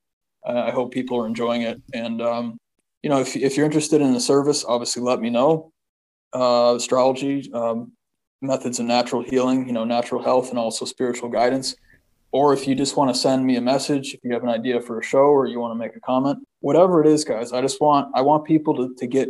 Uh, 0.46 0.64
I 0.68 0.72
hope 0.72 0.92
people 0.92 1.20
are 1.20 1.28
enjoying 1.28 1.62
it, 1.62 1.82
and 1.94 2.22
um, 2.22 2.58
you 3.04 3.10
know, 3.10 3.20
if, 3.20 3.36
if 3.36 3.58
you're 3.58 3.66
interested 3.66 4.02
in 4.02 4.14
the 4.14 4.20
service, 4.20 4.64
obviously 4.66 5.02
let 5.02 5.20
me 5.20 5.30
know. 5.30 5.72
Uh, 6.34 6.76
astrology, 6.78 7.52
um, 7.54 7.92
methods 8.42 8.80
of 8.80 8.86
natural 8.86 9.22
healing, 9.22 9.68
you 9.68 9.74
know, 9.74 9.84
natural 9.84 10.22
health, 10.22 10.50
and 10.50 10.58
also 10.58 10.86
spiritual 10.86 11.30
guidance. 11.30 11.76
Or 12.32 12.54
if 12.54 12.68
you 12.68 12.76
just 12.76 12.96
want 12.96 13.14
to 13.14 13.20
send 13.20 13.46
me 13.46 13.58
a 13.58 13.62
message, 13.62 14.14
if 14.14 14.22
you 14.24 14.34
have 14.34 14.44
an 14.44 14.50
idea 14.50 14.80
for 14.80 15.00
a 15.00 15.04
show 15.04 15.26
or 15.26 15.48
you 15.48 15.60
want 15.60 15.74
to 15.74 15.78
make 15.78 15.98
a 15.98 16.00
comment, 16.00 16.40
whatever 16.62 17.02
it 17.02 17.08
is, 17.08 17.26
guys, 17.26 17.52
I 17.52 17.62
just 17.62 17.82
want 17.82 18.10
I 18.16 18.22
want 18.22 18.46
people 18.46 18.76
to, 18.78 18.96
to 18.96 19.08
get 19.08 19.30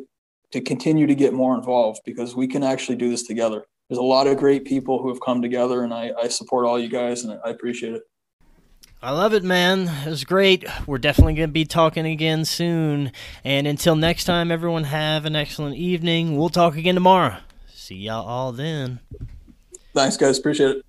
to 0.52 0.62
continue 0.62 1.08
to 1.08 1.16
get 1.16 1.34
more 1.34 1.56
involved 1.56 2.02
because 2.06 2.36
we 2.36 2.48
can 2.48 2.64
actually 2.64 2.96
do 2.98 3.10
this 3.10 3.24
together. 3.24 3.66
There's 3.90 4.00
a 4.00 4.04
lot 4.04 4.28
of 4.28 4.38
great 4.38 4.66
people 4.66 5.02
who 5.02 5.10
have 5.10 5.20
come 5.22 5.42
together, 5.42 5.84
and 5.84 5.94
I, 5.94 6.12
I 6.18 6.28
support 6.30 6.66
all 6.66 6.80
you 6.80 6.90
guys, 6.90 7.24
and 7.24 7.40
I 7.44 7.50
appreciate 7.50 7.94
it. 7.94 8.04
I 9.04 9.12
love 9.12 9.34
it, 9.34 9.44
man. 9.44 9.90
It 10.06 10.10
was 10.10 10.24
great. 10.24 10.64
We're 10.86 11.00
definitely 11.00 11.34
going 11.34 11.50
to 11.50 11.54
be 11.54 11.66
talking 11.66 12.06
again 12.06 12.46
soon. 12.46 13.12
And 13.44 13.66
until 13.66 13.96
next 13.96 14.26
time, 14.26 14.52
everyone 14.52 14.84
have 14.84 15.26
an 15.26 15.36
excellent 15.36 15.76
evening. 15.76 16.38
We'll 16.38 16.50
talk 16.50 16.78
again 16.78 16.94
tomorrow. 16.94 17.38
See 17.68 17.96
y'all 17.96 18.26
all 18.26 18.52
then. 18.52 19.00
Thanks, 19.96 20.18
guys. 20.18 20.38
Appreciate 20.38 20.78
it. 20.78 20.86